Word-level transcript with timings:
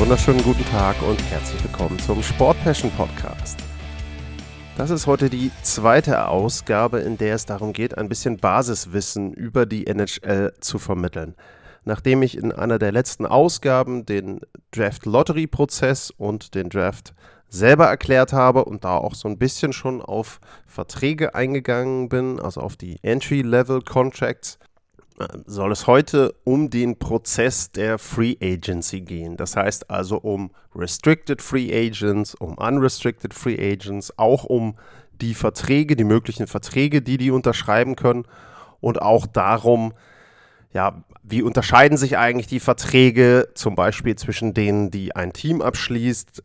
Wunderschönen 0.00 0.42
guten 0.42 0.64
Tag 0.70 0.96
und 1.02 1.22
herzlich 1.30 1.62
willkommen 1.62 1.98
zum 1.98 2.22
Sport 2.22 2.56
Passion 2.64 2.90
Podcast. 2.92 3.58
Das 4.78 4.88
ist 4.88 5.06
heute 5.06 5.28
die 5.28 5.50
zweite 5.62 6.26
Ausgabe, 6.26 7.00
in 7.00 7.18
der 7.18 7.34
es 7.34 7.44
darum 7.44 7.74
geht, 7.74 7.98
ein 7.98 8.08
bisschen 8.08 8.38
Basiswissen 8.38 9.34
über 9.34 9.66
die 9.66 9.86
NHL 9.86 10.54
zu 10.58 10.78
vermitteln. 10.78 11.34
Nachdem 11.84 12.22
ich 12.22 12.38
in 12.38 12.50
einer 12.50 12.78
der 12.78 12.92
letzten 12.92 13.26
Ausgaben 13.26 14.06
den 14.06 14.40
Draft 14.70 15.04
Lottery 15.04 15.46
Prozess 15.46 16.10
und 16.10 16.54
den 16.54 16.70
Draft 16.70 17.12
selber 17.50 17.84
erklärt 17.84 18.32
habe 18.32 18.64
und 18.64 18.84
da 18.84 18.96
auch 18.96 19.14
so 19.14 19.28
ein 19.28 19.36
bisschen 19.36 19.74
schon 19.74 20.00
auf 20.00 20.40
Verträge 20.66 21.34
eingegangen 21.34 22.08
bin, 22.08 22.40
also 22.40 22.62
auf 22.62 22.78
die 22.78 22.96
Entry-Level 23.02 23.82
Contracts, 23.82 24.54
äh, 24.54 24.69
soll 25.46 25.72
es 25.72 25.86
heute 25.86 26.34
um 26.44 26.70
den 26.70 26.98
Prozess 26.98 27.70
der 27.70 27.98
Free 27.98 28.36
Agency 28.40 29.00
gehen. 29.00 29.36
Das 29.36 29.56
heißt 29.56 29.90
also 29.90 30.16
um 30.18 30.50
Restricted 30.74 31.42
Free 31.42 31.70
Agents, 31.72 32.34
um 32.34 32.56
Unrestricted 32.56 33.34
Free 33.34 33.58
Agents, 33.58 34.16
auch 34.18 34.44
um 34.44 34.76
die 35.20 35.34
Verträge, 35.34 35.96
die 35.96 36.04
möglichen 36.04 36.46
Verträge, 36.46 37.02
die 37.02 37.18
die 37.18 37.30
unterschreiben 37.30 37.96
können 37.96 38.24
und 38.80 39.02
auch 39.02 39.26
darum, 39.26 39.92
ja, 40.72 41.04
wie 41.22 41.42
unterscheiden 41.42 41.98
sich 41.98 42.16
eigentlich 42.16 42.46
die 42.46 42.60
Verträge 42.60 43.48
zum 43.54 43.74
Beispiel 43.74 44.16
zwischen 44.16 44.54
denen, 44.54 44.90
die 44.90 45.14
ein 45.14 45.32
Team 45.32 45.60
abschließt, 45.60 46.42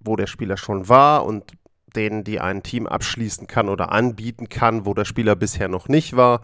wo 0.00 0.16
der 0.16 0.26
Spieler 0.26 0.56
schon 0.56 0.88
war 0.88 1.24
und 1.24 1.52
denen, 1.94 2.24
die 2.24 2.40
ein 2.40 2.62
Team 2.62 2.86
abschließen 2.86 3.46
kann 3.46 3.68
oder 3.68 3.92
anbieten 3.92 4.48
kann, 4.48 4.84
wo 4.84 4.94
der 4.94 5.04
Spieler 5.04 5.36
bisher 5.36 5.68
noch 5.68 5.88
nicht 5.88 6.16
war 6.16 6.40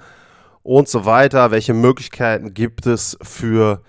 und 0.63 0.89
so 0.89 1.05
weiter. 1.05 1.51
Welche 1.51 1.75
Möglichkeiten 1.75 2.55
gibt 2.55 2.87
es 2.87 3.17
für 3.23 3.83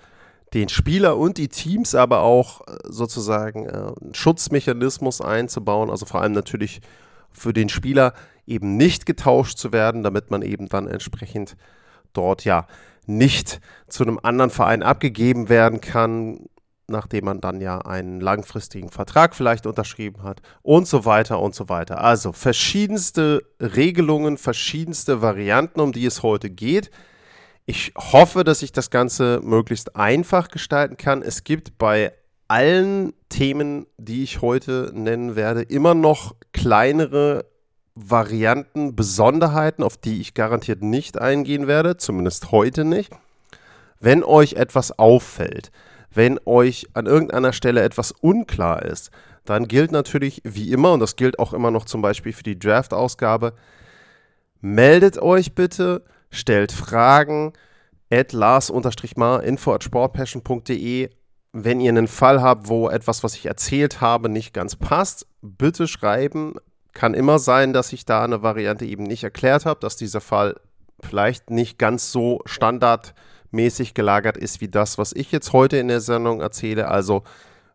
den 0.54 0.68
Spieler 0.68 1.16
und 1.16 1.38
die 1.38 1.48
Teams, 1.48 1.94
aber 1.94 2.20
auch 2.20 2.60
äh, 2.66 2.76
sozusagen 2.84 3.66
äh, 3.66 3.72
einen 3.72 4.14
Schutzmechanismus 4.14 5.20
einzubauen, 5.20 5.90
also 5.90 6.06
vor 6.06 6.20
allem 6.20 6.32
natürlich 6.32 6.80
für 7.32 7.52
den 7.52 7.68
Spieler 7.68 8.14
eben 8.46 8.76
nicht 8.76 9.06
getauscht 9.06 9.58
zu 9.58 9.72
werden, 9.72 10.02
damit 10.02 10.30
man 10.30 10.42
eben 10.42 10.68
dann 10.68 10.86
entsprechend 10.86 11.56
dort 12.12 12.44
ja 12.44 12.66
nicht 13.06 13.60
zu 13.88 14.04
einem 14.04 14.20
anderen 14.22 14.50
Verein 14.50 14.82
abgegeben 14.82 15.48
werden 15.48 15.80
kann, 15.80 16.46
nachdem 16.88 17.24
man 17.26 17.40
dann 17.40 17.60
ja 17.60 17.78
einen 17.78 18.20
langfristigen 18.20 18.90
Vertrag 18.90 19.34
vielleicht 19.34 19.66
unterschrieben 19.66 20.22
hat 20.22 20.42
und 20.62 20.86
so 20.86 21.04
weiter 21.04 21.40
und 21.40 21.54
so 21.54 21.68
weiter. 21.68 22.02
Also 22.02 22.32
verschiedenste 22.32 23.42
Regelungen, 23.60 24.38
verschiedenste 24.38 25.22
Varianten, 25.22 25.80
um 25.80 25.92
die 25.92 26.06
es 26.06 26.22
heute 26.22 26.50
geht. 26.50 26.90
Ich 27.66 27.94
hoffe, 27.96 28.44
dass 28.44 28.62
ich 28.62 28.72
das 28.72 28.90
Ganze 28.90 29.40
möglichst 29.42 29.96
einfach 29.96 30.48
gestalten 30.48 30.96
kann. 30.96 31.22
Es 31.22 31.44
gibt 31.44 31.78
bei 31.78 32.12
allen 32.48 33.14
Themen, 33.30 33.86
die 33.96 34.22
ich 34.22 34.42
heute 34.42 34.90
nennen 34.94 35.34
werde, 35.34 35.62
immer 35.62 35.94
noch 35.94 36.34
kleinere 36.52 37.46
Varianten, 37.94 38.96
Besonderheiten, 38.96 39.82
auf 39.82 39.96
die 39.96 40.20
ich 40.20 40.34
garantiert 40.34 40.82
nicht 40.82 41.18
eingehen 41.18 41.66
werde, 41.66 41.96
zumindest 41.96 42.50
heute 42.50 42.84
nicht. 42.84 43.12
Wenn 44.00 44.22
euch 44.24 44.54
etwas 44.54 44.98
auffällt, 44.98 45.70
wenn 46.14 46.38
euch 46.44 46.86
an 46.94 47.06
irgendeiner 47.06 47.52
Stelle 47.52 47.82
etwas 47.82 48.12
unklar 48.12 48.82
ist, 48.82 49.10
dann 49.44 49.68
gilt 49.68 49.92
natürlich 49.92 50.40
wie 50.44 50.72
immer, 50.72 50.92
und 50.92 51.00
das 51.00 51.16
gilt 51.16 51.38
auch 51.38 51.52
immer 51.52 51.70
noch 51.70 51.84
zum 51.84 52.02
Beispiel 52.02 52.32
für 52.32 52.42
die 52.42 52.58
Draft-Ausgabe, 52.58 53.54
meldet 54.60 55.18
euch 55.18 55.54
bitte, 55.54 56.04
stellt 56.30 56.72
Fragen, 56.72 57.52
at 58.10 58.32
lars-mar, 58.32 59.42
info 59.42 59.74
at 59.74 59.84
sportpassion.de. 59.84 61.10
Wenn 61.52 61.80
ihr 61.80 61.90
einen 61.90 62.08
Fall 62.08 62.42
habt, 62.42 62.68
wo 62.68 62.88
etwas, 62.88 63.22
was 63.22 63.34
ich 63.34 63.46
erzählt 63.46 64.00
habe, 64.00 64.28
nicht 64.28 64.54
ganz 64.54 64.76
passt, 64.76 65.26
bitte 65.42 65.86
schreiben. 65.86 66.54
Kann 66.92 67.14
immer 67.14 67.38
sein, 67.38 67.72
dass 67.72 67.92
ich 67.92 68.04
da 68.04 68.24
eine 68.24 68.42
Variante 68.42 68.84
eben 68.84 69.04
nicht 69.04 69.24
erklärt 69.24 69.66
habe, 69.66 69.80
dass 69.80 69.96
dieser 69.96 70.20
Fall 70.20 70.56
vielleicht 71.00 71.50
nicht 71.50 71.78
ganz 71.78 72.12
so 72.12 72.40
standard 72.46 73.08
ist 73.08 73.14
mäßig 73.54 73.94
gelagert 73.94 74.36
ist 74.36 74.60
wie 74.60 74.68
das, 74.68 74.98
was 74.98 75.12
ich 75.12 75.32
jetzt 75.32 75.52
heute 75.52 75.78
in 75.78 75.88
der 75.88 76.00
Sendung 76.00 76.40
erzähle. 76.40 76.88
Also 76.88 77.22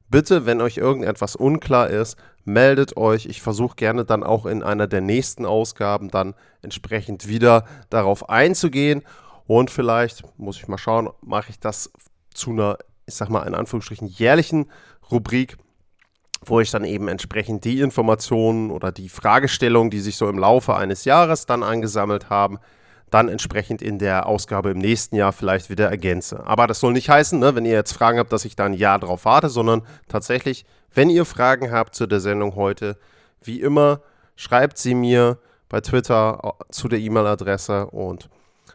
bitte, 0.09 0.45
wenn 0.45 0.61
euch 0.61 0.77
irgendetwas 0.77 1.35
unklar 1.35 1.89
ist, 1.89 2.17
meldet 2.45 2.97
euch. 2.97 3.25
Ich 3.25 3.41
versuche 3.41 3.75
gerne 3.75 4.05
dann 4.05 4.23
auch 4.23 4.45
in 4.45 4.63
einer 4.63 4.87
der 4.87 5.01
nächsten 5.01 5.45
Ausgaben 5.45 6.09
dann 6.09 6.35
entsprechend 6.61 7.27
wieder 7.27 7.65
darauf 7.89 8.29
einzugehen. 8.29 9.03
Und 9.47 9.71
vielleicht, 9.71 10.23
muss 10.37 10.57
ich 10.57 10.67
mal 10.67 10.77
schauen, 10.77 11.09
mache 11.21 11.49
ich 11.49 11.59
das 11.59 11.91
zu 12.33 12.51
einer, 12.51 12.77
ich 13.05 13.15
sag 13.15 13.29
mal 13.29 13.47
in 13.47 13.55
Anführungsstrichen, 13.55 14.07
jährlichen 14.07 14.69
Rubrik, 15.11 15.57
wo 16.45 16.59
ich 16.59 16.71
dann 16.71 16.85
eben 16.85 17.07
entsprechend 17.07 17.65
die 17.65 17.79
Informationen 17.81 18.71
oder 18.71 18.91
die 18.91 19.09
Fragestellungen, 19.09 19.89
die 19.89 19.99
sich 19.99 20.17
so 20.17 20.29
im 20.29 20.39
Laufe 20.39 20.75
eines 20.75 21.05
Jahres 21.05 21.45
dann 21.45 21.63
angesammelt 21.63 22.29
haben, 22.29 22.59
dann 23.09 23.29
entsprechend 23.29 23.81
in 23.81 23.99
der 23.99 24.25
Ausgabe 24.25 24.71
im 24.71 24.77
nächsten 24.77 25.15
Jahr 25.15 25.31
vielleicht 25.31 25.69
wieder 25.69 25.89
ergänze. 25.89 26.45
Aber 26.45 26.67
das 26.67 26.79
soll 26.79 26.93
nicht 26.93 27.09
heißen, 27.09 27.39
ne, 27.39 27.55
wenn 27.55 27.65
ihr 27.65 27.73
jetzt 27.73 27.93
Fragen 27.93 28.19
habt, 28.19 28.31
dass 28.31 28.45
ich 28.45 28.55
da 28.55 28.65
ein 28.65 28.73
Jahr 28.73 28.99
drauf 28.99 29.25
warte, 29.25 29.49
sondern 29.49 29.83
tatsächlich, 30.07 30.65
wenn 30.93 31.09
ihr 31.09 31.25
Fragen 31.25 31.71
habt 31.71 31.95
zu 31.95 32.07
der 32.07 32.19
Sendung 32.19 32.55
heute, 32.55 32.97
wie 33.41 33.61
immer, 33.61 34.01
schreibt 34.35 34.77
sie 34.77 34.95
mir 34.95 35.39
bei 35.69 35.81
Twitter 35.81 36.39
äh, 36.43 36.71
zu 36.71 36.87
der 36.87 36.99
E-Mail-Adresse 36.99 37.87
und 37.87 38.29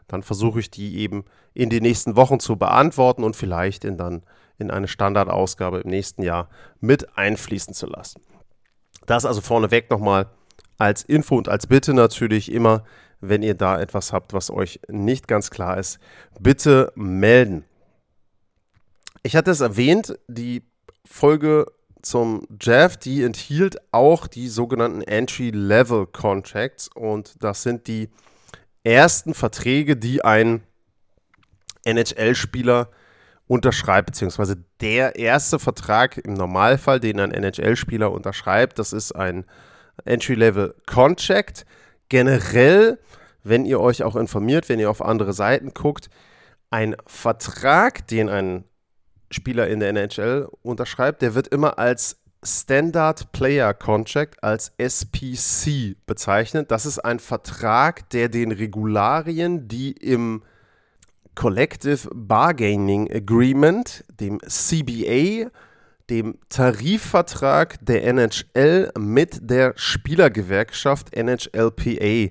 dann 0.08 0.22
versuche 0.22 0.60
ich 0.60 0.70
die 0.70 0.98
eben 0.98 1.24
in 1.54 1.70
den 1.70 1.82
nächsten 1.82 2.16
Wochen 2.16 2.40
zu 2.40 2.56
beantworten 2.56 3.24
und 3.24 3.36
vielleicht 3.36 3.84
in 3.84 3.96
dann 3.96 4.22
in 4.58 4.70
eine 4.70 4.88
Standardausgabe 4.88 5.80
im 5.80 5.90
nächsten 5.90 6.22
Jahr 6.22 6.48
mit 6.80 7.16
einfließen 7.16 7.74
zu 7.74 7.86
lassen. 7.86 8.20
Das 9.06 9.24
also 9.24 9.40
vorneweg 9.40 9.90
nochmal 9.90 10.26
als 10.78 11.02
Info 11.02 11.36
und 11.36 11.48
als 11.48 11.66
Bitte 11.66 11.94
natürlich 11.94 12.50
immer 12.50 12.84
wenn 13.28 13.42
ihr 13.42 13.54
da 13.54 13.80
etwas 13.80 14.12
habt, 14.12 14.32
was 14.32 14.50
euch 14.50 14.80
nicht 14.88 15.28
ganz 15.28 15.50
klar 15.50 15.78
ist, 15.78 15.98
bitte 16.40 16.92
melden. 16.94 17.64
Ich 19.22 19.36
hatte 19.36 19.50
es 19.50 19.60
erwähnt, 19.60 20.18
die 20.28 20.62
Folge 21.04 21.66
zum 22.02 22.46
Jeff, 22.60 22.96
die 22.96 23.22
enthielt 23.22 23.76
auch 23.90 24.26
die 24.26 24.48
sogenannten 24.48 25.00
Entry-Level 25.00 26.06
Contracts 26.06 26.88
und 26.94 27.42
das 27.42 27.62
sind 27.62 27.86
die 27.86 28.10
ersten 28.82 29.32
Verträge, 29.32 29.96
die 29.96 30.22
ein 30.24 30.62
NHL-Spieler 31.84 32.90
unterschreibt, 33.46 34.06
beziehungsweise 34.06 34.64
der 34.80 35.16
erste 35.16 35.58
Vertrag 35.58 36.18
im 36.18 36.34
Normalfall, 36.34 37.00
den 37.00 37.20
ein 37.20 37.32
NHL-Spieler 37.32 38.12
unterschreibt, 38.12 38.78
das 38.78 38.92
ist 38.92 39.12
ein 39.12 39.44
Entry-Level 40.04 40.74
Contract 40.86 41.64
generell, 42.08 42.98
wenn 43.42 43.64
ihr 43.64 43.80
euch 43.80 44.02
auch 44.02 44.16
informiert, 44.16 44.68
wenn 44.68 44.80
ihr 44.80 44.90
auf 44.90 45.02
andere 45.02 45.32
Seiten 45.32 45.74
guckt, 45.74 46.08
ein 46.70 46.96
Vertrag, 47.06 48.06
den 48.08 48.28
ein 48.28 48.64
Spieler 49.30 49.68
in 49.68 49.80
der 49.80 49.90
NHL 49.90 50.48
unterschreibt, 50.62 51.22
der 51.22 51.34
wird 51.34 51.48
immer 51.48 51.78
als 51.78 52.16
Standard 52.44 53.32
Player 53.32 53.72
Contract, 53.72 54.42
als 54.42 54.72
SPC 54.76 55.96
bezeichnet. 56.06 56.70
Das 56.70 56.84
ist 56.84 56.98
ein 56.98 57.18
Vertrag, 57.18 58.08
der 58.10 58.28
den 58.28 58.52
Regularien, 58.52 59.66
die 59.66 59.92
im 59.92 60.42
Collective 61.34 62.08
Bargaining 62.14 63.10
Agreement, 63.10 64.04
dem 64.20 64.40
CBA, 64.40 65.50
dem 66.10 66.38
Tarifvertrag 66.48 67.78
der 67.84 68.04
NHL 68.04 68.92
mit 68.98 69.38
der 69.42 69.72
Spielergewerkschaft 69.76 71.14
NHLPA 71.16 72.30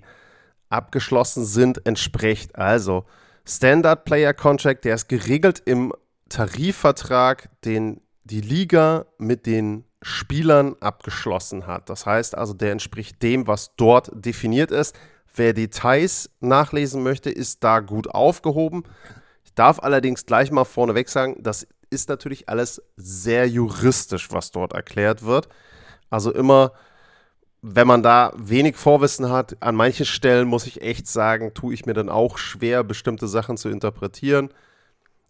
abgeschlossen 0.70 1.46
sind, 1.46 1.86
entspricht. 1.86 2.56
Also 2.56 3.06
Standard 3.46 4.06
Player 4.06 4.34
Contract, 4.34 4.86
der 4.86 4.96
ist 4.96 5.08
geregelt 5.08 5.62
im 5.66 5.94
Tarifvertrag, 6.30 7.50
den 7.66 8.02
die 8.24 8.42
Liga 8.42 9.06
mit 9.18 9.46
den 9.46 9.86
Spielern 10.02 10.76
abgeschlossen 10.80 11.68
hat. 11.68 11.90
Das 11.90 12.06
heißt 12.06 12.38
also, 12.38 12.54
der 12.54 12.72
entspricht 12.72 13.22
dem, 13.22 13.48
was 13.48 13.76
dort 13.76 14.12
definiert 14.14 14.72
ist. 14.72 14.96
Wer 15.36 15.54
Details 15.54 16.30
nachlesen 16.40 17.04
möchte, 17.04 17.30
ist 17.30 17.64
da 17.64 17.80
gut 17.80 18.08
aufgehoben. 18.10 18.84
Ich 19.44 19.54
darf 19.54 19.80
allerdings 19.80 20.26
gleich 20.26 20.52
mal 20.52 20.66
vorneweg 20.66 21.10
sagen, 21.10 21.38
das 21.40 21.68
ist 21.94 22.10
natürlich 22.10 22.50
alles 22.50 22.82
sehr 22.98 23.48
juristisch, 23.48 24.32
was 24.32 24.52
dort 24.52 24.74
erklärt 24.74 25.24
wird. 25.24 25.48
Also 26.10 26.34
immer, 26.34 26.74
wenn 27.62 27.88
man 27.88 28.04
da 28.04 28.34
wenig 28.36 28.76
Vorwissen 28.76 29.30
hat, 29.30 29.56
an 29.62 29.76
manchen 29.76 30.06
Stellen 30.06 30.48
muss 30.48 30.68
ich 30.68 30.82
echt 30.82 31.08
sagen, 31.08 31.54
tue 31.54 31.74
ich 31.74 31.86
mir 31.86 31.94
dann 31.94 32.10
auch 32.10 32.38
schwer, 32.38 32.84
bestimmte 32.84 33.28
Sachen 33.28 33.58
zu 33.58 33.70
interpretieren. 33.70 34.50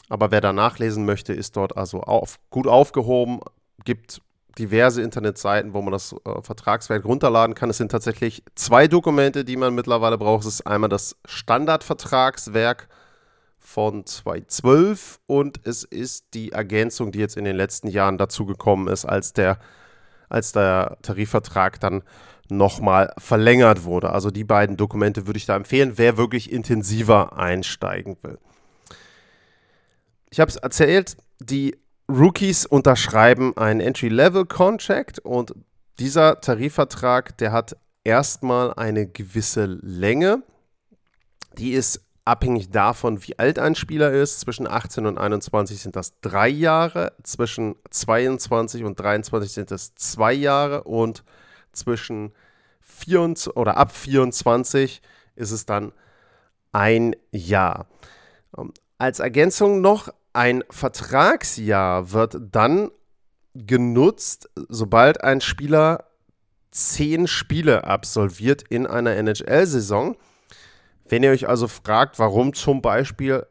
Aber 0.09 0.31
wer 0.31 0.41
da 0.41 0.51
nachlesen 0.53 1.05
möchte, 1.05 1.33
ist 1.33 1.55
dort 1.55 1.77
also 1.77 2.01
auf, 2.01 2.39
gut 2.49 2.67
aufgehoben, 2.67 3.39
gibt 3.85 4.21
diverse 4.57 5.01
Internetseiten, 5.01 5.73
wo 5.73 5.81
man 5.81 5.91
das 5.91 6.13
äh, 6.25 6.41
Vertragswerk 6.41 7.05
runterladen 7.05 7.55
kann. 7.55 7.69
Es 7.69 7.77
sind 7.77 7.91
tatsächlich 7.91 8.43
zwei 8.55 8.87
Dokumente, 8.87 9.45
die 9.45 9.57
man 9.57 9.73
mittlerweile 9.73 10.17
braucht. 10.17 10.45
Es 10.45 10.55
ist 10.55 10.67
einmal 10.67 10.89
das 10.89 11.15
Standardvertragswerk 11.25 12.87
von 13.63 14.05
2012 14.05 15.19
und 15.25 15.65
es 15.65 15.83
ist 15.83 16.33
die 16.33 16.51
Ergänzung, 16.51 17.11
die 17.11 17.19
jetzt 17.19 17.37
in 17.37 17.45
den 17.45 17.55
letzten 17.55 17.87
Jahren 17.87 18.17
dazugekommen 18.17 18.87
ist, 18.87 19.05
als 19.05 19.33
der, 19.33 19.57
als 20.29 20.51
der 20.51 20.97
Tarifvertrag 21.01 21.79
dann 21.79 22.03
nochmal 22.49 23.13
verlängert 23.17 23.85
wurde. 23.85 24.11
Also 24.11 24.29
die 24.29 24.43
beiden 24.43 24.77
Dokumente 24.77 25.25
würde 25.25 25.37
ich 25.37 25.45
da 25.45 25.55
empfehlen, 25.55 25.93
wer 25.95 26.17
wirklich 26.17 26.51
intensiver 26.51 27.37
einsteigen 27.37 28.17
will. 28.21 28.37
Ich 30.29 30.39
habe 30.39 30.49
es 30.49 30.57
erzählt, 30.57 31.15
die 31.39 31.77
Rookies 32.09 32.65
unterschreiben 32.65 33.55
einen 33.57 33.79
Entry-Level-Contract 33.79 35.19
und 35.19 35.55
dieser 35.99 36.41
Tarifvertrag, 36.41 37.37
der 37.37 37.51
hat 37.51 37.77
erstmal 38.03 38.73
eine 38.73 39.07
gewisse 39.07 39.65
Länge. 39.65 40.43
Die 41.57 41.71
ist 41.71 42.02
abhängig 42.25 42.69
davon, 42.69 43.23
wie 43.23 43.37
alt 43.37 43.59
ein 43.59 43.75
Spieler 43.75 44.11
ist. 44.11 44.39
Zwischen 44.39 44.67
18 44.67 45.05
und 45.05 45.17
21 45.17 45.81
sind 45.81 45.95
das 45.95 46.19
drei 46.21 46.47
Jahre, 46.47 47.13
zwischen 47.23 47.75
22 47.89 48.83
und 48.83 48.99
23 48.99 49.51
sind 49.51 49.71
es 49.71 49.95
zwei 49.95 50.33
Jahre 50.33 50.83
und 50.83 51.23
zwischen 51.71 52.33
24 52.81 53.55
oder 53.55 53.77
ab 53.77 53.91
24 53.91 55.01
ist 55.35 55.51
es 55.51 55.65
dann 55.65 55.91
ein 56.71 57.15
Jahr. 57.31 57.87
Ähm, 58.57 58.73
als 58.97 59.19
Ergänzung 59.19 59.81
noch 59.81 60.09
ein 60.33 60.63
Vertragsjahr 60.69 62.11
wird 62.11 62.37
dann 62.51 62.91
genutzt, 63.53 64.49
sobald 64.69 65.23
ein 65.23 65.41
Spieler 65.41 66.05
zehn 66.71 67.27
Spiele 67.27 67.83
absolviert 67.83 68.63
in 68.63 68.87
einer 68.87 69.15
NHL-Saison. 69.15 70.17
Wenn 71.07 71.23
ihr 71.23 71.31
euch 71.31 71.47
also 71.47 71.67
fragt, 71.67 72.19
warum 72.19 72.53
zum 72.53 72.81
Beispiel 72.81 73.45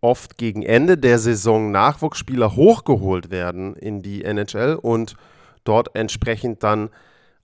oft 0.00 0.36
gegen 0.36 0.62
Ende 0.62 0.98
der 0.98 1.18
Saison 1.18 1.70
Nachwuchsspieler 1.70 2.56
hochgeholt 2.56 3.30
werden 3.30 3.74
in 3.74 4.02
die 4.02 4.24
NHL 4.24 4.74
und 4.74 5.16
dort 5.64 5.94
entsprechend 5.96 6.62
dann 6.62 6.90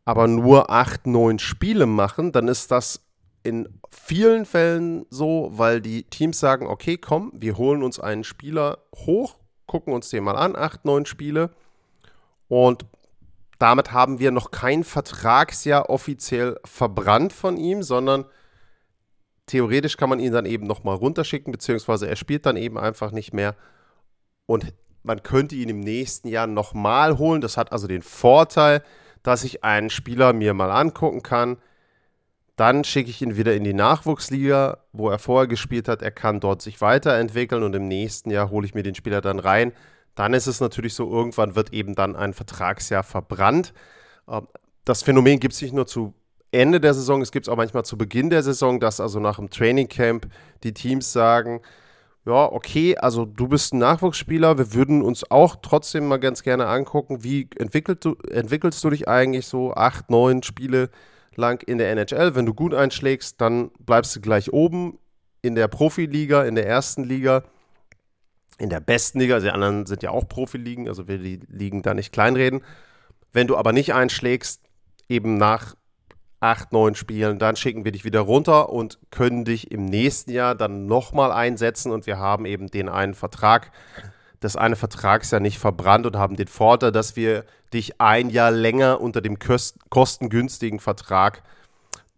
aber 0.05 0.27
nur 0.27 0.71
acht, 0.71 1.07
neun 1.07 1.39
Spiele 1.39 1.87
machen, 1.87 2.33
dann 2.33 2.49
ist 2.49 2.71
das 2.71 3.07
in 3.43 3.69
vielen 3.91 4.45
Fällen 4.45 5.07
so, 5.09 5.51
weil 5.53 5.81
die 5.81 6.05
Teams 6.05 6.39
sagen, 6.39 6.67
okay, 6.67 6.99
komm, 6.99 7.33
wir 7.35 7.57
holen 7.57 7.83
uns 7.83 7.99
einen 7.99 8.25
Spieler 8.25 8.79
hoch, 8.95 9.37
gucken 9.67 9.95
uns 9.95 10.11
den 10.11 10.25
mal 10.25 10.37
an, 10.37 10.57
acht, 10.57 10.85
neun 10.85 11.07
Spiele. 11.07 11.51
Und 12.49 12.85
damit 13.59 13.93
haben 13.93 14.19
wir 14.19 14.31
noch 14.31 14.51
kein 14.51 14.85
Vertragsjahr 14.85 15.89
offiziell 15.89 16.59
verbrannt 16.65 17.33
von 17.33 17.57
ihm, 17.57 17.83
sondern 17.83 18.25
theoretisch 19.51 19.97
kann 19.97 20.09
man 20.09 20.21
ihn 20.21 20.33
dann 20.33 20.47
eben 20.47 20.67
nochmal 20.67 20.97
runterschicken, 20.97 21.53
beziehungsweise 21.53 22.09
er 22.09 22.17
spielt 22.17 22.47
dann 22.47 22.57
eben 22.57 22.79
einfach 22.79 23.11
nicht 23.13 23.35
mehr 23.35 23.57
und 24.47 24.73
man 25.03 25.23
könnte 25.23 25.55
ihn 25.55 25.69
im 25.69 25.81
nächsten 25.81 26.29
Jahr 26.29 26.47
nochmal 26.47 27.19
holen. 27.19 27.41
Das 27.41 27.57
hat 27.57 27.73
also 27.73 27.87
den 27.87 28.03
Vorteil, 28.03 28.83
dass 29.23 29.45
ich 29.45 29.65
einen 29.65 29.91
Spieler 29.91 30.33
mir 30.33 30.55
mal 30.55 30.71
angucken 30.71 31.23
kann, 31.23 31.57
dann 32.57 32.85
schicke 32.85 33.09
ich 33.09 33.23
ihn 33.23 33.37
wieder 33.37 33.55
in 33.55 33.65
die 33.65 33.73
Nachwuchsliga, 33.73 34.79
wo 34.93 35.09
er 35.09 35.19
vorher 35.19 35.47
gespielt 35.47 35.89
hat. 35.89 36.03
Er 36.03 36.11
kann 36.11 36.41
dort 36.41 36.61
sich 36.61 36.83
weiterentwickeln 36.83 37.63
und 37.63 37.75
im 37.75 37.89
nächsten 37.89 38.31
Jahr 38.31 38.51
hole 38.51 38.67
ich 38.67 38.75
mir 38.75 38.83
den 38.83 38.95
Spieler 38.95 39.23
dann 39.23 39.39
rein. 39.39 39.73
Dann 40.15 40.35
ist 40.35 40.47
es 40.47 40.61
natürlich 40.61 40.93
so, 40.93 41.11
irgendwann 41.11 41.55
wird 41.55 41.73
eben 41.73 41.95
dann 41.95 42.17
ein 42.17 42.35
Vertragsjahr 42.35 43.03
verbrannt. 43.03 43.73
Ähm, 44.29 44.47
das 44.85 45.03
Phänomen 45.03 45.41
gibt 45.41 45.55
es 45.55 45.63
nicht 45.63 45.73
nur 45.73 45.87
zu 45.87 46.13
Ende 46.53 46.81
der 46.81 46.95
Saison, 46.95 47.23
es 47.23 47.33
gibt 47.33 47.47
es 47.47 47.49
auch 47.49 47.57
manchmal 47.57 47.85
zu 47.85 47.97
Beginn 47.97 48.31
der 48.31 48.43
Saison, 48.43 48.81
dass 48.81 49.01
also 49.01 49.21
nach 49.21 49.37
dem 49.37 49.51
Trainingcamp 49.51 50.27
die 50.65 50.75
Teams 50.75 51.13
sagen, 51.13 51.61
ja, 52.27 52.53
okay, 52.53 52.97
also 52.99 53.25
du 53.25 53.49
bist 53.49 53.73
ein 53.73 53.79
Nachwuchsspieler, 53.79 54.59
wir 54.59 54.75
würden 54.75 55.03
uns 55.03 55.31
auch 55.31 55.57
trotzdem 55.63 56.07
mal 56.07 56.19
ganz 56.19 56.43
gerne 56.43 56.67
angucken, 56.67 57.25
wie 57.25 57.49
entwickelst 57.57 58.05
du, 58.05 58.15
entwickelst 58.31 58.83
du 58.85 58.91
dich 58.91 59.09
eigentlich 59.09 59.47
so 59.47 59.73
acht, 59.73 60.11
neun 60.11 60.43
Spiele 60.43 60.91
lang 61.35 61.63
in 61.67 61.79
der 61.79 61.91
NHL. 61.91 62.35
Wenn 62.35 62.47
du 62.47 62.55
gut 62.55 62.75
einschlägst, 62.75 63.41
dann 63.41 63.71
bleibst 63.79 64.15
du 64.17 64.21
gleich 64.21 64.53
oben 64.53 64.99
in 65.43 65.55
der 65.55 65.69
Profiliga, 65.69 66.45
in 66.45 66.55
der 66.55 66.67
ersten 66.67 67.05
Liga, 67.05 67.45
in 68.59 68.69
der 68.69 68.81
besten 68.81 69.21
Liga. 69.21 69.35
Also 69.35 69.47
die 69.47 69.53
anderen 69.53 69.87
sind 69.87 70.03
ja 70.03 70.11
auch 70.11 70.29
Profiligen, 70.29 70.89
also 70.89 71.09
wir 71.09 71.19
die 71.19 71.41
Ligen 71.49 71.83
da 71.83 71.95
nicht 71.95 72.13
kleinreden. 72.13 72.63
Wenn 73.33 73.47
du 73.47 73.57
aber 73.57 73.73
nicht 73.73 73.95
einschlägst, 73.95 74.61
eben 75.09 75.39
nach 75.39 75.75
acht, 76.41 76.73
neun 76.73 76.95
Spielen, 76.95 77.39
dann 77.39 77.55
schicken 77.55 77.85
wir 77.85 77.93
dich 77.93 78.05
wieder 78.05 78.21
runter 78.21 78.71
und 78.71 78.99
können 79.11 79.45
dich 79.45 79.71
im 79.71 79.85
nächsten 79.85 80.33
Jahr 80.33 80.55
dann 80.55 80.87
nochmal 80.87 81.33
einsetzen 81.33 81.93
und 81.93 82.07
wir 82.07 82.19
haben 82.19 82.47
eben 82.47 82.69
den 82.69 82.89
einen 82.89 83.15
Vertrag, 83.15 83.71
das 84.41 84.57
eine 84.57 84.77
Vertragsjahr 84.77 85.41
nicht 85.41 85.59
verbrannt 85.59 86.07
und 86.07 86.17
haben 86.17 86.37
den 86.37 86.49
Vorteil, 86.49 86.93
dass 86.93 87.15
wir 87.15 87.45
dich 87.75 88.01
ein 88.01 88.31
Jahr 88.31 88.51
länger 88.51 89.01
unter 89.01 89.21
dem 89.21 89.39
kostengünstigen 89.91 90.81
Vertrag 90.81 91.43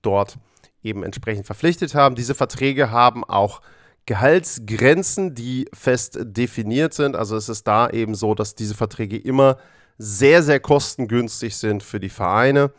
dort 0.02 0.38
eben 0.84 1.02
entsprechend 1.02 1.46
verpflichtet 1.46 1.94
haben. 1.94 2.14
Diese 2.14 2.36
Verträge 2.36 2.92
haben 2.92 3.24
auch 3.24 3.60
Gehaltsgrenzen, 4.06 5.34
die 5.34 5.68
fest 5.72 6.18
definiert 6.20 6.94
sind. 6.94 7.16
Also 7.16 7.36
es 7.36 7.48
ist 7.48 7.66
da 7.66 7.90
eben 7.90 8.14
so, 8.14 8.34
dass 8.34 8.54
diese 8.54 8.74
Verträge 8.74 9.16
immer 9.16 9.58
sehr, 9.98 10.42
sehr 10.42 10.58
kostengünstig 10.60 11.56
sind 11.56 11.82
für 11.82 12.00
die 12.00 12.08
Vereine. 12.08 12.72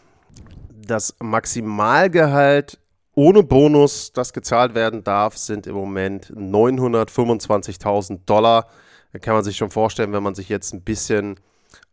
Das 0.86 1.16
Maximalgehalt 1.20 2.78
ohne 3.16 3.44
Bonus, 3.44 4.12
das 4.12 4.34
gezahlt 4.34 4.76
werden 4.76 5.04
darf, 5.04 5.38
sind 5.38 5.68
im 5.68 5.76
Moment 5.76 6.34
925.000 6.36 8.22
Dollar. 8.26 8.68
Da 9.14 9.20
kann 9.20 9.36
man 9.36 9.44
sich 9.44 9.56
schon 9.56 9.70
vorstellen, 9.70 10.12
wenn 10.14 10.24
man 10.24 10.36
sich 10.36 10.50
jetzt 10.50 10.74
ein 10.74 10.82
bisschen 10.82 11.40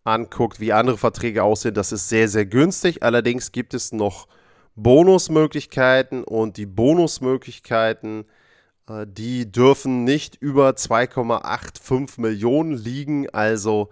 anguckt, 0.02 0.60
wie 0.60 0.72
andere 0.72 0.98
Verträge 0.98 1.44
aussehen, 1.44 1.74
das 1.74 1.92
ist 1.92 2.08
sehr, 2.08 2.28
sehr 2.28 2.46
günstig. 2.46 3.02
Allerdings 3.02 3.52
gibt 3.52 3.74
es 3.74 3.92
noch 3.92 4.26
Bonusmöglichkeiten 4.76 6.24
und 6.24 6.56
die 6.56 6.66
Bonusmöglichkeiten, 6.66 8.24
äh, 8.88 9.06
die 9.06 9.52
dürfen 9.52 10.04
nicht 10.04 10.36
über 10.36 10.70
2,85 10.70 12.20
Millionen 12.20 12.72
liegen. 12.72 13.28
Also 13.30 13.90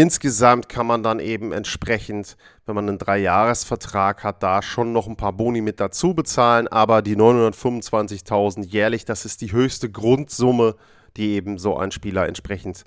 insgesamt 0.00 0.68
kann 0.68 0.88
man 0.88 1.04
dann 1.04 1.20
eben 1.20 1.52
entsprechend, 1.52 2.36
wenn 2.66 2.74
man 2.74 2.88
einen 2.88 2.98
Dreijahresvertrag 2.98 4.24
hat, 4.24 4.42
da 4.42 4.60
schon 4.60 4.92
noch 4.92 5.06
ein 5.06 5.16
paar 5.16 5.32
Boni 5.32 5.60
mit 5.60 5.78
dazu 5.78 6.14
bezahlen. 6.14 6.66
Aber 6.66 7.00
die 7.00 7.16
925.000 7.16 8.66
jährlich, 8.66 9.04
das 9.04 9.24
ist 9.24 9.40
die 9.40 9.52
höchste 9.52 9.88
Grundsumme, 9.88 10.74
die 11.16 11.34
eben 11.34 11.58
so 11.58 11.76
ein 11.76 11.92
Spieler 11.92 12.26
entsprechend 12.26 12.82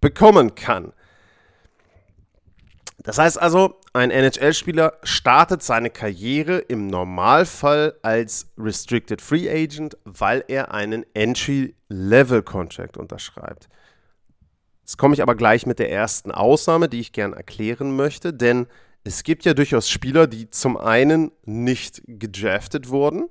bekommen 0.00 0.56
kann. 0.56 0.92
Das 3.04 3.18
heißt 3.18 3.40
also, 3.40 3.78
ein 3.92 4.10
NHL-Spieler 4.10 4.94
startet 5.04 5.62
seine 5.62 5.90
Karriere 5.90 6.58
im 6.58 6.88
Normalfall 6.88 7.94
als 8.02 8.50
Restricted 8.58 9.22
Free 9.22 9.48
Agent, 9.48 9.96
weil 10.04 10.42
er 10.48 10.74
einen 10.74 11.04
Entry-Level-Contract 11.14 12.96
unterschreibt. 12.96 13.68
Jetzt 14.84 14.98
komme 14.98 15.14
ich 15.14 15.22
aber 15.22 15.34
gleich 15.34 15.64
mit 15.64 15.78
der 15.78 15.90
ersten 15.90 16.30
Ausnahme, 16.30 16.88
die 16.88 17.00
ich 17.00 17.12
gern 17.12 17.32
erklären 17.32 17.96
möchte, 17.96 18.34
denn 18.34 18.66
es 19.02 19.22
gibt 19.22 19.44
ja 19.44 19.54
durchaus 19.54 19.88
Spieler, 19.88 20.26
die 20.26 20.50
zum 20.50 20.76
einen 20.76 21.32
nicht 21.44 22.02
gedraftet 22.06 22.90
wurden, 22.90 23.28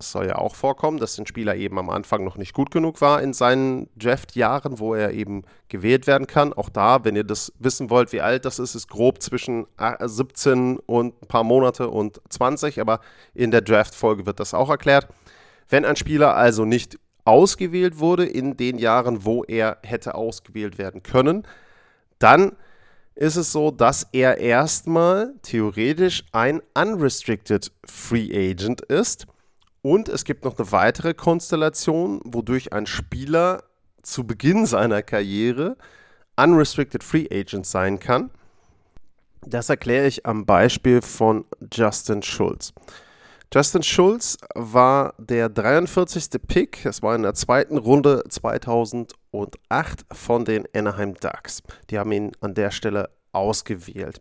es 0.00 0.12
soll 0.12 0.28
ja 0.28 0.36
auch 0.36 0.54
vorkommen, 0.54 0.96
dass 0.96 1.18
ein 1.18 1.26
Spieler 1.26 1.56
eben 1.56 1.78
am 1.78 1.90
Anfang 1.90 2.24
noch 2.24 2.38
nicht 2.38 2.54
gut 2.54 2.70
genug 2.70 3.02
war 3.02 3.22
in 3.22 3.34
seinen 3.34 3.90
Draft-Jahren, 3.96 4.78
wo 4.78 4.94
er 4.94 5.12
eben 5.12 5.42
gewählt 5.68 6.06
werden 6.06 6.26
kann. 6.26 6.54
Auch 6.54 6.70
da, 6.70 7.04
wenn 7.04 7.16
ihr 7.16 7.24
das 7.24 7.52
wissen 7.58 7.90
wollt, 7.90 8.10
wie 8.12 8.22
alt 8.22 8.46
das 8.46 8.58
ist, 8.58 8.74
ist 8.74 8.88
grob 8.88 9.22
zwischen 9.22 9.66
17 10.00 10.78
und 10.78 11.22
ein 11.22 11.28
paar 11.28 11.44
Monate 11.44 11.90
und 11.90 12.22
20, 12.30 12.80
aber 12.80 13.00
in 13.34 13.50
der 13.50 13.60
Draft-Folge 13.60 14.24
wird 14.24 14.40
das 14.40 14.54
auch 14.54 14.70
erklärt. 14.70 15.06
Wenn 15.68 15.84
ein 15.84 15.96
Spieler 15.96 16.34
also 16.34 16.64
nicht 16.64 16.98
ausgewählt 17.30 18.00
wurde 18.00 18.26
in 18.26 18.56
den 18.56 18.78
Jahren, 18.78 19.24
wo 19.24 19.44
er 19.44 19.78
hätte 19.82 20.16
ausgewählt 20.16 20.78
werden 20.78 21.02
können, 21.02 21.46
dann 22.18 22.56
ist 23.14 23.36
es 23.36 23.52
so, 23.52 23.70
dass 23.70 24.08
er 24.12 24.38
erstmal 24.38 25.34
theoretisch 25.42 26.24
ein 26.32 26.60
unrestricted 26.74 27.70
Free 27.86 28.30
Agent 28.50 28.80
ist 28.80 29.26
Und 29.82 30.08
es 30.08 30.24
gibt 30.24 30.44
noch 30.44 30.58
eine 30.58 30.72
weitere 30.72 31.14
Konstellation, 31.14 32.20
wodurch 32.24 32.72
ein 32.72 32.86
Spieler 32.86 33.62
zu 34.02 34.26
Beginn 34.26 34.66
seiner 34.66 35.02
Karriere 35.02 35.76
unrestricted 36.36 37.04
Free 37.04 37.28
Agent 37.30 37.66
sein 37.66 37.98
kann. 37.98 38.30
Das 39.42 39.68
erkläre 39.68 40.06
ich 40.06 40.26
am 40.26 40.44
Beispiel 40.44 41.00
von 41.00 41.44
Justin 41.72 42.22
Schulz. 42.22 42.72
Justin 43.52 43.82
Schulz 43.82 44.38
war 44.54 45.14
der 45.18 45.48
43. 45.48 46.40
Pick, 46.46 46.86
es 46.86 47.02
war 47.02 47.16
in 47.16 47.22
der 47.22 47.34
zweiten 47.34 47.78
Runde 47.78 48.22
2008 48.28 50.06
von 50.12 50.44
den 50.44 50.68
Anaheim 50.72 51.14
Ducks. 51.14 51.64
Die 51.90 51.98
haben 51.98 52.12
ihn 52.12 52.30
an 52.40 52.54
der 52.54 52.70
Stelle 52.70 53.10
ausgewählt. 53.32 54.20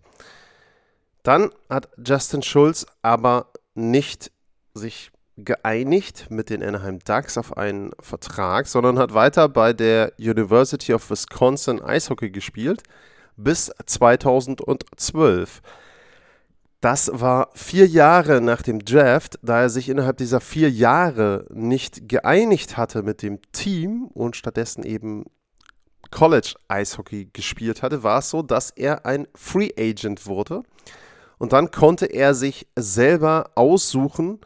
Dann 1.22 1.52
hat 1.70 1.90
Justin 2.04 2.42
Schulz 2.42 2.88
aber 3.04 3.52
nicht 3.76 4.32
sich 4.74 5.12
geeinigt 5.38 6.32
mit 6.32 6.50
den 6.50 6.64
Anaheim 6.64 6.98
Ducks 6.98 7.38
auf 7.38 7.56
einen 7.56 7.92
Vertrag, 8.00 8.66
sondern 8.66 8.98
hat 8.98 9.14
weiter 9.14 9.48
bei 9.48 9.74
der 9.74 10.14
University 10.18 10.92
of 10.92 11.08
Wisconsin 11.12 11.80
Eishockey 11.84 12.32
gespielt 12.32 12.82
bis 13.38 13.72
2012. 13.86 15.62
Das 16.82 17.12
war 17.14 17.50
vier 17.56 17.88
Jahre 17.88 18.40
nach 18.40 18.62
dem 18.62 18.80
Draft, 18.80 19.38
da 19.42 19.62
er 19.62 19.70
sich 19.70 19.90
innerhalb 19.90 20.18
dieser 20.18 20.40
vier 20.40 20.72
Jahre 20.72 21.46
nicht 21.50 22.08
geeinigt 22.08 22.78
hatte 22.78 23.04
mit 23.04 23.22
dem 23.22 23.40
Team 23.52 24.06
und 24.14 24.38
stattdessen 24.38 24.84
eben 24.84 25.26
College 26.10 26.56
Eishockey 26.70 27.30
gespielt 27.34 27.84
hatte, 27.84 28.04
war 28.04 28.20
es 28.20 28.30
so, 28.30 28.42
dass 28.42 28.72
er 28.72 29.06
ein 29.06 29.28
Free 29.36 29.72
Agent 29.78 30.26
wurde. 30.26 30.64
Und 31.38 31.54
dann 31.54 31.72
konnte 31.72 32.06
er 32.06 32.34
sich 32.34 32.68
selber 32.76 33.52
aussuchen, 33.56 34.40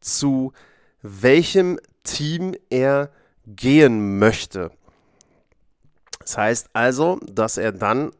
zu 0.00 0.52
welchem 1.00 1.78
Team 2.04 2.54
er 2.68 3.10
gehen 3.46 4.18
möchte. 4.18 4.70
Das 6.20 6.36
heißt 6.38 6.70
also, 6.74 7.18
dass 7.26 7.56
er 7.56 7.72
dann 7.72 8.12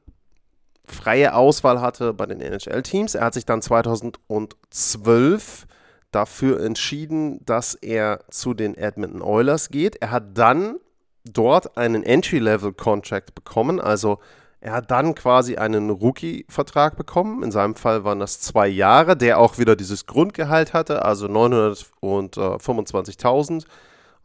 freie 0.84 1.34
Auswahl 1.34 1.80
hatte 1.80 2.12
bei 2.12 2.26
den 2.26 2.40
NHL-Teams. 2.40 3.14
Er 3.14 3.26
hat 3.26 3.34
sich 3.34 3.46
dann 3.46 3.62
2012 3.62 5.66
dafür 6.10 6.60
entschieden, 6.60 7.44
dass 7.44 7.74
er 7.74 8.24
zu 8.30 8.54
den 8.54 8.76
Edmonton 8.76 9.22
Oilers 9.22 9.68
geht. 9.70 9.94
Er 9.96 10.10
hat 10.10 10.36
dann 10.38 10.78
dort 11.24 11.76
einen 11.76 12.02
Entry-Level-Contract 12.02 13.34
bekommen, 13.34 13.80
also 13.80 14.18
er 14.60 14.72
hat 14.72 14.90
dann 14.92 15.14
quasi 15.16 15.56
einen 15.56 15.90
Rookie-Vertrag 15.90 16.96
bekommen. 16.96 17.42
In 17.42 17.50
seinem 17.50 17.74
Fall 17.74 18.04
waren 18.04 18.20
das 18.20 18.38
zwei 18.38 18.68
Jahre, 18.68 19.16
der 19.16 19.40
auch 19.40 19.58
wieder 19.58 19.74
dieses 19.74 20.06
Grundgehalt 20.06 20.72
hatte, 20.72 21.04
also 21.04 21.26
925.000. 21.26 23.64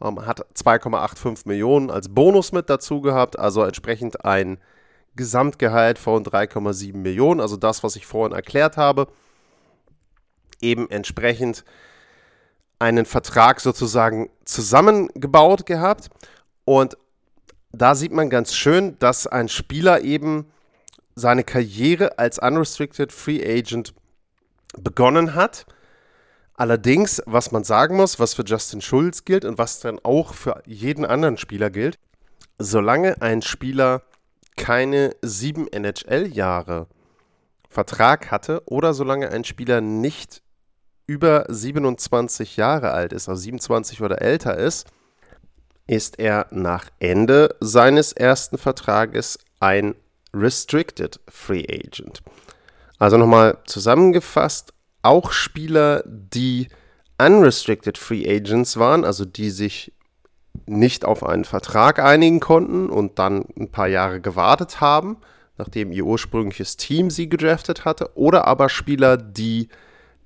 Ähm, 0.00 0.24
hat 0.24 0.46
2,85 0.54 1.48
Millionen 1.48 1.90
als 1.90 2.08
Bonus 2.08 2.52
mit 2.52 2.70
dazu 2.70 3.00
gehabt, 3.00 3.36
also 3.36 3.64
entsprechend 3.64 4.24
ein 4.24 4.58
Gesamtgehalt 5.18 5.98
von 5.98 6.24
3,7 6.24 6.96
Millionen, 6.96 7.40
also 7.40 7.58
das, 7.58 7.82
was 7.82 7.96
ich 7.96 8.06
vorhin 8.06 8.34
erklärt 8.34 8.78
habe. 8.78 9.08
Eben 10.62 10.88
entsprechend 10.88 11.64
einen 12.78 13.04
Vertrag 13.04 13.60
sozusagen 13.60 14.30
zusammengebaut 14.44 15.66
gehabt. 15.66 16.08
Und 16.64 16.96
da 17.72 17.94
sieht 17.94 18.12
man 18.12 18.30
ganz 18.30 18.54
schön, 18.54 18.98
dass 19.00 19.26
ein 19.26 19.48
Spieler 19.48 20.00
eben 20.02 20.50
seine 21.14 21.44
Karriere 21.44 22.18
als 22.18 22.38
Unrestricted 22.38 23.12
Free 23.12 23.42
Agent 23.44 23.92
begonnen 24.78 25.34
hat. 25.34 25.66
Allerdings, 26.54 27.20
was 27.26 27.50
man 27.50 27.64
sagen 27.64 27.96
muss, 27.96 28.20
was 28.20 28.34
für 28.34 28.44
Justin 28.44 28.80
Schulz 28.80 29.24
gilt 29.24 29.44
und 29.44 29.58
was 29.58 29.80
dann 29.80 29.98
auch 30.02 30.32
für 30.34 30.62
jeden 30.66 31.04
anderen 31.04 31.36
Spieler 31.36 31.70
gilt, 31.70 31.98
solange 32.58 33.20
ein 33.20 33.42
Spieler 33.42 34.02
keine 34.58 35.16
sieben 35.22 35.66
NHL-Jahre 35.68 36.88
Vertrag 37.70 38.30
hatte 38.30 38.62
oder 38.66 38.92
solange 38.92 39.30
ein 39.30 39.44
Spieler 39.44 39.80
nicht 39.80 40.42
über 41.06 41.46
27 41.48 42.58
Jahre 42.58 42.90
alt 42.90 43.14
ist, 43.14 43.28
also 43.28 43.40
27 43.40 44.02
oder 44.02 44.20
älter 44.20 44.58
ist, 44.58 44.86
ist 45.86 46.18
er 46.18 46.46
nach 46.50 46.90
Ende 46.98 47.56
seines 47.60 48.12
ersten 48.12 48.58
Vertrages 48.58 49.38
ein 49.60 49.94
Restricted 50.34 51.18
Free 51.28 51.64
Agent. 51.64 52.20
Also 52.98 53.16
nochmal 53.16 53.58
zusammengefasst, 53.64 54.74
auch 55.02 55.32
Spieler, 55.32 56.02
die 56.04 56.68
Unrestricted 57.18 57.96
Free 57.96 58.28
Agents 58.28 58.76
waren, 58.76 59.04
also 59.04 59.24
die 59.24 59.50
sich 59.50 59.92
nicht 60.66 61.04
auf 61.04 61.24
einen 61.24 61.44
Vertrag 61.44 61.98
einigen 61.98 62.40
konnten 62.40 62.90
und 62.90 63.18
dann 63.18 63.44
ein 63.58 63.70
paar 63.70 63.88
Jahre 63.88 64.20
gewartet 64.20 64.80
haben, 64.80 65.18
nachdem 65.56 65.92
ihr 65.92 66.04
ursprüngliches 66.04 66.76
Team 66.76 67.10
sie 67.10 67.28
gedraftet 67.28 67.84
hatte, 67.84 68.10
oder 68.14 68.46
aber 68.46 68.68
Spieler, 68.68 69.16
die 69.16 69.68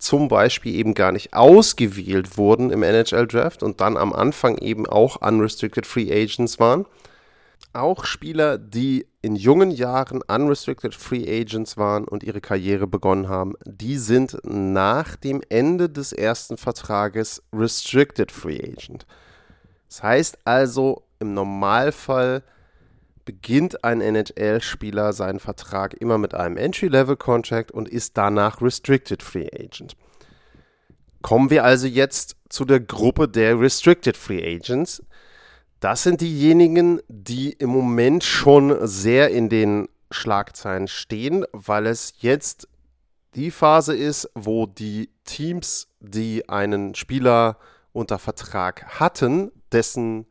zum 0.02 0.28
Beispiel 0.28 0.74
eben 0.74 0.94
gar 0.94 1.12
nicht 1.12 1.32
ausgewählt 1.32 2.36
wurden 2.36 2.70
im 2.70 2.82
NHL-Draft 2.82 3.62
und 3.62 3.80
dann 3.80 3.96
am 3.96 4.12
Anfang 4.12 4.58
eben 4.58 4.86
auch 4.86 5.16
Unrestricted 5.22 5.86
Free 5.86 6.12
Agents 6.12 6.58
waren. 6.58 6.86
Auch 7.72 8.04
Spieler, 8.04 8.58
die 8.58 9.06
in 9.22 9.36
jungen 9.36 9.70
Jahren 9.70 10.20
Unrestricted 10.22 10.94
Free 10.94 11.24
Agents 11.40 11.76
waren 11.76 12.04
und 12.04 12.24
ihre 12.24 12.40
Karriere 12.40 12.86
begonnen 12.88 13.28
haben, 13.28 13.54
die 13.64 13.96
sind 13.96 14.36
nach 14.42 15.14
dem 15.16 15.40
Ende 15.48 15.88
des 15.88 16.12
ersten 16.12 16.56
Vertrages 16.56 17.42
Restricted 17.52 18.32
Free 18.32 18.58
Agent. 18.58 19.06
Das 19.92 20.02
heißt 20.02 20.38
also, 20.44 21.02
im 21.18 21.34
Normalfall 21.34 22.44
beginnt 23.26 23.84
ein 23.84 24.00
NHL-Spieler 24.00 25.12
seinen 25.12 25.38
Vertrag 25.38 25.92
immer 25.92 26.16
mit 26.16 26.32
einem 26.32 26.56
Entry-Level-Contract 26.56 27.70
und 27.70 27.90
ist 27.90 28.16
danach 28.16 28.62
Restricted 28.62 29.22
Free 29.22 29.48
Agent. 29.52 29.94
Kommen 31.20 31.50
wir 31.50 31.64
also 31.64 31.86
jetzt 31.86 32.36
zu 32.48 32.64
der 32.64 32.80
Gruppe 32.80 33.28
der 33.28 33.60
Restricted 33.60 34.16
Free 34.16 34.56
Agents. 34.56 35.02
Das 35.78 36.04
sind 36.04 36.22
diejenigen, 36.22 37.02
die 37.08 37.52
im 37.52 37.68
Moment 37.68 38.24
schon 38.24 38.86
sehr 38.86 39.28
in 39.28 39.50
den 39.50 39.90
Schlagzeilen 40.10 40.88
stehen, 40.88 41.44
weil 41.52 41.86
es 41.86 42.14
jetzt 42.20 42.66
die 43.34 43.50
Phase 43.50 43.94
ist, 43.94 44.30
wo 44.34 44.64
die 44.64 45.10
Teams, 45.24 45.88
die 46.00 46.48
einen 46.48 46.94
Spieler 46.94 47.58
unter 47.92 48.18
Vertrag 48.18 49.00
hatten, 49.00 49.52
dessen 49.70 50.26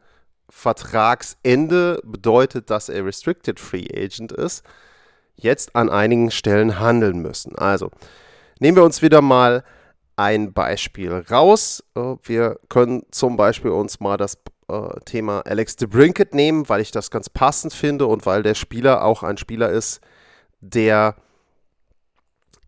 Vertragsende 0.50 2.02
bedeutet, 2.04 2.70
dass 2.70 2.90
er 2.90 3.06
Restricted 3.06 3.60
Free 3.60 3.88
Agent 3.96 4.32
ist, 4.32 4.64
jetzt 5.36 5.76
an 5.76 5.90
einigen 5.90 6.30
Stellen 6.30 6.80
handeln 6.80 7.20
müssen. 7.20 7.56
Also 7.56 7.90
nehmen 8.60 8.78
wir 8.78 8.84
uns 8.84 9.02
wieder 9.02 9.22
mal 9.22 9.64
ein 10.18 10.54
Beispiel 10.54 11.26
raus. 11.32 11.84
Äh, 11.96 12.16
wir 12.24 12.60
können 12.70 13.04
zum 13.12 13.38
Beispiel 13.38 13.72
uns 13.72 14.00
mal 14.00 14.18
das 14.18 14.38
äh, 14.68 15.00
Thema 15.06 15.42
Alex 15.46 15.78
DeBrinket 15.78 16.34
nehmen, 16.34 16.68
weil 16.70 16.82
ich 16.82 16.92
das 16.92 17.12
ganz 17.12 17.30
passend 17.30 17.74
finde 17.74 18.06
und 18.06 18.26
weil 18.26 18.44
der 18.44 18.56
Spieler 18.56 19.04
auch 19.04 19.24
ein 19.24 19.38
Spieler 19.38 19.70
ist, 19.70 20.02
der 20.60 21.16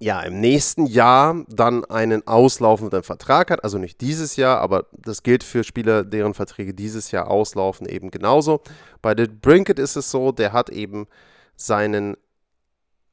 ja, 0.04 0.20
im 0.22 0.42
nächsten 0.42 0.86
Jahr 0.86 1.46
dann 1.48 1.86
einen 1.86 2.28
auslaufenden 2.28 3.04
Vertrag 3.04 3.50
hat, 3.50 3.64
also 3.64 3.78
nicht 3.78 4.02
dieses 4.02 4.36
Jahr, 4.36 4.60
aber 4.60 4.88
das 4.92 5.24
gilt 5.24 5.46
für 5.46 5.64
Spieler, 5.64 6.04
deren 6.04 6.34
Verträge 6.34 6.74
dieses 6.74 7.12
Jahr 7.12 7.32
auslaufen, 7.32 7.88
eben 7.88 8.12
genauso. 8.12 8.62
Bei 9.02 9.16
The 9.16 9.28
Brinket 9.28 9.80
ist 9.80 9.96
es 9.96 10.12
so, 10.12 10.34
der 10.34 10.52
hat 10.52 10.70
eben 10.70 11.08
seinen 11.56 12.18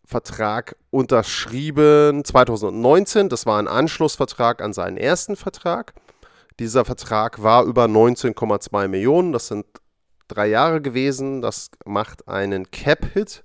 Vertrag 0.05 0.75
unterschrieben 0.91 2.25
2019. 2.25 3.29
Das 3.29 3.47
war 3.47 3.61
ein 3.61 3.69
Anschlussvertrag 3.69 4.61
an 4.61 4.73
seinen 4.73 4.97
ersten 4.97 5.37
Vertrag. 5.37 5.95
Dieser 6.59 6.85
Vertrag 6.85 7.41
war 7.41 7.65
über 7.67 7.85
19,2 7.85 8.89
Millionen. 8.89 9.33
Das 9.33 9.47
sind 9.47 9.65
drei 10.27 10.49
Jahre 10.49 10.81
gewesen. 10.81 11.41
Das 11.41 11.71
macht 11.85 12.27
einen 12.27 12.69
Cap-Hit 12.73 13.45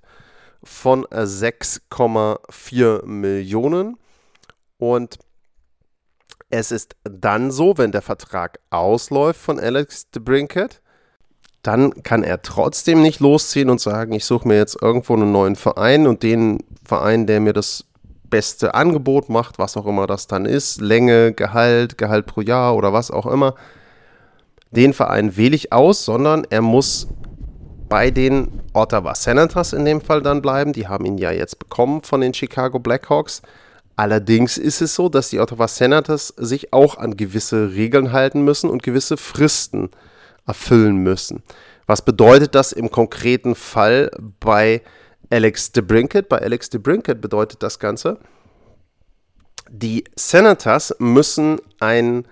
von 0.66 1.04
6,4 1.06 3.02
äh, 3.02 3.06
Millionen. 3.06 3.96
Und 4.78 5.18
es 6.50 6.70
ist 6.70 6.96
dann 7.04 7.50
so, 7.50 7.78
wenn 7.78 7.92
der 7.92 8.02
Vertrag 8.02 8.58
ausläuft 8.70 9.40
von 9.40 9.58
Alex 9.58 10.10
DeBrinket, 10.10 10.80
dann 11.62 12.02
kann 12.04 12.22
er 12.22 12.42
trotzdem 12.42 13.02
nicht 13.02 13.20
losziehen 13.20 13.70
und 13.70 13.80
sagen, 13.80 14.12
ich 14.12 14.24
suche 14.24 14.46
mir 14.46 14.56
jetzt 14.56 14.80
irgendwo 14.80 15.14
einen 15.14 15.32
neuen 15.32 15.56
Verein 15.56 16.06
und 16.06 16.22
den 16.22 16.62
Verein, 16.84 17.26
der 17.26 17.40
mir 17.40 17.52
das 17.52 17.84
beste 18.30 18.74
Angebot 18.74 19.28
macht, 19.28 19.58
was 19.58 19.76
auch 19.76 19.86
immer 19.86 20.06
das 20.06 20.26
dann 20.26 20.46
ist, 20.46 20.80
Länge, 20.80 21.32
Gehalt, 21.32 21.98
Gehalt 21.98 22.26
pro 22.26 22.40
Jahr 22.40 22.76
oder 22.76 22.92
was 22.92 23.10
auch 23.10 23.26
immer, 23.26 23.54
den 24.70 24.92
Verein 24.92 25.36
wähle 25.36 25.56
ich 25.56 25.72
aus, 25.72 26.04
sondern 26.04 26.46
er 26.50 26.62
muss 26.62 27.08
bei 27.88 28.10
den 28.10 28.60
Ottawa 28.72 29.14
Senators 29.14 29.72
in 29.72 29.84
dem 29.84 30.00
Fall 30.00 30.22
dann 30.22 30.42
bleiben. 30.42 30.72
Die 30.72 30.88
haben 30.88 31.04
ihn 31.04 31.18
ja 31.18 31.30
jetzt 31.30 31.58
bekommen 31.58 32.02
von 32.02 32.20
den 32.20 32.34
Chicago 32.34 32.78
Blackhawks. 32.78 33.42
Allerdings 33.96 34.58
ist 34.58 34.82
es 34.82 34.94
so, 34.94 35.08
dass 35.08 35.30
die 35.30 35.40
Ottawa 35.40 35.68
Senators 35.68 36.28
sich 36.36 36.72
auch 36.72 36.98
an 36.98 37.16
gewisse 37.16 37.72
Regeln 37.72 38.12
halten 38.12 38.42
müssen 38.42 38.68
und 38.68 38.82
gewisse 38.82 39.16
Fristen 39.16 39.90
erfüllen 40.46 40.96
müssen. 40.98 41.42
Was 41.86 42.02
bedeutet 42.02 42.54
das 42.54 42.72
im 42.72 42.90
konkreten 42.90 43.54
Fall 43.54 44.10
bei 44.40 44.82
Alex 45.30 45.72
DeBrinket? 45.72 46.28
Bei 46.28 46.42
Alex 46.42 46.68
DeBrinket 46.68 47.20
bedeutet 47.20 47.62
das 47.62 47.78
Ganze, 47.78 48.18
die 49.70 50.04
Senators 50.14 50.94
müssen 50.98 51.58
ein 51.80 52.26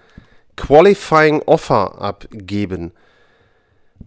Qualifying 0.57 1.43
Offer 1.47 2.01
abgeben. 2.01 2.93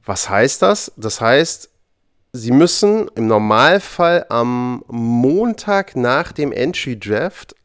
Was 0.08 0.30
heißt 0.30 0.62
das? 0.62 0.94
Das 0.96 1.20
heißt, 1.20 1.70
sie 2.32 2.52
müssen 2.52 3.10
im 3.16 3.28
Normalfall 3.28 4.26
am 4.30 4.84
Montag 4.88 5.98
nach 5.98 6.32
dem 6.32 6.54
Entry 6.54 6.98
Draft 6.98 7.56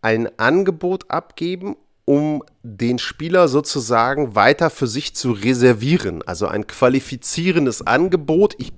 ein 0.00 0.30
Angebot 0.38 1.10
abgeben, 1.10 1.76
um 2.06 2.42
den 2.62 2.98
Spieler 2.98 3.48
sozusagen 3.48 4.34
weiter 4.34 4.70
für 4.70 4.86
sich 4.86 5.14
zu 5.14 5.32
reservieren. 5.32 6.22
Also 6.26 6.46
ein 6.46 6.66
qualifizierendes 6.66 7.86
Angebot. 7.86 8.54
Ich 8.56 8.72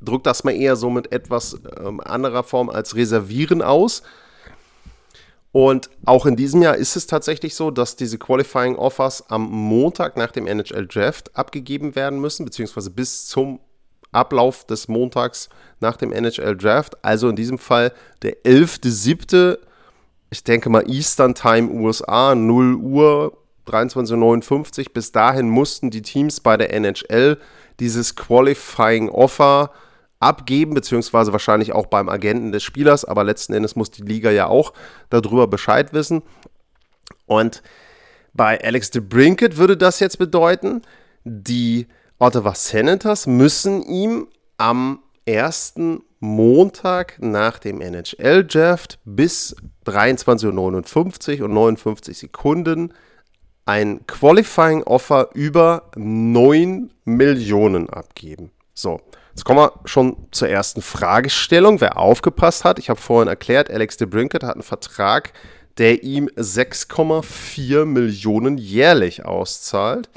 drücke 0.00 0.22
das 0.22 0.44
mal 0.44 0.52
eher 0.52 0.76
so 0.76 0.88
mit 0.88 1.12
etwas 1.12 1.60
ähm, 1.78 2.00
anderer 2.00 2.42
Form 2.42 2.70
als 2.70 2.96
reservieren 2.96 3.60
aus. 3.60 4.02
Und 5.54 5.88
auch 6.04 6.26
in 6.26 6.34
diesem 6.34 6.62
Jahr 6.62 6.74
ist 6.74 6.96
es 6.96 7.06
tatsächlich 7.06 7.54
so, 7.54 7.70
dass 7.70 7.94
diese 7.94 8.18
Qualifying 8.18 8.74
Offers 8.74 9.30
am 9.30 9.48
Montag 9.48 10.16
nach 10.16 10.32
dem 10.32 10.48
NHL 10.48 10.88
Draft 10.88 11.30
abgegeben 11.36 11.94
werden 11.94 12.20
müssen, 12.20 12.44
beziehungsweise 12.44 12.90
bis 12.90 13.28
zum 13.28 13.60
Ablauf 14.10 14.66
des 14.66 14.88
Montags 14.88 15.48
nach 15.78 15.96
dem 15.96 16.12
NHL 16.12 16.56
Draft. 16.56 17.04
Also 17.04 17.28
in 17.28 17.36
diesem 17.36 17.58
Fall 17.58 17.92
der 18.22 18.42
11.7., 18.42 19.58
ich 20.30 20.42
denke 20.42 20.70
mal 20.70 20.90
Eastern 20.90 21.36
Time 21.36 21.70
USA, 21.70 22.34
0 22.34 22.74
Uhr, 22.74 23.38
23.59 23.68 24.80
Uhr. 24.80 24.92
Bis 24.92 25.12
dahin 25.12 25.48
mussten 25.48 25.92
die 25.92 26.02
Teams 26.02 26.40
bei 26.40 26.56
der 26.56 26.74
NHL 26.74 27.38
dieses 27.78 28.16
Qualifying 28.16 29.08
Offer 29.08 29.70
abgeben, 30.24 30.74
beziehungsweise 30.74 31.32
wahrscheinlich 31.32 31.72
auch 31.72 31.86
beim 31.86 32.08
Agenten 32.08 32.52
des 32.52 32.62
Spielers, 32.62 33.04
aber 33.04 33.24
letzten 33.24 33.52
Endes 33.52 33.76
muss 33.76 33.90
die 33.90 34.02
Liga 34.02 34.30
ja 34.30 34.46
auch 34.46 34.72
darüber 35.10 35.46
Bescheid 35.46 35.92
wissen. 35.92 36.22
Und 37.26 37.62
bei 38.32 38.62
Alex 38.62 38.90
de 38.90 39.00
Brinket 39.00 39.56
würde 39.56 39.76
das 39.76 40.00
jetzt 40.00 40.18
bedeuten, 40.18 40.82
die 41.24 41.86
Ottawa 42.18 42.54
Senators 42.54 43.26
müssen 43.26 43.82
ihm 43.82 44.28
am 44.56 45.00
ersten 45.26 46.02
Montag 46.20 47.16
nach 47.20 47.58
dem 47.58 47.80
NHL-Draft 47.80 48.98
bis 49.04 49.54
23.59 49.86 51.38
Uhr 51.40 51.44
und 51.46 51.54
59 51.54 52.18
Sekunden 52.18 52.92
ein 53.66 54.06
Qualifying 54.06 54.82
Offer 54.82 55.30
über 55.34 55.90
9 55.96 56.92
Millionen 57.04 57.88
abgeben. 57.88 58.50
So, 58.74 59.00
Jetzt 59.34 59.44
kommen 59.44 59.58
wir 59.58 59.80
schon 59.84 60.28
zur 60.30 60.48
ersten 60.48 60.80
Fragestellung. 60.80 61.80
Wer 61.80 61.98
aufgepasst 61.98 62.62
hat, 62.62 62.78
ich 62.78 62.88
habe 62.88 63.00
vorhin 63.00 63.26
erklärt, 63.26 63.68
Alex 63.68 63.96
de 63.96 64.06
Brinket 64.06 64.44
hat 64.44 64.54
einen 64.54 64.62
Vertrag, 64.62 65.32
der 65.76 66.04
ihm 66.04 66.28
6,4 66.36 67.84
Millionen 67.84 68.58
jährlich 68.58 69.24
auszahlt, 69.24 70.08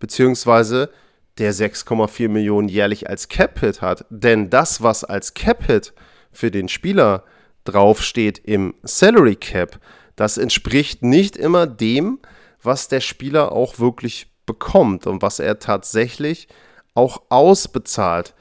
beziehungsweise 0.00 0.90
der 1.38 1.54
6,4 1.54 2.28
Millionen 2.28 2.68
jährlich 2.68 3.08
als 3.08 3.28
Cap-Hit 3.28 3.82
hat. 3.82 4.04
Denn 4.10 4.50
das, 4.50 4.82
was 4.82 5.04
als 5.04 5.34
Cap-Hit 5.34 5.92
für 6.32 6.50
den 6.50 6.68
Spieler 6.68 7.22
draufsteht 7.62 8.38
im 8.38 8.74
Salary 8.82 9.36
Cap, 9.36 9.78
das 10.16 10.38
entspricht 10.38 11.04
nicht 11.04 11.36
immer 11.36 11.68
dem, 11.68 12.18
was 12.64 12.88
der 12.88 13.00
Spieler 13.00 13.52
auch 13.52 13.78
wirklich 13.78 14.26
bekommt 14.44 15.06
und 15.06 15.22
was 15.22 15.38
er 15.38 15.60
tatsächlich 15.60 16.48
auch 16.94 17.22
ausbezahlt 17.28 18.34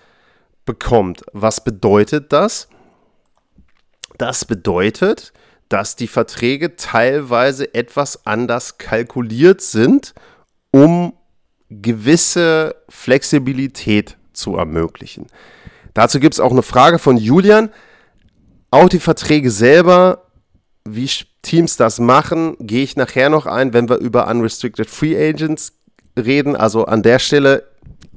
bekommt. 0.65 1.23
Was 1.33 1.63
bedeutet 1.63 2.33
das? 2.33 2.67
Das 4.17 4.45
bedeutet, 4.45 5.33
dass 5.69 5.95
die 5.95 6.07
Verträge 6.07 6.75
teilweise 6.75 7.73
etwas 7.73 8.25
anders 8.25 8.77
kalkuliert 8.77 9.61
sind, 9.61 10.13
um 10.71 11.13
gewisse 11.69 12.75
Flexibilität 12.89 14.17
zu 14.33 14.55
ermöglichen. 14.55 15.27
Dazu 15.93 16.19
gibt 16.19 16.35
es 16.35 16.39
auch 16.39 16.51
eine 16.51 16.61
Frage 16.61 16.99
von 16.99 17.17
Julian. 17.17 17.69
Auch 18.69 18.89
die 18.89 18.99
Verträge 18.99 19.49
selber, 19.49 20.27
wie 20.87 21.09
Teams 21.41 21.77
das 21.77 21.99
machen, 21.99 22.57
gehe 22.59 22.83
ich 22.83 22.95
nachher 22.95 23.29
noch 23.29 23.45
ein, 23.45 23.73
wenn 23.73 23.89
wir 23.89 23.97
über 23.97 24.27
Unrestricted 24.27 24.89
Free 24.89 25.15
Agents 25.15 25.73
reden. 26.17 26.55
Also 26.55 26.85
an 26.85 27.01
der 27.01 27.19
Stelle 27.19 27.63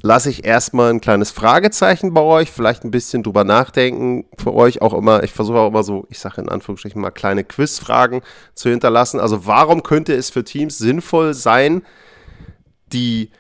lasse 0.03 0.31
ich 0.31 0.45
erstmal 0.45 0.91
ein 0.91 1.01
kleines 1.01 1.31
Fragezeichen 1.31 2.15
bei 2.15 2.21
euch, 2.21 2.51
vielleicht 2.51 2.85
ein 2.85 2.91
bisschen 2.91 3.23
drüber 3.23 3.45
nachdenken 3.45 4.27
für 4.39 4.55
euch 4.55 4.81
auch 4.83 4.95
immer. 4.95 5.23
Ich 5.23 5.33
versuche 5.33 5.59
auch 5.59 5.69
immer 5.69 5.83
so, 5.83 6.07
ich 6.11 6.19
sage 6.19 6.41
in 6.41 6.49
Anführungsstrichen 6.49 7.01
mal 7.01 7.11
kleine 7.11 7.45
Quizfragen 7.45 8.23
zu 8.55 8.71
hinterlassen. 8.71 9.21
Also 9.21 9.47
warum 9.47 9.83
könnte 9.83 10.15
es 10.15 10.31
für 10.31 10.45
Teams 10.45 10.79
sinnvoll 10.79 11.35
sein, 11.35 11.83
die 12.93 13.31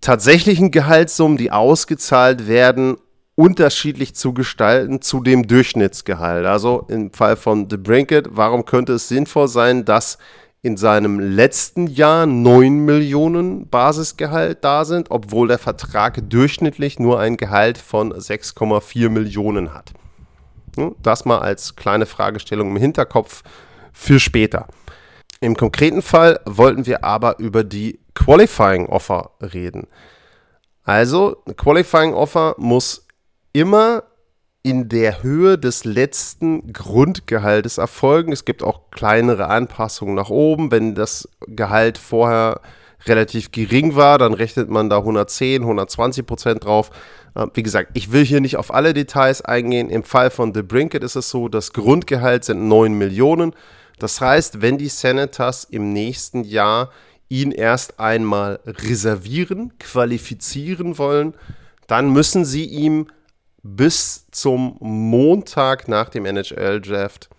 tatsächlichen 0.00 0.70
Gehaltssummen, 0.70 1.36
die 1.36 1.50
ausgezahlt 1.50 2.48
werden, 2.48 2.96
unterschiedlich 3.34 4.14
zu 4.14 4.34
gestalten 4.34 5.00
zu 5.00 5.22
dem 5.22 5.46
Durchschnittsgehalt. 5.46 6.44
Also 6.44 6.84
im 6.88 7.12
Fall 7.12 7.36
von 7.36 7.68
The 7.70 7.78
Brinket, 7.78 8.28
warum 8.30 8.64
könnte 8.66 8.94
es 8.94 9.08
sinnvoll 9.08 9.48
sein, 9.48 9.84
dass 9.84 10.18
in 10.62 10.76
seinem 10.76 11.18
letzten 11.18 11.88
Jahr 11.88 12.24
9 12.24 12.84
Millionen 12.84 13.68
Basisgehalt 13.68 14.62
da 14.62 14.84
sind, 14.84 15.10
obwohl 15.10 15.48
der 15.48 15.58
Vertrag 15.58 16.30
durchschnittlich 16.30 17.00
nur 17.00 17.18
ein 17.18 17.36
Gehalt 17.36 17.78
von 17.78 18.12
6,4 18.12 19.08
Millionen 19.08 19.74
hat. 19.74 19.92
Das 21.02 21.24
mal 21.24 21.40
als 21.40 21.74
kleine 21.74 22.06
Fragestellung 22.06 22.70
im 22.70 22.76
Hinterkopf 22.76 23.42
für 23.92 24.20
später. 24.20 24.68
Im 25.40 25.56
konkreten 25.56 26.00
Fall 26.00 26.38
wollten 26.44 26.86
wir 26.86 27.02
aber 27.02 27.40
über 27.40 27.64
die 27.64 27.98
Qualifying 28.14 28.86
Offer 28.86 29.32
reden. 29.40 29.88
Also, 30.84 31.42
ein 31.46 31.56
Qualifying 31.56 32.14
Offer 32.14 32.54
muss 32.58 33.06
immer 33.52 34.04
in 34.62 34.88
der 34.88 35.22
Höhe 35.22 35.58
des 35.58 35.84
letzten 35.84 36.72
Grundgehaltes 36.72 37.78
erfolgen. 37.78 38.32
Es 38.32 38.44
gibt 38.44 38.62
auch 38.62 38.90
kleinere 38.90 39.48
Anpassungen 39.48 40.14
nach 40.14 40.30
oben. 40.30 40.70
Wenn 40.70 40.94
das 40.94 41.28
Gehalt 41.48 41.98
vorher 41.98 42.60
relativ 43.06 43.50
gering 43.50 43.96
war, 43.96 44.18
dann 44.18 44.34
rechnet 44.34 44.70
man 44.70 44.88
da 44.88 44.98
110, 44.98 45.62
120 45.62 46.24
Prozent 46.24 46.64
drauf. 46.64 46.90
Äh, 47.34 47.46
wie 47.54 47.64
gesagt, 47.64 47.90
ich 47.94 48.12
will 48.12 48.24
hier 48.24 48.40
nicht 48.40 48.56
auf 48.56 48.72
alle 48.72 48.94
Details 48.94 49.42
eingehen. 49.42 49.90
Im 49.90 50.04
Fall 50.04 50.30
von 50.30 50.54
The 50.54 50.62
Brinket 50.62 51.02
ist 51.02 51.16
es 51.16 51.28
so, 51.28 51.48
das 51.48 51.72
Grundgehalt 51.72 52.44
sind 52.44 52.68
9 52.68 52.96
Millionen. 52.96 53.54
Das 53.98 54.20
heißt, 54.20 54.62
wenn 54.62 54.78
die 54.78 54.88
Senators 54.88 55.64
im 55.64 55.92
nächsten 55.92 56.44
Jahr 56.44 56.90
ihn 57.28 57.50
erst 57.50 57.98
einmal 57.98 58.60
reservieren, 58.66 59.72
qualifizieren 59.78 60.98
wollen, 60.98 61.34
dann 61.88 62.12
müssen 62.12 62.44
sie 62.44 62.66
ihm 62.66 63.08
bis 63.62 64.26
zum 64.30 64.76
Montag 64.80 65.88
nach 65.88 66.08
dem 66.08 66.26
NHL-Draft, 66.26 67.30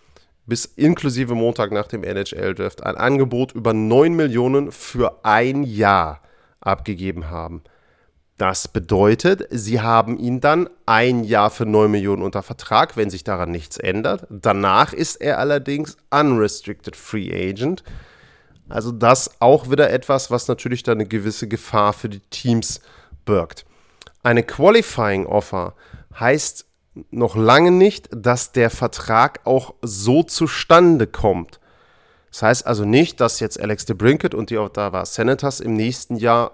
bis 0.45 0.65
inklusive 0.65 1.35
Montag 1.35 1.71
nach 1.71 1.87
dem 1.87 2.03
NHL-Draft, 2.03 2.83
ein 2.83 2.95
Angebot 2.95 3.53
über 3.53 3.73
9 3.73 4.13
Millionen 4.13 4.71
für 4.71 5.23
ein 5.23 5.63
Jahr 5.63 6.21
abgegeben 6.61 7.29
haben. 7.29 7.63
Das 8.37 8.67
bedeutet, 8.67 9.47
sie 9.51 9.81
haben 9.81 10.17
ihn 10.17 10.41
dann 10.41 10.69
ein 10.85 11.23
Jahr 11.23 11.51
für 11.51 11.65
9 11.65 11.91
Millionen 11.91 12.23
unter 12.23 12.41
Vertrag, 12.41 12.97
wenn 12.97 13.09
sich 13.09 13.23
daran 13.23 13.51
nichts 13.51 13.77
ändert. 13.77 14.25
Danach 14.29 14.91
ist 14.91 15.17
er 15.17 15.37
allerdings 15.37 15.97
unrestricted 16.09 16.95
free 16.95 17.31
agent. 17.31 17.83
Also 18.69 18.91
das 18.91 19.39
auch 19.39 19.69
wieder 19.69 19.91
etwas, 19.91 20.31
was 20.31 20.47
natürlich 20.47 20.83
dann 20.83 20.97
eine 20.97 21.07
gewisse 21.07 21.47
Gefahr 21.47 21.93
für 21.93 22.09
die 22.09 22.21
Teams 22.31 22.81
birgt. 23.23 23.65
Eine 24.23 24.43
Qualifying 24.43 25.25
Offer 25.25 25.75
heißt 26.19 26.65
noch 27.11 27.35
lange 27.35 27.71
nicht, 27.71 28.09
dass 28.11 28.51
der 28.51 28.69
Vertrag 28.69 29.41
auch 29.45 29.73
so 29.81 30.23
zustande 30.23 31.07
kommt. 31.07 31.59
Das 32.31 32.43
heißt 32.43 32.67
also 32.67 32.85
nicht, 32.85 33.19
dass 33.19 33.39
jetzt 33.39 33.59
Alex 33.59 33.85
de 33.85 33.95
Brinket 33.95 34.33
und 34.33 34.49
die 34.49 34.57
Ottawa 34.57 35.05
Senators 35.05 35.59
im 35.59 35.75
nächsten 35.75 36.15
Jahr 36.15 36.51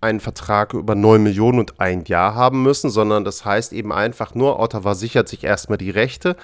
einen 0.00 0.20
Vertrag 0.20 0.74
über 0.74 0.94
9 0.94 1.22
Millionen 1.22 1.60
und 1.60 1.80
ein 1.80 2.04
Jahr 2.04 2.34
haben 2.34 2.62
müssen, 2.62 2.90
sondern 2.90 3.24
das 3.24 3.44
heißt 3.44 3.72
eben 3.72 3.92
einfach 3.92 4.34
nur, 4.34 4.58
Ottawa 4.58 4.94
sichert 4.94 5.28
sich 5.28 5.44
erstmal 5.44 5.78
die 5.78 5.90
Rechte 5.90 6.36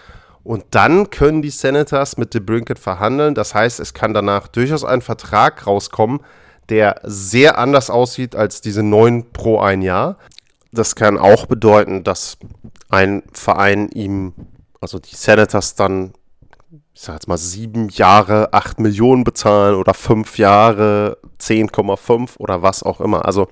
und 0.44 0.64
dann 0.70 1.10
können 1.10 1.42
die 1.42 1.50
Senators 1.50 2.16
mit 2.16 2.32
de 2.32 2.40
Brinket 2.40 2.78
verhandeln. 2.78 3.34
Das 3.34 3.54
heißt, 3.54 3.80
es 3.80 3.92
kann 3.92 4.14
danach 4.14 4.48
durchaus 4.48 4.84
ein 4.84 5.02
Vertrag 5.02 5.66
rauskommen, 5.66 6.20
der 6.68 7.00
sehr 7.04 7.58
anders 7.58 7.90
aussieht 7.90 8.36
als 8.36 8.60
diese 8.60 8.82
9 8.82 9.32
pro 9.32 9.58
ein 9.58 9.82
Jahr. 9.82 10.16
Das 10.78 10.94
kann 10.94 11.18
auch 11.18 11.46
bedeuten, 11.46 12.04
dass 12.04 12.38
ein 12.88 13.24
Verein 13.32 13.88
ihm, 13.88 14.32
also 14.80 14.98
die 14.98 15.14
Senators 15.16 15.74
dann 15.74 16.12
ich 16.94 17.04
sag 17.04 17.14
jetzt 17.14 17.28
mal, 17.28 17.38
sieben 17.38 17.88
Jahre 17.90 18.52
8 18.52 18.80
Millionen 18.80 19.22
bezahlen 19.22 19.76
oder 19.76 19.94
fünf 19.94 20.36
Jahre 20.36 21.18
10,5 21.40 22.38
oder 22.38 22.62
was 22.62 22.82
auch 22.82 23.00
immer. 23.00 23.24
Also 23.24 23.48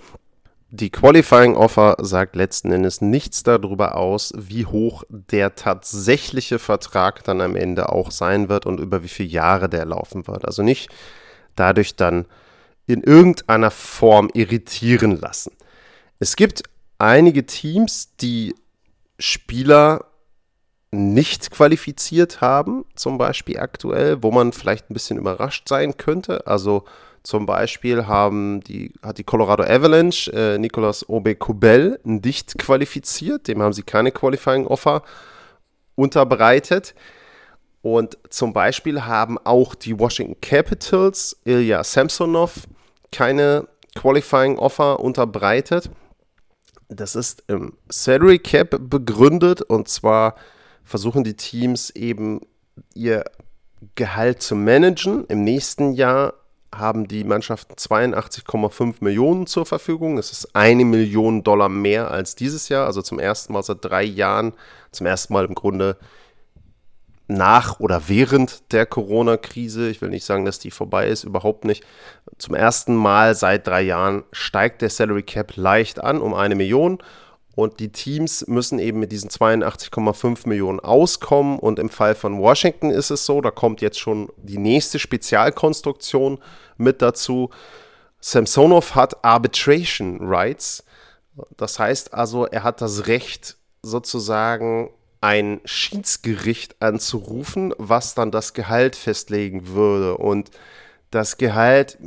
die 0.70 0.90
Qualifying 0.90 1.54
Offer 1.54 1.96
sagt 2.00 2.34
letzten 2.34 2.72
Endes 2.72 3.00
nichts 3.00 3.44
darüber 3.44 3.94
aus, 3.94 4.32
wie 4.36 4.66
hoch 4.66 5.04
der 5.08 5.54
tatsächliche 5.54 6.58
Vertrag 6.58 7.22
dann 7.22 7.40
am 7.40 7.54
Ende 7.54 7.88
auch 7.90 8.10
sein 8.10 8.48
wird 8.48 8.66
und 8.66 8.80
über 8.80 9.04
wie 9.04 9.08
viele 9.08 9.28
Jahre 9.28 9.68
der 9.68 9.84
laufen 9.84 10.26
wird. 10.26 10.44
Also 10.44 10.64
nicht 10.64 10.90
dadurch 11.54 11.94
dann 11.94 12.26
in 12.86 13.02
irgendeiner 13.02 13.70
Form 13.70 14.28
irritieren 14.34 15.20
lassen. 15.20 15.52
Es 16.18 16.34
gibt 16.34 16.64
einige 16.98 17.46
Teams, 17.46 18.16
die 18.16 18.54
Spieler 19.18 20.04
nicht 20.90 21.50
qualifiziert 21.50 22.40
haben, 22.40 22.84
zum 22.94 23.18
Beispiel 23.18 23.58
aktuell, 23.58 24.22
wo 24.22 24.30
man 24.30 24.52
vielleicht 24.52 24.90
ein 24.90 24.94
bisschen 24.94 25.18
überrascht 25.18 25.68
sein 25.68 25.96
könnte. 25.96 26.46
Also 26.46 26.84
zum 27.22 27.44
Beispiel 27.44 28.06
haben 28.06 28.60
die, 28.60 28.92
hat 29.02 29.18
die 29.18 29.24
Colorado 29.24 29.64
Avalanche 29.64 30.32
äh, 30.32 30.58
Nicolas 30.58 31.08
Obe-Kubel 31.08 31.98
nicht 32.04 32.56
qualifiziert, 32.56 33.48
dem 33.48 33.62
haben 33.62 33.72
sie 33.72 33.82
keine 33.82 34.12
Qualifying 34.12 34.66
Offer 34.66 35.02
unterbreitet. 35.96 36.94
Und 37.82 38.16
zum 38.30 38.52
Beispiel 38.52 39.04
haben 39.04 39.38
auch 39.44 39.74
die 39.74 39.98
Washington 39.98 40.40
Capitals 40.40 41.36
Ilya 41.44 41.84
Samsonov 41.84 42.66
keine 43.12 43.66
Qualifying 43.94 44.58
Offer 44.58 45.00
unterbreitet. 45.00 45.90
Das 46.88 47.16
ist 47.16 47.44
im 47.48 47.72
Salary 47.88 48.38
Cap 48.38 48.78
begründet 48.80 49.62
und 49.62 49.88
zwar 49.88 50.36
versuchen 50.84 51.24
die 51.24 51.34
Teams 51.34 51.90
eben 51.90 52.40
ihr 52.94 53.24
Gehalt 53.94 54.42
zu 54.42 54.54
managen. 54.54 55.26
Im 55.26 55.42
nächsten 55.42 55.92
Jahr 55.92 56.34
haben 56.74 57.08
die 57.08 57.24
Mannschaften 57.24 57.74
82,5 57.74 58.96
Millionen 59.00 59.46
zur 59.46 59.66
Verfügung. 59.66 60.16
Das 60.16 60.32
ist 60.32 60.54
eine 60.54 60.84
Million 60.84 61.42
Dollar 61.42 61.68
mehr 61.68 62.10
als 62.10 62.34
dieses 62.34 62.68
Jahr, 62.68 62.86
also 62.86 63.02
zum 63.02 63.18
ersten 63.18 63.52
Mal 63.52 63.62
seit 63.62 63.84
drei 63.84 64.02
Jahren, 64.02 64.52
zum 64.92 65.06
ersten 65.06 65.32
Mal 65.32 65.44
im 65.44 65.54
Grunde 65.54 65.96
nach 67.28 67.80
oder 67.80 68.08
während 68.08 68.72
der 68.72 68.86
Corona-Krise. 68.86 69.88
Ich 69.88 70.00
will 70.00 70.10
nicht 70.10 70.24
sagen, 70.24 70.44
dass 70.44 70.58
die 70.58 70.70
vorbei 70.70 71.08
ist, 71.08 71.24
überhaupt 71.24 71.64
nicht. 71.64 71.84
Zum 72.38 72.54
ersten 72.54 72.94
Mal 72.94 73.34
seit 73.34 73.66
drei 73.66 73.82
Jahren 73.82 74.24
steigt 74.32 74.82
der 74.82 74.90
Salary 74.90 75.22
Cap 75.22 75.56
leicht 75.56 76.02
an 76.02 76.20
um 76.20 76.34
eine 76.34 76.54
Million 76.54 76.98
und 77.56 77.80
die 77.80 77.90
Teams 77.90 78.46
müssen 78.48 78.78
eben 78.78 79.00
mit 79.00 79.12
diesen 79.12 79.30
82,5 79.30 80.46
Millionen 80.46 80.78
auskommen. 80.78 81.58
Und 81.58 81.78
im 81.78 81.88
Fall 81.88 82.14
von 82.14 82.38
Washington 82.38 82.90
ist 82.90 83.10
es 83.10 83.24
so, 83.24 83.40
da 83.40 83.50
kommt 83.50 83.80
jetzt 83.80 83.98
schon 83.98 84.28
die 84.36 84.58
nächste 84.58 84.98
Spezialkonstruktion 84.98 86.38
mit 86.76 87.00
dazu. 87.00 87.48
Samsonov 88.20 88.94
hat 88.94 89.24
Arbitration 89.24 90.18
Rights. 90.20 90.84
Das 91.56 91.78
heißt 91.78 92.12
also, 92.12 92.44
er 92.44 92.62
hat 92.62 92.82
das 92.82 93.06
Recht, 93.06 93.56
sozusagen 93.82 94.90
ein 95.26 95.60
Schiedsgericht 95.64 96.80
anzurufen, 96.80 97.74
was 97.78 98.14
dann 98.14 98.30
das 98.30 98.54
Gehalt 98.54 98.94
festlegen 98.94 99.66
würde. 99.66 100.18
Und 100.18 100.52
das 101.10 101.36
Gehalt, 101.36 101.98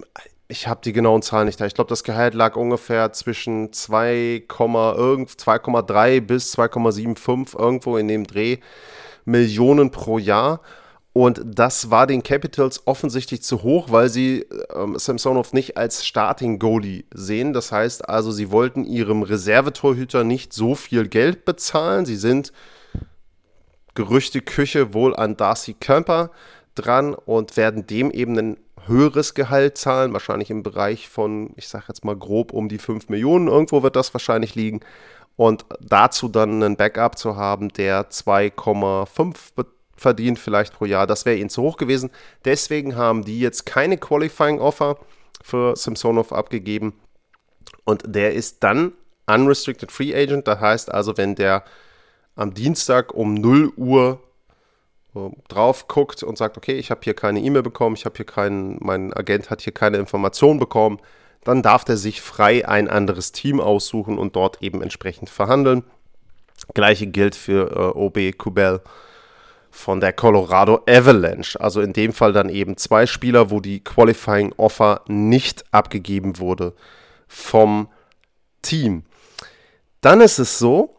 ich 0.47 0.69
habe 0.69 0.79
die 0.85 0.93
genauen 0.93 1.21
Zahlen 1.21 1.47
nicht 1.47 1.59
da. 1.59 1.65
Ich 1.65 1.73
glaube, 1.73 1.89
das 1.89 2.05
Gehalt 2.05 2.33
lag 2.33 2.55
ungefähr 2.55 3.11
zwischen 3.11 3.71
2,3 3.71 6.21
bis 6.21 6.55
2,75 6.55 7.59
irgendwo 7.59 7.97
in 7.97 8.07
dem 8.07 8.25
Dreh 8.25 8.59
Millionen 9.25 9.91
pro 9.91 10.17
Jahr. 10.17 10.61
Und 11.11 11.41
das 11.43 11.91
war 11.91 12.07
den 12.07 12.23
Capitals 12.23 12.87
offensichtlich 12.87 13.43
zu 13.43 13.63
hoch, 13.63 13.91
weil 13.91 14.07
sie 14.07 14.45
ähm, 14.73 14.97
Samsonov 14.97 15.51
nicht 15.51 15.75
als 15.75 16.05
Starting 16.05 16.57
Goalie 16.57 17.03
sehen. 17.13 17.51
Das 17.51 17.73
heißt 17.73 18.07
also, 18.07 18.31
sie 18.31 18.49
wollten 18.49 18.85
ihrem 18.85 19.23
Reservetorhüter 19.23 20.23
nicht 20.23 20.53
so 20.53 20.73
viel 20.73 21.09
Geld 21.09 21.43
bezahlen. 21.43 22.05
Sie 22.05 22.15
sind 22.15 22.53
Gerüchteküche 23.99 24.93
wohl 24.93 25.13
an 25.13 25.35
Darcy 25.35 25.73
Kemper 25.73 26.31
dran 26.73 27.13
und 27.13 27.57
werden 27.57 27.85
dem 27.85 28.11
eben 28.11 28.37
einen 28.37 28.57
höheres 28.85 29.33
Gehalt 29.33 29.77
zahlen, 29.77 30.13
wahrscheinlich 30.13 30.49
im 30.49 30.63
Bereich 30.63 31.09
von, 31.09 31.49
ich 31.57 31.67
sage 31.67 31.83
jetzt 31.89 32.05
mal 32.05 32.15
grob 32.15 32.53
um 32.53 32.69
die 32.69 32.77
5 32.77 33.09
Millionen, 33.09 33.49
irgendwo 33.49 33.83
wird 33.83 33.97
das 33.97 34.13
wahrscheinlich 34.13 34.55
liegen. 34.55 34.79
Und 35.35 35.65
dazu 35.81 36.29
dann 36.29 36.63
einen 36.63 36.77
Backup 36.77 37.17
zu 37.17 37.35
haben, 37.35 37.67
der 37.73 38.09
2,5 38.09 39.35
verdient 39.97 40.39
vielleicht 40.39 40.75
pro 40.75 40.85
Jahr, 40.85 41.05
das 41.05 41.25
wäre 41.25 41.35
ihnen 41.35 41.49
zu 41.49 41.61
hoch 41.61 41.75
gewesen. 41.75 42.09
Deswegen 42.45 42.95
haben 42.95 43.25
die 43.25 43.41
jetzt 43.41 43.65
keine 43.65 43.97
Qualifying 43.97 44.59
Offer 44.59 44.97
für 45.43 45.75
Samsonov 45.75 46.31
abgegeben. 46.31 46.93
Und 47.83 48.03
der 48.05 48.33
ist 48.33 48.63
dann 48.63 48.93
Unrestricted 49.27 49.91
Free 49.91 50.15
Agent. 50.15 50.47
Das 50.47 50.61
heißt 50.61 50.89
also, 50.89 51.17
wenn 51.17 51.35
der 51.35 51.65
am 52.39 52.53
Dienstag 52.53 53.13
um 53.13 53.33
0 53.33 53.73
Uhr 53.75 54.21
drauf 55.49 55.87
guckt 55.87 56.23
und 56.23 56.37
sagt, 56.37 56.55
okay, 56.55 56.77
ich 56.77 56.91
habe 56.91 57.01
hier 57.03 57.13
keine 57.13 57.41
E-Mail 57.41 57.63
bekommen, 57.63 57.95
ich 57.95 58.05
habe 58.05 58.15
hier 58.15 58.25
keinen, 58.25 58.77
mein 58.79 59.11
Agent 59.13 59.49
hat 59.49 59.61
hier 59.61 59.73
keine 59.73 59.97
Information 59.97 60.59
bekommen, 60.59 60.99
dann 61.43 61.61
darf 61.61 61.83
der 61.83 61.97
sich 61.97 62.21
frei 62.21 62.67
ein 62.67 62.87
anderes 62.87 63.31
Team 63.31 63.59
aussuchen 63.59 64.17
und 64.17 64.35
dort 64.35 64.61
eben 64.61 64.81
entsprechend 64.81 65.29
verhandeln. 65.29 65.83
Gleiche 66.73 67.07
gilt 67.07 67.35
für 67.35 67.71
äh, 67.71 67.97
OB 67.97 68.37
Kubel 68.37 68.81
von 69.71 69.99
der 69.99 70.13
Colorado 70.13 70.81
Avalanche. 70.87 71.59
Also 71.59 71.81
in 71.81 71.93
dem 71.93 72.13
Fall 72.13 72.33
dann 72.33 72.49
eben 72.49 72.77
zwei 72.77 73.05
Spieler, 73.05 73.51
wo 73.51 73.59
die 73.59 73.83
Qualifying 73.83 74.53
Offer 74.57 75.01
nicht 75.07 75.65
abgegeben 75.71 76.39
wurde 76.39 76.73
vom 77.27 77.89
Team. 78.61 79.03
Dann 80.01 80.21
ist 80.21 80.39
es 80.39 80.59
so, 80.59 80.98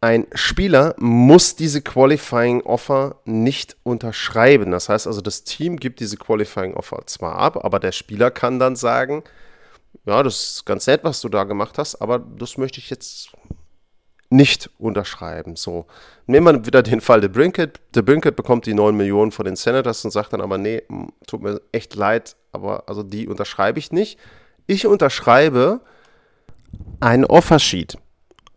ein 0.00 0.26
Spieler 0.34 0.94
muss 0.98 1.56
diese 1.56 1.80
Qualifying 1.80 2.60
Offer 2.62 3.16
nicht 3.24 3.76
unterschreiben. 3.82 4.70
Das 4.70 4.88
heißt 4.88 5.06
also, 5.06 5.20
das 5.20 5.44
Team 5.44 5.78
gibt 5.78 6.00
diese 6.00 6.16
Qualifying 6.16 6.74
Offer 6.74 7.06
zwar 7.06 7.36
ab, 7.36 7.64
aber 7.64 7.80
der 7.80 7.92
Spieler 7.92 8.30
kann 8.30 8.58
dann 8.58 8.76
sagen, 8.76 9.24
ja, 10.04 10.22
das 10.22 10.52
ist 10.52 10.66
ganz 10.66 10.86
nett, 10.86 11.02
was 11.04 11.20
du 11.20 11.28
da 11.28 11.44
gemacht 11.44 11.78
hast, 11.78 11.96
aber 11.96 12.18
das 12.18 12.58
möchte 12.58 12.78
ich 12.78 12.90
jetzt 12.90 13.30
nicht 14.28 14.70
unterschreiben. 14.78 15.56
So, 15.56 15.86
nehmen 16.26 16.56
wir 16.56 16.66
wieder 16.66 16.82
den 16.82 17.00
Fall 17.00 17.20
der 17.20 17.28
Brinket. 17.28 17.80
Der 17.94 18.02
Brinket 18.02 18.36
bekommt 18.36 18.66
die 18.66 18.74
9 18.74 18.96
Millionen 18.96 19.32
von 19.32 19.44
den 19.44 19.56
Senators 19.56 20.04
und 20.04 20.10
sagt 20.10 20.32
dann 20.32 20.40
aber, 20.40 20.58
nee, 20.58 20.82
tut 21.26 21.42
mir 21.42 21.60
echt 21.72 21.94
leid, 21.94 22.36
aber 22.52 22.84
also 22.88 23.02
die 23.02 23.28
unterschreibe 23.28 23.78
ich 23.78 23.92
nicht. 23.92 24.18
Ich 24.66 24.86
unterschreibe 24.86 25.80
ein 27.00 27.24
Offersheet, 27.24 27.96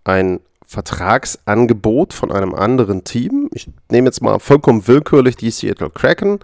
ein 0.04 0.40
Vertragsangebot 0.70 2.14
von 2.14 2.32
einem 2.32 2.54
anderen 2.54 3.04
Team. 3.04 3.50
Ich 3.56 3.72
nehme 3.90 4.06
jetzt 4.08 4.22
mal 4.22 4.38
vollkommen 4.38 4.88
willkürlich 4.88 5.36
die 5.36 5.50
Seattle 5.50 5.90
Kraken 5.90 6.40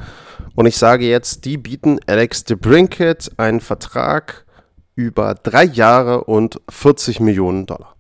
und 0.56 0.66
ich 0.66 0.78
sage 0.78 1.06
jetzt, 1.06 1.46
die 1.46 1.58
bieten 1.58 2.00
Alex 2.08 2.44
DeBrinket 2.44 3.34
einen 3.38 3.62
Vertrag 3.62 4.48
über 4.96 5.36
drei 5.36 5.64
Jahre 5.64 6.24
und 6.24 6.60
40 6.72 7.20
Millionen 7.20 7.68
Dollar. 7.68 7.96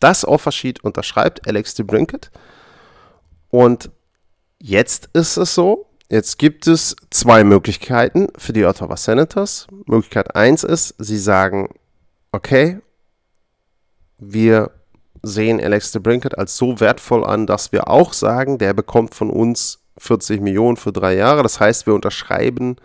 Das 0.00 0.26
Offersheet 0.26 0.82
unterschreibt 0.82 1.46
Alex 1.46 1.74
DeBrinket 1.74 2.30
und 3.50 3.90
jetzt 4.58 5.10
ist 5.12 5.36
es 5.36 5.54
so, 5.54 5.90
Jetzt 6.10 6.38
gibt 6.38 6.66
es 6.66 6.94
zwei 7.10 7.44
Möglichkeiten 7.44 8.28
für 8.36 8.52
die 8.52 8.66
Ottawa 8.66 8.96
Senators. 8.96 9.66
Möglichkeit 9.86 10.36
1 10.36 10.62
ist, 10.62 10.94
sie 10.98 11.18
sagen, 11.18 11.70
okay, 12.30 12.78
wir 14.32 14.70
sehen 15.22 15.60
Alex 15.60 15.92
de 15.92 16.00
Brinket 16.00 16.38
als 16.38 16.56
so 16.56 16.80
wertvoll 16.80 17.24
an, 17.24 17.46
dass 17.46 17.72
wir 17.72 17.88
auch 17.88 18.12
sagen, 18.12 18.58
der 18.58 18.74
bekommt 18.74 19.14
von 19.14 19.30
uns 19.30 19.80
40 19.98 20.40
Millionen 20.40 20.76
für 20.76 20.92
drei 20.92 21.14
Jahre. 21.16 21.42
Das 21.42 21.60
heißt, 21.60 21.86
wir 21.86 21.94
unterschreiben 21.94 22.76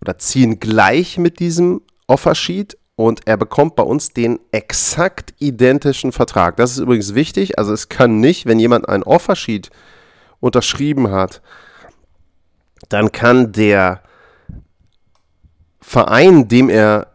oder 0.00 0.18
ziehen 0.18 0.60
gleich 0.60 1.18
mit 1.18 1.40
diesem 1.40 1.82
Offersheet 2.06 2.78
und 2.96 3.26
er 3.26 3.36
bekommt 3.36 3.76
bei 3.76 3.82
uns 3.82 4.10
den 4.10 4.38
exakt 4.52 5.34
identischen 5.38 6.12
Vertrag. 6.12 6.56
Das 6.56 6.72
ist 6.72 6.78
übrigens 6.78 7.14
wichtig. 7.14 7.58
Also 7.58 7.72
es 7.72 7.88
kann 7.88 8.20
nicht, 8.20 8.46
wenn 8.46 8.58
jemand 8.58 8.88
ein 8.88 9.02
Offersheet 9.02 9.70
unterschrieben 10.38 11.10
hat, 11.10 11.40
dann 12.88 13.12
kann 13.12 13.52
der 13.52 14.02
Verein, 15.80 16.48
dem 16.48 16.68
er 16.68 17.08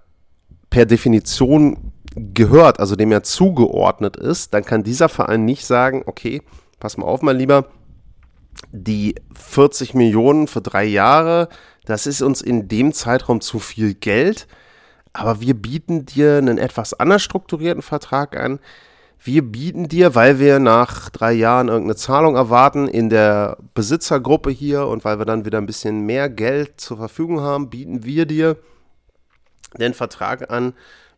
per 0.70 0.86
Definition 0.86 1.85
gehört, 2.16 2.80
also 2.80 2.96
dem 2.96 3.12
er 3.12 3.24
zugeordnet 3.24 4.16
ist, 4.16 4.54
dann 4.54 4.64
kann 4.64 4.84
dieser 4.84 5.10
Verein 5.10 5.46
nicht 5.46 5.66
sagen, 5.66 6.04
okay, 6.06 6.42
pass 6.80 6.98
mal 6.98 7.06
auf, 7.06 7.22
mein 7.22 7.38
Lieber, 7.38 7.68
die 8.72 9.16
40 9.34 9.94
Millionen 9.94 10.48
für 10.48 10.62
drei 10.62 10.86
Jahre, 10.86 11.50
das 11.86 12.08
ist 12.08 12.22
uns 12.22 12.42
in 12.42 12.68
dem 12.68 12.94
Zeitraum 12.94 13.42
zu 13.42 13.60
viel 13.60 13.94
Geld, 13.94 14.48
aber 15.14 15.42
wir 15.42 15.54
bieten 15.54 16.06
dir 16.06 16.38
einen 16.38 16.58
etwas 16.58 16.94
anders 16.94 17.22
strukturierten 17.22 17.82
Vertrag 17.82 18.38
an. 18.38 18.60
wir 19.20 19.42
bieten 19.42 19.88
dir, 19.88 20.14
weil 20.14 20.40
wir 20.40 20.60
nach 20.60 21.10
drei 21.10 21.34
Jahren 21.34 21.68
irgendeine 21.68 21.96
Zahlung 21.96 22.36
erwarten 22.36 22.88
in 22.88 23.10
der 23.10 23.58
Besitzergruppe 23.74 24.52
hier 24.52 24.88
und 24.88 25.04
weil 25.04 25.18
wir 25.18 25.26
dann 25.26 25.46
wieder 25.46 25.58
ein 25.58 25.66
bisschen 25.66 26.06
mehr 26.06 26.30
Geld 26.30 26.80
zur 26.80 26.98
Verfügung 26.98 27.42
haben, 27.42 27.70
bieten 27.70 28.04
wir 28.06 28.26
dir 28.26 28.58
den 29.80 29.94
Vertrag 29.94 30.52
an 30.52 30.74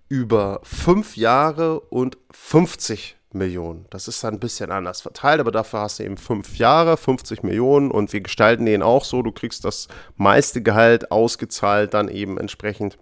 über 0.10 0.60
fünf 0.63 1.17
Jahre 1.17 1.80
und 1.80 2.17
50 2.32 3.17
Millionen. 3.34 3.86
Das 3.89 4.08
ist 4.08 4.24
dann 4.24 4.36
ein 4.36 4.39
bisschen 4.39 4.72
anders 4.72 5.02
verteilt, 5.02 5.39
aber 5.39 5.52
dafür 5.52 5.82
hast 5.82 6.00
du 6.00 6.04
eben 6.04 6.17
fünf 6.17 6.58
Jahre, 6.58 6.98
50 6.98 7.43
Millionen 7.43 7.91
und 7.91 8.13
wir 8.13 8.22
gestalten 8.22 8.65
den 8.65 8.82
auch 8.82 9.04
so. 9.04 9.22
Du 9.22 9.32
kriegst 9.32 9.65
das 9.65 9.88
meiste 10.15 10.62
Gehalt 10.62 11.12
ausgezahlt, 11.12 11.93
dann 11.93 12.08
eben 12.08 12.38
entsprechend 12.38 12.98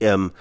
ähm, 0.00 0.32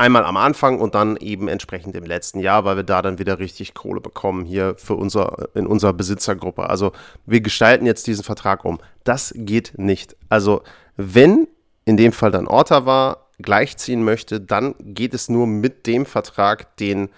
einmal 0.00 0.24
am 0.24 0.36
Anfang 0.36 0.80
und 0.80 0.94
dann 0.94 1.16
eben 1.18 1.46
entsprechend 1.46 1.94
im 1.94 2.04
letzten 2.04 2.40
Jahr, 2.40 2.64
weil 2.64 2.76
wir 2.76 2.84
da 2.84 3.02
dann 3.02 3.18
wieder 3.18 3.38
richtig 3.38 3.74
Kohle 3.74 4.00
bekommen 4.00 4.44
hier 4.44 4.74
für 4.76 4.94
unser, 4.94 5.50
in 5.54 5.66
unserer 5.66 5.92
Besitzergruppe. 5.92 6.68
Also 6.68 6.92
wir 7.26 7.42
gestalten 7.42 7.86
jetzt 7.86 8.06
diesen 8.06 8.24
Vertrag 8.24 8.64
um. 8.64 8.78
Das 9.04 9.32
geht 9.36 9.74
nicht. 9.76 10.16
Also 10.30 10.62
wenn 10.96 11.48
in 11.84 11.96
dem 11.96 12.12
Fall 12.12 12.30
dann 12.30 12.48
Ottawa 12.48 13.26
gleichziehen 13.42 14.04
möchte, 14.04 14.40
dann 14.40 14.74
geht 14.80 15.14
es 15.14 15.28
nur 15.28 15.46
mit 15.46 15.86
dem 15.86 16.06
Vertrag, 16.06 16.76
den 16.76 17.08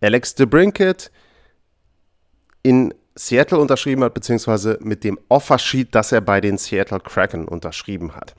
Alex 0.00 0.34
DeBrinket 0.34 1.10
in 2.62 2.94
Seattle 3.14 3.58
unterschrieben 3.58 4.02
hat, 4.04 4.14
beziehungsweise 4.14 4.78
mit 4.80 5.04
dem 5.04 5.18
Offersheet, 5.28 5.94
das 5.94 6.12
er 6.12 6.20
bei 6.20 6.40
den 6.40 6.58
Seattle 6.58 7.00
Kraken 7.00 7.46
unterschrieben 7.46 8.14
hat. 8.16 8.34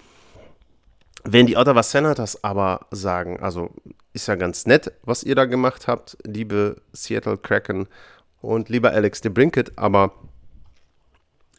Wenn 1.23 1.47
die 1.47 1.57
Ottawa 1.57 1.81
Senators 1.81 2.43
aber 2.43 2.85
sagen, 2.91 3.39
also 3.39 3.71
ist 4.13 4.27
ja 4.27 4.35
ganz 4.35 4.65
nett, 4.65 4.91
was 5.01 5.23
ihr 5.23 5.35
da 5.35 5.45
gemacht 5.45 5.87
habt, 5.87 6.17
liebe 6.23 6.81
Seattle 6.93 7.37
Kraken 7.37 7.87
und 8.41 8.69
lieber 8.69 8.91
Alex 8.91 9.21
DeBrinket, 9.21 9.77
aber 9.77 10.11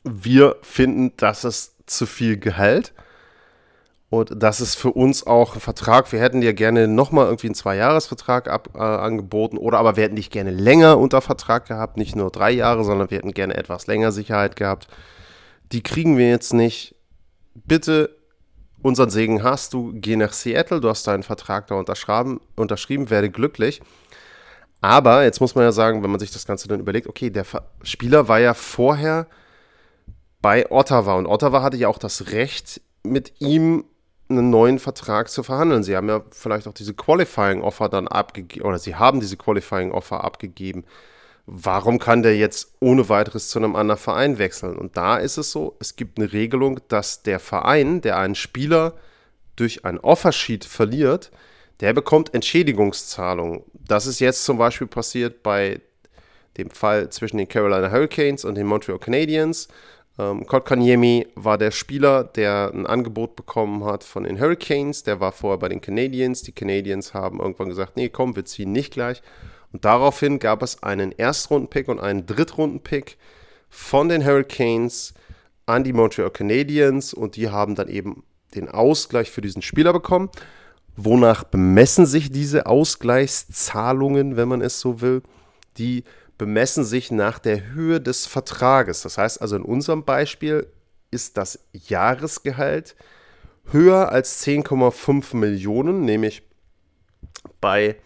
wir 0.04 0.56
finden, 0.62 1.12
das 1.16 1.44
ist 1.44 1.74
zu 1.86 2.06
viel 2.06 2.38
Gehalt. 2.38 2.92
Und 4.08 4.30
das 4.40 4.60
ist 4.60 4.76
für 4.76 4.92
uns 4.92 5.26
auch 5.26 5.54
ein 5.54 5.60
Vertrag. 5.60 6.12
Wir 6.12 6.20
hätten 6.20 6.40
dir 6.40 6.54
gerne 6.54 6.86
nochmal 6.86 7.26
irgendwie 7.26 7.48
einen 7.48 7.56
Zwei-Jahres-Vertrag 7.56 8.46
äh, 8.46 8.78
angeboten 8.78 9.58
oder 9.58 9.78
aber 9.78 9.96
wir 9.96 10.04
hätten 10.04 10.16
dich 10.16 10.30
gerne 10.30 10.50
länger 10.52 10.98
unter 10.98 11.20
Vertrag 11.20 11.66
gehabt. 11.66 11.96
Nicht 11.96 12.14
nur 12.14 12.30
drei 12.30 12.52
Jahre, 12.52 12.84
sondern 12.84 13.10
wir 13.10 13.18
hätten 13.18 13.32
gerne 13.32 13.56
etwas 13.56 13.88
länger 13.88 14.12
Sicherheit 14.12 14.54
gehabt. 14.54 14.86
Die 15.72 15.82
kriegen 15.82 16.16
wir 16.18 16.28
jetzt 16.28 16.54
nicht. 16.54 16.94
Bitte 17.54 18.16
unseren 18.80 19.10
Segen 19.10 19.42
hast 19.42 19.72
du, 19.72 19.92
geh 19.94 20.14
nach 20.14 20.32
Seattle, 20.32 20.80
du 20.80 20.88
hast 20.88 21.06
deinen 21.06 21.24
Vertrag 21.24 21.66
da 21.66 21.74
unterschrieben, 21.74 22.40
unterschrieben, 22.54 23.10
werde 23.10 23.30
glücklich. 23.30 23.80
Aber 24.80 25.24
jetzt 25.24 25.40
muss 25.40 25.56
man 25.56 25.64
ja 25.64 25.72
sagen, 25.72 26.04
wenn 26.04 26.10
man 26.10 26.20
sich 26.20 26.30
das 26.30 26.46
Ganze 26.46 26.68
dann 26.68 26.78
überlegt, 26.78 27.08
okay, 27.08 27.30
der 27.30 27.44
Spieler 27.82 28.28
war 28.28 28.38
ja 28.38 28.54
vorher 28.54 29.26
bei 30.40 30.70
Ottawa 30.70 31.14
und 31.14 31.26
Ottawa 31.26 31.62
hatte 31.62 31.76
ja 31.76 31.88
auch 31.88 31.98
das 31.98 32.30
Recht, 32.30 32.80
mit 33.02 33.40
ihm 33.40 33.84
einen 34.28 34.50
neuen 34.50 34.78
Vertrag 34.78 35.28
zu 35.28 35.42
verhandeln. 35.42 35.84
Sie 35.84 35.96
haben 35.96 36.08
ja 36.08 36.22
vielleicht 36.30 36.66
auch 36.66 36.74
diese 36.74 36.94
Qualifying 36.94 37.62
Offer 37.62 37.88
dann 37.88 38.08
abgegeben, 38.08 38.66
oder 38.66 38.78
sie 38.78 38.96
haben 38.96 39.20
diese 39.20 39.36
Qualifying 39.36 39.92
Offer 39.92 40.24
abgegeben 40.24 40.84
warum 41.46 41.98
kann 41.98 42.22
der 42.22 42.36
jetzt 42.36 42.74
ohne 42.80 43.08
weiteres 43.08 43.48
zu 43.48 43.58
einem 43.58 43.76
anderen 43.76 44.00
Verein 44.00 44.38
wechseln? 44.38 44.76
Und 44.76 44.96
da 44.96 45.16
ist 45.16 45.36
es 45.38 45.52
so, 45.52 45.76
es 45.78 45.96
gibt 45.96 46.18
eine 46.18 46.32
Regelung, 46.32 46.80
dass 46.88 47.22
der 47.22 47.38
Verein, 47.38 48.00
der 48.00 48.18
einen 48.18 48.34
Spieler 48.34 48.94
durch 49.54 49.84
ein 49.84 49.98
Offersheet 49.98 50.64
verliert, 50.64 51.30
der 51.80 51.92
bekommt 51.92 52.34
Entschädigungszahlungen. 52.34 53.62
Das 53.72 54.06
ist 54.06 54.20
jetzt 54.20 54.44
zum 54.44 54.58
Beispiel 54.58 54.86
passiert 54.86 55.42
bei 55.42 55.80
dem 56.58 56.70
Fall 56.70 57.10
zwischen 57.10 57.36
den 57.36 57.48
Carolina 57.48 57.90
Hurricanes 57.90 58.44
und 58.44 58.56
den 58.56 58.66
Montreal 58.66 58.98
Canadiens. 58.98 59.68
Ähm, 60.18 60.46
Kotkaniemi 60.46 61.26
war 61.34 61.58
der 61.58 61.70
Spieler, 61.70 62.24
der 62.24 62.70
ein 62.72 62.86
Angebot 62.86 63.36
bekommen 63.36 63.84
hat 63.84 64.02
von 64.02 64.24
den 64.24 64.40
Hurricanes. 64.40 65.02
Der 65.02 65.20
war 65.20 65.32
vorher 65.32 65.58
bei 65.58 65.68
den 65.68 65.80
Canadiens. 65.80 66.42
Die 66.42 66.52
Canadiens 66.52 67.14
haben 67.14 67.40
irgendwann 67.40 67.68
gesagt, 67.68 67.96
nee, 67.96 68.08
komm, 68.08 68.34
wir 68.36 68.44
ziehen 68.44 68.72
nicht 68.72 68.92
gleich. 68.92 69.22
Und 69.72 69.84
daraufhin 69.84 70.38
gab 70.38 70.62
es 70.62 70.82
einen 70.82 71.12
Erstrunden-Pick 71.12 71.88
und 71.88 72.00
einen 72.00 72.24
Drittrunden-Pick 72.24 73.18
von 73.68 74.08
den 74.08 74.24
Hurricanes 74.24 75.12
an 75.66 75.84
die 75.84 75.92
Montreal 75.92 76.30
Canadiens 76.30 77.12
und 77.12 77.36
die 77.36 77.50
haben 77.50 77.74
dann 77.74 77.88
eben 77.88 78.22
den 78.54 78.68
Ausgleich 78.68 79.30
für 79.30 79.40
diesen 79.40 79.62
Spieler 79.62 79.92
bekommen. 79.92 80.30
Wonach 80.96 81.44
bemessen 81.44 82.06
sich 82.06 82.30
diese 82.30 82.66
Ausgleichszahlungen, 82.66 84.36
wenn 84.36 84.48
man 84.48 84.62
es 84.62 84.80
so 84.80 85.00
will? 85.02 85.22
Die 85.76 86.04
bemessen 86.38 86.84
sich 86.84 87.10
nach 87.10 87.38
der 87.38 87.72
Höhe 87.72 87.98
des 88.00 88.26
Vertrages. 88.26 89.02
Das 89.02 89.18
heißt 89.18 89.40
also 89.40 89.56
in 89.56 89.62
unserem 89.62 90.04
Beispiel 90.04 90.66
ist 91.10 91.36
das 91.36 91.58
Jahresgehalt 91.72 92.94
höher 93.72 94.10
als 94.10 94.44
10,5 94.44 95.34
Millionen, 95.36 96.04
nämlich 96.04 96.42
bei 97.60 97.96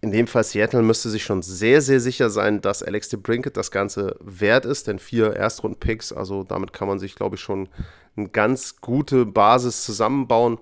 in 0.00 0.10
dem 0.10 0.26
Fall 0.26 0.44
Seattle 0.44 0.82
müsste 0.82 1.10
sich 1.10 1.22
schon 1.22 1.42
sehr, 1.42 1.80
sehr 1.80 2.00
sicher 2.00 2.28
sein, 2.28 2.60
dass 2.60 2.82
Alex 2.82 3.08
de 3.08 3.20
Brinket 3.20 3.56
das 3.56 3.70
Ganze 3.70 4.16
wert 4.20 4.64
ist, 4.64 4.88
denn 4.88 4.98
vier 4.98 5.34
Erstrunden-Picks, 5.34 6.12
also 6.12 6.42
damit 6.42 6.72
kann 6.72 6.88
man 6.88 6.98
sich, 6.98 7.14
glaube 7.14 7.36
ich, 7.36 7.40
schon 7.40 7.68
eine 8.16 8.28
ganz 8.28 8.80
gute 8.80 9.24
Basis 9.26 9.84
zusammenbauen 9.84 10.58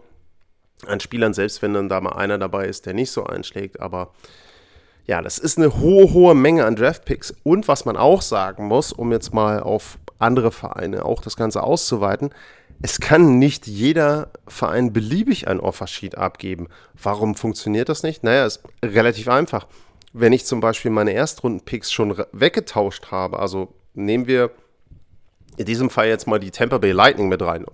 an 0.86 1.00
Spielern, 1.00 1.34
selbst 1.34 1.62
wenn 1.62 1.74
dann 1.74 1.88
da 1.88 2.00
mal 2.00 2.12
einer 2.12 2.38
dabei 2.38 2.66
ist, 2.66 2.86
der 2.86 2.94
nicht 2.94 3.10
so 3.10 3.24
einschlägt, 3.24 3.80
aber 3.80 4.12
ja, 5.06 5.22
das 5.22 5.38
ist 5.38 5.58
eine 5.58 5.80
hohe, 5.80 6.12
hohe 6.12 6.34
Menge 6.34 6.64
an 6.64 6.76
Draftpicks. 6.76 7.34
Und 7.42 7.66
was 7.66 7.84
man 7.84 7.96
auch 7.96 8.22
sagen 8.22 8.66
muss, 8.66 8.92
um 8.92 9.10
jetzt 9.10 9.34
mal 9.34 9.60
auf 9.60 9.98
andere 10.20 10.52
Vereine 10.52 11.04
auch 11.04 11.20
das 11.20 11.36
Ganze 11.36 11.62
auszuweiten, 11.62 12.30
es 12.82 13.00
kann 13.00 13.38
nicht 13.38 13.66
jeder 13.66 14.30
Verein 14.46 14.92
beliebig 14.92 15.48
ein 15.48 15.60
Offersheet 15.60 16.16
abgeben. 16.16 16.68
Warum 16.94 17.34
funktioniert 17.34 17.88
das 17.88 18.02
nicht? 18.02 18.22
Naja, 18.22 18.46
ist 18.46 18.62
relativ 18.84 19.28
einfach. 19.28 19.66
Wenn 20.12 20.32
ich 20.32 20.44
zum 20.44 20.60
Beispiel 20.60 20.90
meine 20.90 21.12
Erstrunden-Picks 21.12 21.92
schon 21.92 22.16
weggetauscht 22.32 23.10
habe, 23.10 23.38
also 23.38 23.74
nehmen 23.94 24.26
wir 24.26 24.50
in 25.56 25.66
diesem 25.66 25.90
Fall 25.90 26.08
jetzt 26.08 26.26
mal 26.26 26.40
die 26.40 26.50
Tampa 26.50 26.78
Bay 26.78 26.92
Lightning 26.92 27.28
mit 27.28 27.42
rein, 27.42 27.66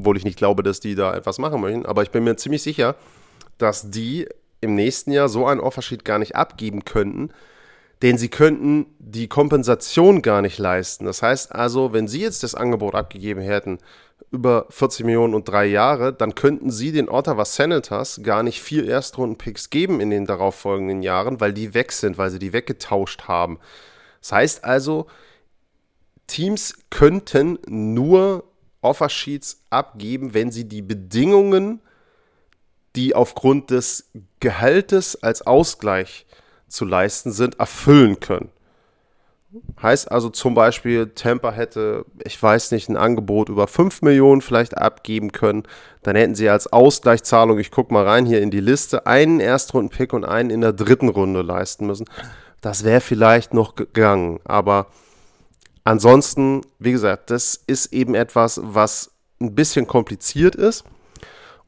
obwohl 0.00 0.16
ich 0.16 0.24
nicht 0.24 0.38
glaube, 0.38 0.62
dass 0.62 0.80
die 0.80 0.94
da 0.94 1.14
etwas 1.14 1.38
machen 1.38 1.60
möchten, 1.60 1.86
aber 1.86 2.02
ich 2.02 2.10
bin 2.10 2.24
mir 2.24 2.36
ziemlich 2.36 2.62
sicher, 2.62 2.96
dass 3.58 3.90
die 3.90 4.28
im 4.60 4.74
nächsten 4.74 5.12
Jahr 5.12 5.28
so 5.28 5.46
ein 5.46 5.60
Offersheet 5.60 6.04
gar 6.04 6.18
nicht 6.18 6.36
abgeben 6.36 6.84
könnten, 6.84 7.30
denn 8.02 8.16
sie 8.16 8.28
könnten 8.28 8.86
die 8.98 9.28
Kompensation 9.28 10.22
gar 10.22 10.42
nicht 10.42 10.58
leisten. 10.58 11.04
Das 11.04 11.22
heißt 11.22 11.54
also, 11.54 11.92
wenn 11.92 12.08
sie 12.08 12.20
jetzt 12.20 12.42
das 12.42 12.54
Angebot 12.54 12.94
abgegeben 12.94 13.40
hätten 13.40 13.78
über 14.30 14.66
40 14.70 15.04
Millionen 15.06 15.34
und 15.34 15.48
drei 15.48 15.66
Jahre, 15.66 16.12
dann 16.12 16.34
könnten 16.34 16.70
sie 16.70 16.92
den 16.92 17.08
Ottawa 17.08 17.44
Senators 17.44 18.20
gar 18.22 18.42
nicht 18.42 18.62
vier 18.62 18.86
Erstrunden-Picks 18.86 19.70
geben 19.70 20.00
in 20.00 20.10
den 20.10 20.24
darauffolgenden 20.24 21.02
Jahren, 21.02 21.40
weil 21.40 21.52
die 21.52 21.74
weg 21.74 21.92
sind, 21.92 22.16
weil 22.16 22.30
sie 22.30 22.38
die 22.38 22.52
weggetauscht 22.52 23.22
haben. 23.22 23.58
Das 24.20 24.32
heißt 24.32 24.64
also, 24.64 25.06
Teams 26.26 26.74
könnten 26.90 27.58
nur 27.66 28.44
Offersheets 28.82 29.62
abgeben, 29.70 30.34
wenn 30.34 30.50
sie 30.50 30.68
die 30.68 30.82
Bedingungen 30.82 31.80
die 32.96 33.14
aufgrund 33.14 33.70
des 33.70 34.10
Gehaltes 34.40 35.22
als 35.22 35.42
Ausgleich 35.46 36.26
zu 36.68 36.84
leisten 36.84 37.32
sind, 37.32 37.58
erfüllen 37.58 38.20
können. 38.20 38.50
Heißt 39.82 40.10
also 40.10 40.28
zum 40.28 40.54
Beispiel, 40.54 41.08
Tampa 41.08 41.50
hätte, 41.50 42.04
ich 42.24 42.40
weiß 42.40 42.70
nicht, 42.70 42.88
ein 42.88 42.96
Angebot 42.96 43.48
über 43.48 43.66
5 43.66 44.02
Millionen 44.02 44.42
vielleicht 44.42 44.78
abgeben 44.78 45.32
können. 45.32 45.64
Dann 46.04 46.14
hätten 46.14 46.36
sie 46.36 46.48
als 46.48 46.72
Ausgleichszahlung, 46.72 47.58
ich 47.58 47.72
gucke 47.72 47.92
mal 47.92 48.06
rein 48.06 48.26
hier 48.26 48.42
in 48.42 48.52
die 48.52 48.60
Liste, 48.60 49.06
einen 49.06 49.40
Erstrunden-Pick 49.40 50.12
und 50.12 50.24
einen 50.24 50.50
in 50.50 50.60
der 50.60 50.72
dritten 50.72 51.08
Runde 51.08 51.42
leisten 51.42 51.86
müssen. 51.86 52.06
Das 52.60 52.84
wäre 52.84 53.00
vielleicht 53.00 53.52
noch 53.52 53.74
gegangen. 53.74 54.38
Aber 54.44 54.86
ansonsten, 55.84 56.62
wie 56.78 56.92
gesagt, 56.92 57.30
das 57.30 57.60
ist 57.66 57.92
eben 57.92 58.14
etwas, 58.14 58.60
was 58.62 59.10
ein 59.40 59.54
bisschen 59.54 59.86
kompliziert 59.86 60.54
ist. 60.54 60.84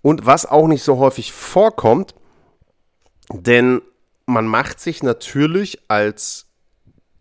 Und 0.02 0.26
was 0.26 0.46
auch 0.46 0.66
nicht 0.66 0.82
so 0.82 0.98
häufig 0.98 1.32
vorkommt, 1.32 2.14
denn 3.32 3.82
man 4.26 4.46
macht 4.46 4.80
sich 4.80 5.02
natürlich 5.02 5.78
als 5.88 6.46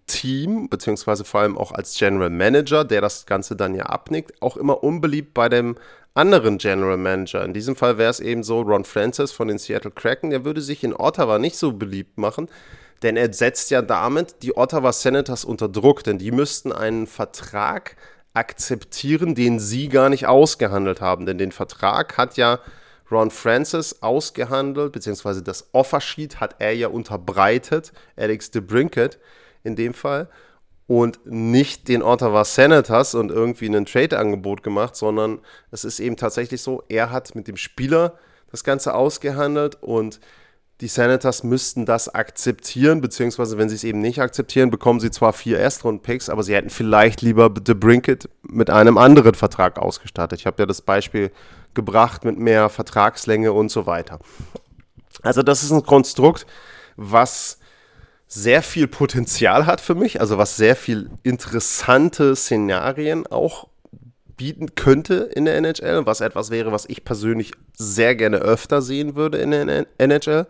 Team, 0.07 0.67
beziehungsweise 0.67 1.23
vor 1.23 1.41
allem 1.41 1.57
auch 1.57 1.71
als 1.71 1.95
General 1.97 2.29
Manager, 2.29 2.83
der 2.83 3.01
das 3.01 3.25
Ganze 3.25 3.55
dann 3.55 3.75
ja 3.75 3.85
abnickt, 3.85 4.41
auch 4.41 4.57
immer 4.57 4.83
unbeliebt 4.83 5.33
bei 5.33 5.47
dem 5.47 5.77
anderen 6.13 6.57
General 6.57 6.97
Manager. 6.97 7.45
In 7.45 7.53
diesem 7.53 7.75
Fall 7.75 7.97
wäre 7.97 8.09
es 8.09 8.19
eben 8.19 8.43
so, 8.43 8.61
Ron 8.61 8.83
Francis 8.83 9.31
von 9.31 9.47
den 9.47 9.57
Seattle 9.57 9.91
Kraken, 9.91 10.31
der 10.31 10.43
würde 10.43 10.61
sich 10.61 10.83
in 10.83 10.93
Ottawa 10.93 11.39
nicht 11.39 11.55
so 11.55 11.71
beliebt 11.71 12.17
machen, 12.17 12.49
denn 13.03 13.17
er 13.17 13.33
setzt 13.33 13.71
ja 13.71 13.81
damit 13.81 14.43
die 14.43 14.55
Ottawa 14.55 14.93
Senators 14.93 15.45
unter 15.45 15.67
Druck, 15.67 16.03
denn 16.03 16.17
die 16.17 16.31
müssten 16.31 16.71
einen 16.71 17.07
Vertrag 17.07 17.95
akzeptieren, 18.33 19.35
den 19.35 19.59
sie 19.59 19.89
gar 19.89 20.09
nicht 20.09 20.27
ausgehandelt 20.27 21.01
haben. 21.01 21.25
Denn 21.25 21.37
den 21.37 21.51
Vertrag 21.51 22.17
hat 22.17 22.37
ja 22.37 22.59
Ron 23.11 23.31
Francis 23.31 24.01
ausgehandelt, 24.01 24.93
beziehungsweise 24.93 25.43
das 25.43 25.69
Offersheet 25.73 26.39
hat 26.39 26.55
er 26.59 26.73
ja 26.73 26.87
unterbreitet, 26.87 27.91
Alex 28.15 28.51
DeBrinket 28.51 29.19
in 29.63 29.75
dem 29.75 29.93
Fall, 29.93 30.29
und 30.87 31.25
nicht 31.25 31.87
den 31.87 32.03
Ottawa 32.03 32.43
Senators 32.43 33.15
und 33.15 33.31
irgendwie 33.31 33.67
ein 33.67 33.85
Trade-Angebot 33.85 34.63
gemacht, 34.63 34.95
sondern 34.95 35.39
es 35.71 35.85
ist 35.85 35.99
eben 35.99 36.17
tatsächlich 36.17 36.61
so, 36.61 36.83
er 36.89 37.11
hat 37.11 37.35
mit 37.35 37.47
dem 37.47 37.57
Spieler 37.57 38.17
das 38.51 38.63
Ganze 38.63 38.93
ausgehandelt 38.93 39.77
und 39.81 40.19
die 40.81 40.87
Senators 40.87 41.43
müssten 41.43 41.85
das 41.85 42.09
akzeptieren, 42.09 43.01
beziehungsweise 43.01 43.59
wenn 43.59 43.69
sie 43.69 43.75
es 43.75 43.83
eben 43.83 44.01
nicht 44.01 44.19
akzeptieren, 44.19 44.71
bekommen 44.71 44.99
sie 44.99 45.11
zwar 45.11 45.31
vier 45.31 45.59
Erstrunden-Picks, 45.59 46.27
aber 46.27 46.41
sie 46.41 46.55
hätten 46.55 46.71
vielleicht 46.71 47.21
lieber 47.21 47.53
The 47.65 47.75
Brinket 47.75 48.27
mit 48.41 48.71
einem 48.71 48.97
anderen 48.97 49.35
Vertrag 49.35 49.77
ausgestattet. 49.77 50.39
Ich 50.39 50.47
habe 50.47 50.63
ja 50.63 50.65
das 50.65 50.81
Beispiel 50.81 51.31
gebracht 51.75 52.25
mit 52.25 52.39
mehr 52.39 52.69
Vertragslänge 52.69 53.53
und 53.53 53.69
so 53.69 53.85
weiter. 53.85 54.19
Also 55.21 55.43
das 55.43 55.61
ist 55.61 55.71
ein 55.71 55.83
Konstrukt, 55.83 56.47
was 56.95 57.59
sehr 58.27 58.63
viel 58.63 58.87
Potenzial 58.87 59.67
hat 59.67 59.81
für 59.81 59.93
mich, 59.93 60.19
also 60.19 60.39
was 60.39 60.55
sehr 60.55 60.75
viel 60.75 61.11
interessante 61.21 62.35
Szenarien 62.35 63.27
auch 63.27 63.67
bieten 64.41 64.73
könnte 64.73 65.29
in 65.35 65.45
der 65.45 65.55
NHL, 65.55 66.07
was 66.07 66.19
etwas 66.19 66.49
wäre, 66.49 66.71
was 66.71 66.87
ich 66.87 67.05
persönlich 67.05 67.51
sehr 67.77 68.15
gerne 68.15 68.37
öfter 68.37 68.81
sehen 68.81 69.15
würde 69.15 69.37
in 69.37 69.51
der 69.51 69.85
NHL, 69.99 70.47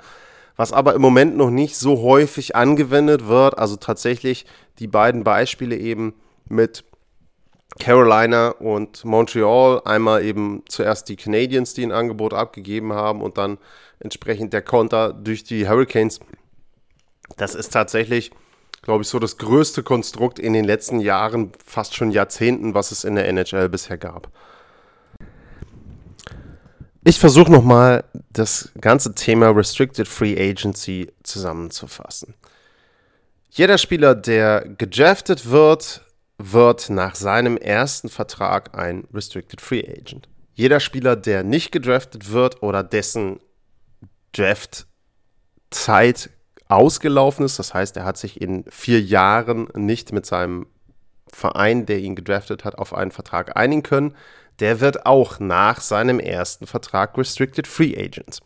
was 0.56 0.72
aber 0.72 0.96
im 0.96 1.02
Moment 1.02 1.36
noch 1.36 1.50
nicht 1.50 1.76
so 1.76 2.02
häufig 2.02 2.56
angewendet 2.56 3.28
wird. 3.28 3.58
Also 3.58 3.76
tatsächlich 3.76 4.46
die 4.80 4.88
beiden 4.88 5.26
Beispiele 5.26 5.76
eben 5.76 6.14
mit 6.48 6.86
Carolina 7.82 8.52
und 8.52 9.04
Montreal, 9.04 9.82
einmal 9.84 10.24
eben 10.24 10.64
zuerst 10.70 11.10
die 11.10 11.18
Canadiens, 11.18 11.74
die 11.74 11.84
ein 11.84 11.92
Angebot 11.92 12.34
abgegeben 12.34 12.94
haben 12.94 13.22
und 13.22 13.38
dann 13.38 13.58
entsprechend 14.00 14.54
der 14.54 14.62
Konter 14.62 15.12
durch 15.12 15.44
die 15.44 15.68
Hurricanes. 15.68 16.22
Das 17.36 17.56
ist 17.56 17.74
tatsächlich 17.74 18.32
glaube 18.82 19.04
ich, 19.04 19.10
so 19.10 19.20
das 19.20 19.38
größte 19.38 19.84
Konstrukt 19.84 20.40
in 20.40 20.54
den 20.54 20.66
letzten 20.66 21.00
Jahren, 21.00 21.52
fast 21.64 21.96
schon 21.96 22.12
Jahrzehnten, 22.12 22.74
was 22.74 22.92
es 22.92 23.04
in 23.04 23.16
der 23.16 23.28
NHL 23.28 23.70
bisher 23.70 23.98
gab. 23.98 24.32
Ich 27.04 27.20
versuche 27.20 27.52
nochmal 27.52 28.04
das 28.32 28.72
ganze 28.80 29.16
Thema 29.16 29.50
Restricted 29.50 30.08
Free 30.08 30.38
Agency 30.38 31.12
zusammenzufassen. 31.24 32.36
Jeder 33.50 33.78
Spieler, 33.80 34.14
der 34.16 34.62
gedraftet 34.78 35.50
wird, 35.50 36.06
wird 36.38 36.90
nach 36.90 37.16
seinem 37.16 37.58
ersten 37.58 38.08
Vertrag 38.10 38.78
ein 38.78 39.08
Restricted 39.14 39.62
Free 39.62 39.82
Agent. 39.82 40.30
Jeder 40.54 40.80
Spieler, 40.80 41.16
der 41.16 41.44
nicht 41.44 41.72
gedraftet 41.72 42.32
wird 42.32 42.62
oder 42.62 42.84
dessen 42.84 43.40
Draftzeit 44.32 44.86
ausgelaufen 46.72 47.46
ist. 47.46 47.60
Das 47.60 47.74
heißt, 47.74 47.98
er 47.98 48.06
hat 48.06 48.18
sich 48.18 48.42
in 48.42 48.64
vier 48.70 49.02
Jahren 49.02 49.68
nicht 49.76 50.12
mit 50.14 50.26
seinem 50.26 50.68
Verein, 51.32 51.86
der 51.86 52.00
ihn 52.00 52.16
gedraftet 52.16 52.66
hat, 52.66 52.78
auf 52.78 52.94
einen 52.94 53.12
Vertrag 53.12 53.58
einigen 53.58 53.84
können. 53.84 54.16
Der 54.60 54.80
wird 54.80 55.06
auch 55.06 55.40
nach 55.40 55.82
seinem 55.82 56.20
ersten 56.20 56.68
Vertrag 56.68 57.18
Restricted 57.18 57.68
Free 57.68 57.96
Agent. 57.98 58.40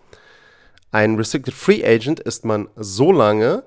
Ein 0.92 1.16
Restricted 1.16 1.54
Free 1.54 1.86
Agent 1.86 2.20
ist 2.20 2.46
man 2.46 2.70
so 2.76 3.12
lange, 3.12 3.64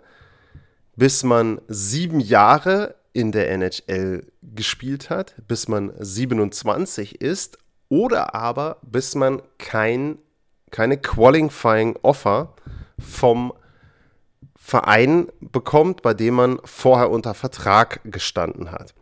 bis 0.96 1.24
man 1.24 1.60
sieben 1.68 2.20
Jahre 2.20 2.94
in 3.12 3.32
der 3.32 3.50
NHL 3.50 4.26
gespielt 4.42 5.10
hat, 5.10 5.34
bis 5.46 5.68
man 5.68 5.92
27 5.98 7.20
ist 7.20 7.58
oder 7.88 8.34
aber 8.34 8.78
bis 8.82 9.14
man 9.14 9.42
kein, 9.58 10.18
keine 10.70 10.98
Qualifying 10.98 11.96
Offer 12.02 12.54
vom 12.98 13.52
Verein 14.68 15.28
bekommt, 15.40 16.02
bei 16.02 16.12
dem 16.12 16.34
man 16.34 16.60
vorher 16.62 17.08
unter 17.08 17.32
Vertrag 17.32 18.00
gestanden 18.04 18.70
hat. 18.70 18.92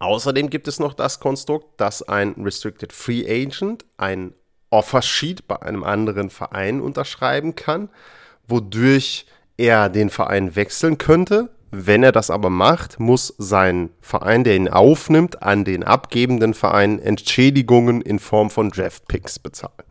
Außerdem 0.00 0.50
gibt 0.50 0.68
es 0.68 0.78
noch 0.78 0.92
das 0.92 1.18
Konstrukt, 1.18 1.80
dass 1.80 2.02
ein 2.02 2.34
Restricted 2.38 2.92
Free 2.92 3.24
Agent 3.26 3.86
ein 3.96 4.34
Offersheet 4.68 5.48
bei 5.48 5.62
einem 5.62 5.82
anderen 5.82 6.28
Verein 6.28 6.82
unterschreiben 6.82 7.54
kann, 7.54 7.88
wodurch 8.46 9.24
er 9.56 9.88
den 9.88 10.10
Verein 10.10 10.54
wechseln 10.56 10.98
könnte. 10.98 11.48
Wenn 11.70 12.02
er 12.02 12.12
das 12.12 12.28
aber 12.28 12.50
macht, 12.50 13.00
muss 13.00 13.34
sein 13.38 13.88
Verein, 14.02 14.44
der 14.44 14.56
ihn 14.56 14.68
aufnimmt, 14.68 15.42
an 15.42 15.64
den 15.64 15.84
abgebenden 15.84 16.52
Verein 16.52 16.98
Entschädigungen 16.98 18.02
in 18.02 18.18
Form 18.18 18.50
von 18.50 18.68
Draftpicks 18.68 19.38
bezahlen. 19.38 19.86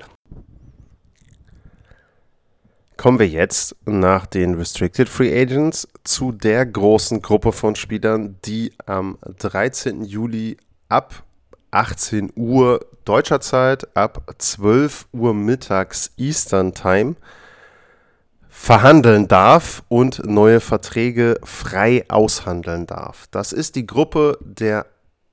Kommen 3.00 3.18
wir 3.18 3.30
jetzt 3.30 3.78
nach 3.86 4.26
den 4.26 4.56
Restricted 4.56 5.08
Free 5.08 5.34
Agents 5.34 5.88
zu 6.04 6.34
der 6.34 6.66
großen 6.66 7.22
Gruppe 7.22 7.54
von 7.54 7.78
Spielern, 7.78 8.36
die 8.44 8.74
am 8.88 9.18
13. 9.22 10.04
Juli 10.04 10.58
ab 10.90 11.24
18 11.72 12.34
Uhr 12.36 12.86
deutscher 13.06 13.40
Zeit, 13.40 13.96
ab 13.96 14.30
12 14.38 15.08
Uhr 15.14 15.34
mittags 15.34 16.12
Eastern 16.18 16.74
Time 16.74 17.16
verhandeln 18.50 19.30
darf 19.30 19.82
und 19.88 20.26
neue 20.26 20.60
Verträge 20.60 21.40
frei 21.46 22.04
aushandeln 22.10 22.86
darf. 22.86 23.28
Das 23.32 23.54
ist 23.54 23.78
die 23.78 23.88
Gruppe 23.88 24.38
der 24.42 24.88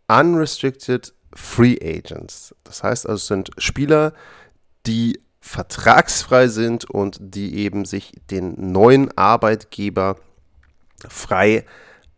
Unrestricted 0.06 1.14
Free 1.34 1.78
Agents. 1.82 2.54
Das 2.62 2.84
heißt 2.84 3.08
also, 3.08 3.16
es 3.16 3.26
sind 3.26 3.50
Spieler, 3.58 4.12
die 4.86 5.18
vertragsfrei 5.46 6.48
sind 6.48 6.90
und 6.90 7.18
die 7.20 7.56
eben 7.56 7.84
sich 7.84 8.12
den 8.30 8.72
neuen 8.72 9.16
Arbeitgeber 9.16 10.16
frei 11.08 11.64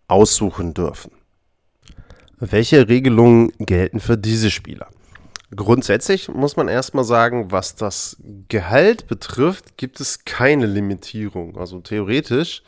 aussuchen 0.09 0.73
dürfen. 0.73 1.13
Welche 2.39 2.89
Regelungen 2.89 3.53
gelten 3.59 4.01
für 4.01 4.17
diese 4.17 4.51
Spieler? 4.51 4.89
Grundsätzlich 5.55 6.29
muss 6.29 6.57
man 6.57 6.69
erstmal 6.69 7.05
sagen, 7.05 7.51
was 7.53 7.75
das 7.75 8.17
Gehalt 8.49 9.07
betrifft, 9.09 9.77
gibt 9.77 10.01
es 10.01 10.25
keine 10.25 10.67
Limitierung. 10.67 11.57
Also 11.59 11.81
theoretisch 11.81 12.63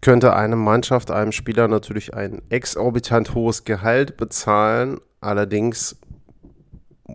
könnte 0.00 0.34
eine 0.34 0.56
Mannschaft 0.56 1.10
einem 1.10 1.32
Spieler 1.32 1.68
natürlich 1.68 2.14
ein 2.14 2.42
exorbitant 2.50 3.34
hohes 3.34 3.64
Gehalt 3.64 4.16
bezahlen. 4.16 5.00
Allerdings 5.20 5.96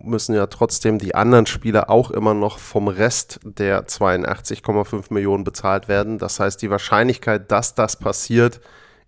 müssen 0.04 0.34
ja 0.34 0.46
trotzdem 0.46 0.98
die 0.98 1.14
anderen 1.14 1.46
Spieler 1.46 1.90
auch 1.90 2.10
immer 2.10 2.34
noch 2.34 2.58
vom 2.58 2.88
Rest 2.88 3.40
der 3.44 3.86
82,5 3.86 5.12
Millionen 5.12 5.44
bezahlt 5.44 5.88
werden. 5.88 6.18
Das 6.18 6.40
heißt, 6.40 6.60
die 6.62 6.70
Wahrscheinlichkeit, 6.70 7.50
dass 7.50 7.74
das 7.74 7.96
passiert, 7.96 8.60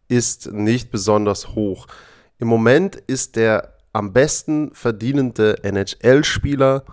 ist 0.09 0.53
nicht 0.53 0.91
besonders 0.91 1.55
hoch. 1.55 1.87
Im 2.39 2.49
Moment 2.49 2.97
ist 2.97 3.37
der 3.37 3.75
am 3.93 4.13
besten 4.13 4.73
verdienende 4.75 5.63
NHL-Spieler 5.63 6.85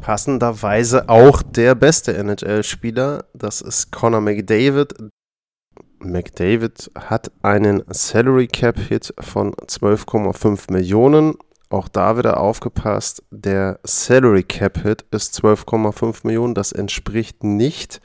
passenderweise 0.00 1.08
auch 1.08 1.42
der 1.42 1.74
beste 1.74 2.16
NHL-Spieler. 2.16 3.24
Das 3.34 3.60
ist 3.60 3.92
Conor 3.92 4.20
McDavid. 4.20 4.94
McDavid 6.00 6.90
hat 6.96 7.30
einen 7.42 7.84
Salary 7.88 8.48
Cap 8.48 8.78
Hit 8.78 9.14
von 9.20 9.54
12,5 9.54 10.72
Millionen 10.72 11.36
auch 11.72 11.88
da 11.88 12.16
wieder 12.16 12.38
aufgepasst, 12.38 13.22
der 13.30 13.80
Salary 13.84 14.42
Cap 14.42 14.82
Hit 14.82 15.04
ist 15.10 15.34
12,5 15.42 16.26
Millionen. 16.26 16.54
Das 16.54 16.72
entspricht 16.72 17.44
nicht 17.44 18.00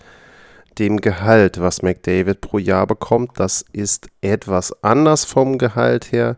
dem 0.79 1.01
Gehalt, 1.01 1.59
was 1.59 1.81
McDavid 1.81 2.41
pro 2.41 2.57
Jahr 2.57 2.87
bekommt. 2.87 3.39
Das 3.39 3.65
ist 3.73 4.07
etwas 4.21 4.83
anders 4.83 5.25
vom 5.25 5.57
Gehalt 5.57 6.11
her, 6.11 6.37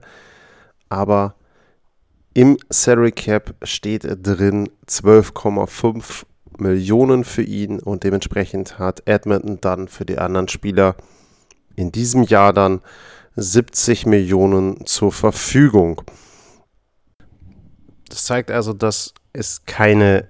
aber 0.89 1.35
im 2.33 2.57
Salary 2.69 3.11
Cap 3.11 3.55
steht 3.63 4.03
drin 4.03 4.69
12,5 4.87 6.23
Millionen 6.57 7.23
für 7.23 7.41
ihn 7.41 7.79
und 7.79 8.03
dementsprechend 8.03 8.79
hat 8.79 9.03
Edmonton 9.05 9.59
dann 9.61 9.87
für 9.87 10.05
die 10.05 10.17
anderen 10.17 10.47
Spieler 10.47 10.95
in 11.75 11.91
diesem 11.91 12.23
Jahr 12.23 12.53
dann 12.53 12.81
70 13.35 14.05
Millionen 14.05 14.85
zur 14.85 15.11
Verfügung. 15.11 16.01
Das 18.09 18.25
zeigt 18.25 18.51
also, 18.51 18.73
dass 18.73 19.13
es 19.33 19.65
keine 19.65 20.27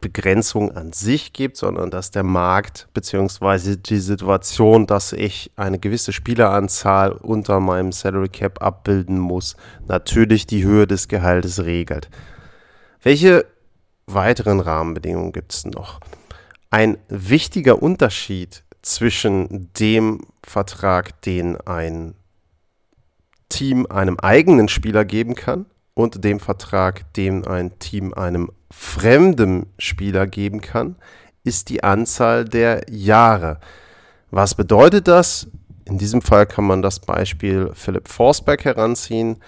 Begrenzung 0.00 0.72
an 0.72 0.92
sich 0.92 1.32
gibt, 1.32 1.56
sondern 1.56 1.90
dass 1.90 2.10
der 2.10 2.24
Markt 2.24 2.88
bzw. 2.92 3.76
die 3.76 3.98
Situation, 3.98 4.86
dass 4.86 5.12
ich 5.12 5.52
eine 5.56 5.78
gewisse 5.78 6.12
Spieleranzahl 6.12 7.12
unter 7.12 7.60
meinem 7.60 7.92
Salary 7.92 8.28
Cap 8.28 8.60
abbilden 8.60 9.18
muss, 9.18 9.56
natürlich 9.86 10.46
die 10.46 10.64
Höhe 10.64 10.86
des 10.86 11.08
Gehaltes 11.08 11.64
regelt. 11.64 12.10
Welche 13.02 13.46
weiteren 14.06 14.60
Rahmenbedingungen 14.60 15.32
gibt 15.32 15.54
es 15.54 15.64
noch? 15.64 16.00
Ein 16.70 16.98
wichtiger 17.08 17.82
Unterschied 17.82 18.64
zwischen 18.82 19.70
dem 19.78 20.22
Vertrag, 20.42 21.20
den 21.22 21.60
ein 21.60 22.14
Team 23.48 23.86
einem 23.86 24.18
eigenen 24.18 24.68
Spieler 24.68 25.04
geben 25.04 25.34
kann 25.34 25.66
und 25.94 26.24
dem 26.24 26.40
Vertrag, 26.40 27.12
den 27.14 27.46
ein 27.46 27.78
Team 27.78 28.14
einem 28.14 28.50
fremden 28.70 29.66
Spieler 29.78 30.26
geben 30.26 30.60
kann, 30.60 30.96
ist 31.44 31.68
die 31.68 31.84
Anzahl 31.84 32.44
der 32.44 32.82
Jahre. 32.90 33.58
Was 34.30 34.54
bedeutet 34.54 35.08
das? 35.08 35.48
In 35.84 35.98
diesem 35.98 36.22
Fall 36.22 36.46
kann 36.46 36.64
man 36.64 36.80
das 36.80 37.00
Beispiel 37.00 37.70
Philipp 37.74 38.08
Forsberg 38.08 38.64
heranziehen. 38.64 39.38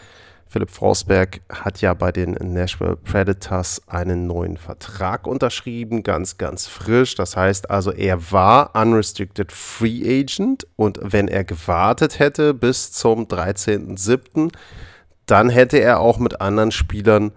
Philipp 0.46 0.70
Forsberg 0.70 1.40
hat 1.48 1.80
ja 1.80 1.94
bei 1.94 2.12
den 2.12 2.32
Nashville 2.32 2.96
Predators 2.96 3.82
einen 3.88 4.26
neuen 4.26 4.56
Vertrag 4.56 5.26
unterschrieben, 5.26 6.02
ganz, 6.02 6.36
ganz 6.38 6.66
frisch. 6.66 7.14
Das 7.14 7.36
heißt 7.36 7.70
also, 7.70 7.92
er 7.92 8.30
war 8.30 8.74
Unrestricted 8.76 9.50
Free 9.50 10.02
Agent 10.20 10.66
und 10.76 11.00
wenn 11.02 11.28
er 11.28 11.44
gewartet 11.44 12.18
hätte 12.18 12.54
bis 12.54 12.92
zum 12.92 13.24
13.07., 13.24 14.52
dann 15.26 15.50
hätte 15.50 15.78
er 15.78 16.00
auch 16.00 16.18
mit 16.18 16.40
anderen 16.40 16.70
Spielern, 16.70 17.32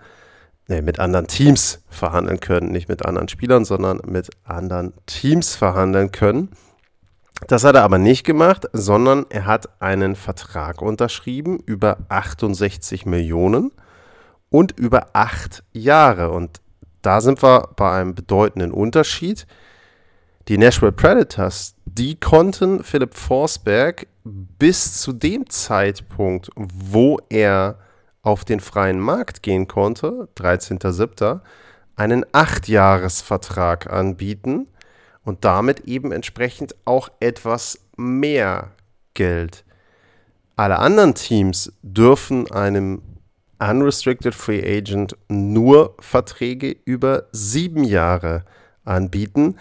nee, 0.67 0.81
mit 0.81 0.99
anderen 0.99 1.27
Teams 1.27 1.83
verhandeln 1.89 2.39
können. 2.39 2.71
Nicht 2.71 2.89
mit 2.89 3.05
anderen 3.05 3.29
Spielern, 3.29 3.65
sondern 3.65 4.01
mit 4.05 4.29
anderen 4.43 4.93
Teams 5.05 5.55
verhandeln 5.55 6.11
können. 6.11 6.49
Das 7.47 7.63
hat 7.63 7.75
er 7.75 7.83
aber 7.83 7.99
nicht 7.99 8.25
gemacht, 8.25 8.67
sondern 8.73 9.25
er 9.29 9.45
hat 9.45 9.81
einen 9.81 10.15
Vertrag 10.15 10.81
unterschrieben 10.81 11.59
über 11.65 11.97
68 12.09 13.05
Millionen 13.05 13.71
und 14.49 14.77
über 14.77 15.09
acht 15.13 15.63
Jahre. 15.71 16.31
Und 16.31 16.61
da 17.03 17.21
sind 17.21 17.43
wir 17.43 17.69
bei 17.75 17.91
einem 17.91 18.15
bedeutenden 18.15 18.71
Unterschied. 18.71 19.45
Die 20.47 20.57
Nashville 20.57 20.91
Predators, 20.91 21.75
die 21.85 22.19
konnten 22.19 22.83
Philipp 22.83 23.13
Forsberg 23.13 24.07
bis 24.27 25.01
zu 25.01 25.13
dem 25.13 25.49
Zeitpunkt, 25.49 26.49
wo 26.55 27.19
er 27.29 27.79
auf 28.21 28.45
den 28.45 28.59
freien 28.59 28.99
Markt 28.99 29.41
gehen 29.41 29.67
konnte, 29.67 30.27
13.07., 30.37 31.41
einen 31.95 32.25
Achtjahresvertrag 32.31 33.91
anbieten 33.91 34.67
und 35.23 35.43
damit 35.45 35.81
eben 35.81 36.11
entsprechend 36.11 36.75
auch 36.85 37.09
etwas 37.19 37.79
mehr 37.95 38.71
Geld. 39.13 39.65
Alle 40.55 40.79
anderen 40.79 41.15
Teams 41.15 41.73
dürfen 41.81 42.49
einem 42.51 43.01
Unrestricted 43.59 44.35
Free 44.35 44.61
Agent 44.61 45.15
nur 45.27 45.95
Verträge 45.99 46.75
über 46.85 47.23
sieben 47.31 47.83
Jahre 47.83 48.45
anbieten. 48.85 49.57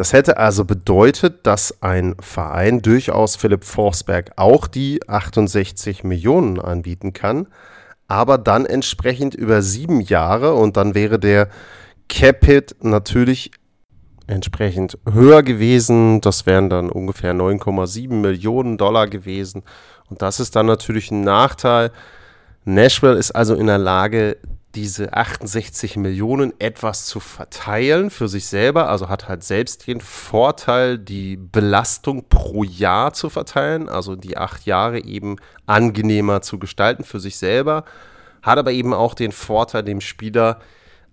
Das 0.00 0.14
hätte 0.14 0.38
also 0.38 0.64
bedeutet, 0.64 1.46
dass 1.46 1.82
ein 1.82 2.14
Verein 2.20 2.80
durchaus 2.80 3.36
Philipp 3.36 3.64
Forsberg 3.64 4.30
auch 4.36 4.66
die 4.66 5.06
68 5.06 6.04
Millionen 6.04 6.58
anbieten 6.58 7.12
kann, 7.12 7.48
aber 8.08 8.38
dann 8.38 8.64
entsprechend 8.64 9.34
über 9.34 9.60
sieben 9.60 10.00
Jahre 10.00 10.54
und 10.54 10.78
dann 10.78 10.94
wäre 10.94 11.18
der 11.18 11.50
Capit 12.08 12.76
natürlich 12.80 13.50
entsprechend 14.26 14.96
höher 15.06 15.42
gewesen. 15.42 16.22
Das 16.22 16.46
wären 16.46 16.70
dann 16.70 16.88
ungefähr 16.88 17.34
9,7 17.34 18.08
Millionen 18.08 18.78
Dollar 18.78 19.06
gewesen. 19.06 19.64
Und 20.08 20.22
das 20.22 20.40
ist 20.40 20.56
dann 20.56 20.64
natürlich 20.64 21.10
ein 21.10 21.20
Nachteil. 21.20 21.90
Nashville 22.64 23.18
ist 23.18 23.32
also 23.32 23.54
in 23.54 23.66
der 23.66 23.76
Lage, 23.76 24.38
diese 24.74 25.14
68 25.14 25.96
Millionen 25.96 26.52
etwas 26.60 27.06
zu 27.06 27.18
verteilen 27.18 28.10
für 28.10 28.28
sich 28.28 28.46
selber, 28.46 28.88
also 28.88 29.08
hat 29.08 29.28
halt 29.28 29.42
selbst 29.42 29.86
den 29.86 30.00
Vorteil, 30.00 30.98
die 30.98 31.36
Belastung 31.36 32.28
pro 32.28 32.62
Jahr 32.62 33.12
zu 33.12 33.30
verteilen, 33.30 33.88
also 33.88 34.14
die 34.14 34.36
acht 34.36 34.66
Jahre 34.66 35.02
eben 35.02 35.36
angenehmer 35.66 36.42
zu 36.42 36.58
gestalten 36.58 37.04
für 37.04 37.18
sich 37.18 37.36
selber, 37.36 37.84
hat 38.42 38.58
aber 38.58 38.72
eben 38.72 38.94
auch 38.94 39.14
den 39.14 39.32
Vorteil, 39.32 39.82
dem 39.82 40.00
Spieler 40.00 40.60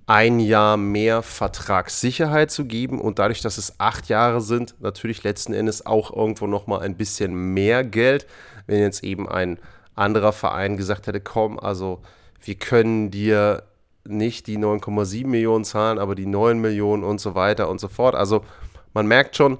ein 0.05 0.39
Jahr 0.39 0.77
mehr 0.77 1.21
Vertragssicherheit 1.21 2.49
zu 2.49 2.65
geben. 2.65 3.01
Und 3.01 3.19
dadurch, 3.19 3.41
dass 3.41 3.57
es 3.57 3.79
acht 3.79 4.07
Jahre 4.07 4.39
sind, 4.39 4.75
natürlich 4.79 5.23
letzten 5.23 5.53
Endes 5.53 5.85
auch 5.85 6.15
irgendwo 6.15 6.47
nochmal 6.47 6.81
ein 6.81 6.95
bisschen 6.95 7.53
mehr 7.53 7.83
Geld, 7.83 8.25
wenn 8.67 8.79
jetzt 8.79 9.03
eben 9.03 9.27
ein 9.27 9.59
anderer 9.95 10.31
Verein 10.31 10.77
gesagt 10.77 11.07
hätte, 11.07 11.19
komm, 11.19 11.59
also 11.59 12.01
wir 12.41 12.55
können 12.55 13.11
dir 13.11 13.63
nicht 14.05 14.47
die 14.47 14.57
9,7 14.57 15.27
Millionen 15.27 15.65
zahlen, 15.65 15.99
aber 15.99 16.15
die 16.15 16.25
9 16.25 16.59
Millionen 16.59 17.03
und 17.03 17.19
so 17.19 17.35
weiter 17.35 17.69
und 17.69 17.79
so 17.79 17.87
fort. 17.87 18.15
Also 18.15 18.43
man 18.93 19.07
merkt 19.07 19.35
schon, 19.35 19.57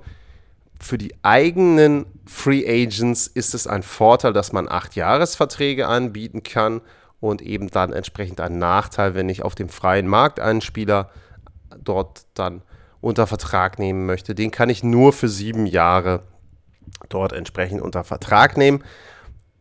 für 0.80 0.98
die 0.98 1.14
eigenen 1.24 2.06
Free 2.26 2.66
Agents 2.68 3.28
ist 3.28 3.54
es 3.54 3.68
ein 3.68 3.84
Vorteil, 3.84 4.34
dass 4.34 4.54
man 4.54 4.70
acht 4.70 4.96
Jahresverträge 4.96 5.88
anbieten 5.88 6.44
kann 6.44 6.82
und 7.20 7.42
eben 7.42 7.70
dann 7.70 7.94
entsprechend 7.94 8.40
ein 8.40 8.60
Nachteil, 8.60 9.16
wenn 9.16 9.30
ich 9.30 9.44
auf 9.44 9.56
dem 9.56 9.70
freien 9.70 10.08
Markt 10.08 10.40
einen 10.40 10.62
Spieler 10.62 11.10
dort 11.84 12.26
dann 12.36 12.62
unter 13.02 13.28
Vertrag 13.28 13.80
nehmen 13.80 14.06
möchte. 14.06 14.36
Den 14.36 14.52
kann 14.52 14.70
ich 14.70 14.84
nur 14.84 15.14
für 15.14 15.30
sieben 15.30 15.66
Jahre 15.66 16.24
dort 17.10 17.34
entsprechend 17.34 17.82
unter 17.82 18.04
Vertrag 18.04 18.58
nehmen. 18.58 18.84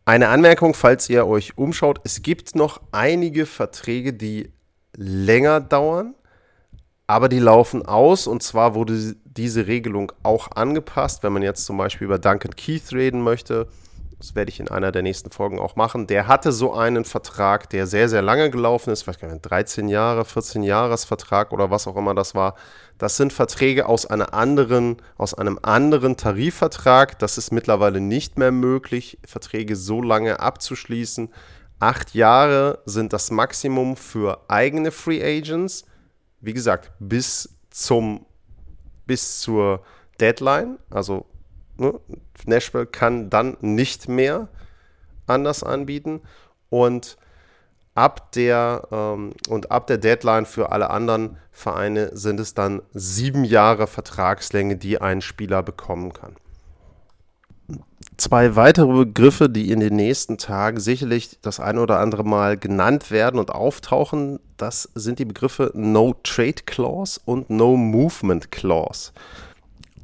Eine 0.07 0.29
Anmerkung, 0.29 0.73
falls 0.73 1.09
ihr 1.09 1.27
euch 1.27 1.57
umschaut, 1.57 1.99
es 2.05 2.21
gibt 2.21 2.55
noch 2.55 2.79
einige 2.93 3.45
Verträge, 3.45 4.13
die 4.13 4.53
länger 4.95 5.59
dauern, 5.59 6.15
aber 7.07 7.27
die 7.27 7.39
laufen 7.39 7.85
aus 7.85 8.25
und 8.25 8.41
zwar 8.41 8.73
wurde 8.73 9.17
diese 9.25 9.67
Regelung 9.67 10.13
auch 10.23 10.51
angepasst, 10.51 11.23
wenn 11.23 11.33
man 11.33 11.41
jetzt 11.41 11.65
zum 11.65 11.75
Beispiel 11.75 12.05
über 12.05 12.19
Duncan 12.19 12.55
Keith 12.55 12.93
reden 12.93 13.21
möchte. 13.21 13.67
Das 14.19 14.33
werde 14.33 14.49
ich 14.49 14.59
in 14.59 14.67
einer 14.67 14.91
der 14.91 15.03
nächsten 15.03 15.29
Folgen 15.29 15.59
auch 15.59 15.75
machen. 15.75 16.07
Der 16.07 16.27
hatte 16.27 16.51
so 16.51 16.73
einen 16.73 17.05
Vertrag, 17.05 17.69
der 17.69 17.85
sehr, 17.85 18.09
sehr 18.09 18.23
lange 18.23 18.49
gelaufen 18.49 18.89
ist, 18.89 19.03
vielleicht 19.03 19.21
13 19.21 19.89
Jahre, 19.89 20.25
14 20.25 20.63
Jahresvertrag 20.63 21.51
oder 21.51 21.69
was 21.69 21.85
auch 21.85 21.95
immer 21.95 22.15
das 22.15 22.33
war. 22.33 22.55
Das 22.97 23.15
sind 23.15 23.31
Verträge 23.31 23.85
aus, 23.85 24.07
einer 24.07 24.33
anderen, 24.33 24.97
aus 25.17 25.35
einem 25.35 25.59
anderen 25.61 26.17
Tarifvertrag. 26.17 27.19
Das 27.19 27.37
ist 27.37 27.51
mittlerweile 27.51 28.01
nicht 28.01 28.39
mehr 28.39 28.51
möglich, 28.51 29.19
Verträge 29.23 29.75
so 29.75 30.01
lange 30.01 30.39
abzuschließen. 30.39 31.29
Acht 31.79 32.15
Jahre 32.15 32.79
sind 32.85 33.13
das 33.13 33.29
Maximum 33.29 33.97
für 33.97 34.41
eigene 34.47 34.91
Free 34.91 35.23
Agents. 35.23 35.85
Wie 36.41 36.53
gesagt, 36.53 36.91
bis 36.99 37.49
zum 37.69 38.25
bis 39.07 39.39
zur 39.39 39.81
Deadline. 40.19 40.77
Also 40.89 41.25
ne, 41.77 41.99
Nashville 42.45 42.85
kann 42.85 43.29
dann 43.29 43.57
nicht 43.61 44.07
mehr 44.07 44.47
anders 45.27 45.63
anbieten. 45.63 46.21
Und 46.69 47.17
ab 47.95 48.31
der 48.33 48.87
ähm, 48.91 49.33
und 49.49 49.71
ab 49.71 49.87
der 49.87 49.97
Deadline 49.97 50.45
für 50.45 50.71
alle 50.71 50.89
anderen 50.89 51.37
Vereine 51.51 52.15
sind 52.15 52.39
es 52.39 52.53
dann 52.53 52.81
sieben 52.93 53.43
Jahre 53.43 53.87
Vertragslänge, 53.87 54.77
die 54.77 55.01
ein 55.01 55.21
Spieler 55.21 55.63
bekommen 55.63 56.13
kann. 56.13 56.35
Zwei 58.17 58.55
weitere 58.55 59.05
Begriffe, 59.05 59.49
die 59.49 59.71
in 59.71 59.79
den 59.79 59.95
nächsten 59.95 60.37
Tagen 60.37 60.79
sicherlich 60.79 61.39
das 61.41 61.59
ein 61.59 61.77
oder 61.77 61.99
andere 61.99 62.23
Mal 62.23 62.57
genannt 62.57 63.11
werden 63.11 63.39
und 63.39 63.51
auftauchen, 63.51 64.39
das 64.57 64.89
sind 64.95 65.19
die 65.19 65.25
Begriffe 65.25 65.71
No 65.75 66.15
Trade 66.23 66.63
Clause 66.65 67.19
und 67.25 67.49
No 67.49 67.77
Movement 67.77 68.51
Clause. 68.51 69.11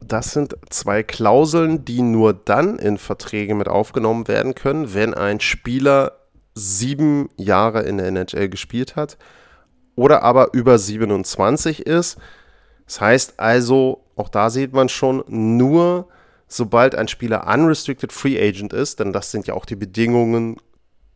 Das 0.08 0.32
sind 0.32 0.56
zwei 0.70 1.04
Klauseln, 1.04 1.86
die 1.86 2.02
nur 2.02 2.34
dann 2.34 2.78
in 2.80 2.98
Verträge 2.98 3.56
mit 3.56 3.68
aufgenommen 3.68 4.28
werden 4.28 4.56
können, 4.56 4.94
wenn 4.94 5.14
ein 5.14 5.40
Spieler 5.40 6.14
sieben 6.56 7.30
Jahre 7.38 7.82
in 7.84 7.98
der 7.98 8.08
NHL 8.08 8.50
gespielt 8.50 8.96
hat 8.96 9.18
oder 9.96 10.24
aber 10.24 10.54
über 10.54 10.78
27 10.78 11.86
ist. 11.86 12.18
Das 12.86 13.02
heißt 13.02 13.40
also, 13.40 14.04
auch 14.16 14.30
da 14.30 14.50
sieht 14.50 14.74
man 14.74 14.90
schon, 14.90 15.24
nur 15.28 16.08
sobald 16.48 16.96
ein 16.96 17.08
Spieler 17.08 17.48
unrestricted 17.48 18.12
free 18.12 18.40
agent 18.40 18.74
ist, 18.74 19.00
denn 19.00 19.14
das 19.14 19.32
sind 19.32 19.48
ja 19.48 19.54
auch 19.54 19.66
die 19.66 19.76
Bedingungen, 19.76 20.58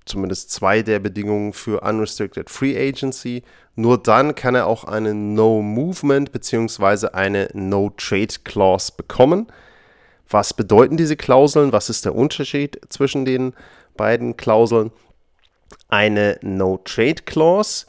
zumindest 0.08 0.51
zwei 0.51 0.82
der 0.82 0.99
Bedingungen 0.99 1.53
für 1.53 1.82
unrestricted 1.82 2.49
free 2.49 2.78
agency, 2.78 3.43
nur 3.76 4.01
dann 4.01 4.36
kann 4.36 4.55
er 4.55 4.68
auch 4.68 4.84
eine 4.84 5.14
No 5.14 5.62
Movement 5.62 6.32
bzw. 6.32 7.10
eine 7.14 7.49
No 7.53 7.91
Trade 7.95 8.36
Clause 8.43 8.91
bekommen. 8.95 9.47
Was 10.30 10.53
bedeuten 10.53 10.97
diese 10.97 11.16
Klauseln? 11.16 11.72
Was 11.72 11.89
ist 11.89 12.05
der 12.05 12.16
Unterschied 12.16 12.80
zwischen 12.89 13.26
den 13.26 13.53
beiden 13.95 14.36
Klauseln? 14.38 14.91
Eine 15.89 16.38
No-Trade-Clause. 16.41 17.86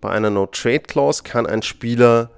Bei 0.00 0.10
einer 0.10 0.30
No-Trade-Clause 0.30 1.22
kann 1.24 1.46
ein 1.46 1.62
Spieler 1.62 2.30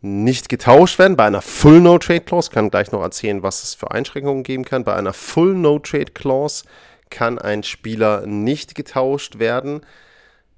nicht 0.00 0.48
getauscht 0.48 0.98
werden. 0.98 1.16
Bei 1.16 1.26
einer 1.26 1.42
Full 1.42 1.80
No 1.80 1.98
Trade 1.98 2.20
Clause 2.20 2.50
kann 2.50 2.70
gleich 2.70 2.92
noch 2.92 3.02
erzählen, 3.02 3.42
was 3.42 3.62
es 3.62 3.74
für 3.74 3.90
Einschränkungen 3.90 4.44
geben 4.44 4.64
kann. 4.64 4.84
Bei 4.84 4.94
einer 4.94 5.12
Full 5.12 5.54
No 5.54 5.78
Trade 5.78 6.12
Clause 6.12 6.64
kann 7.10 7.38
ein 7.38 7.62
Spieler 7.62 8.26
nicht 8.26 8.74
getauscht 8.74 9.38
werden. 9.38 9.84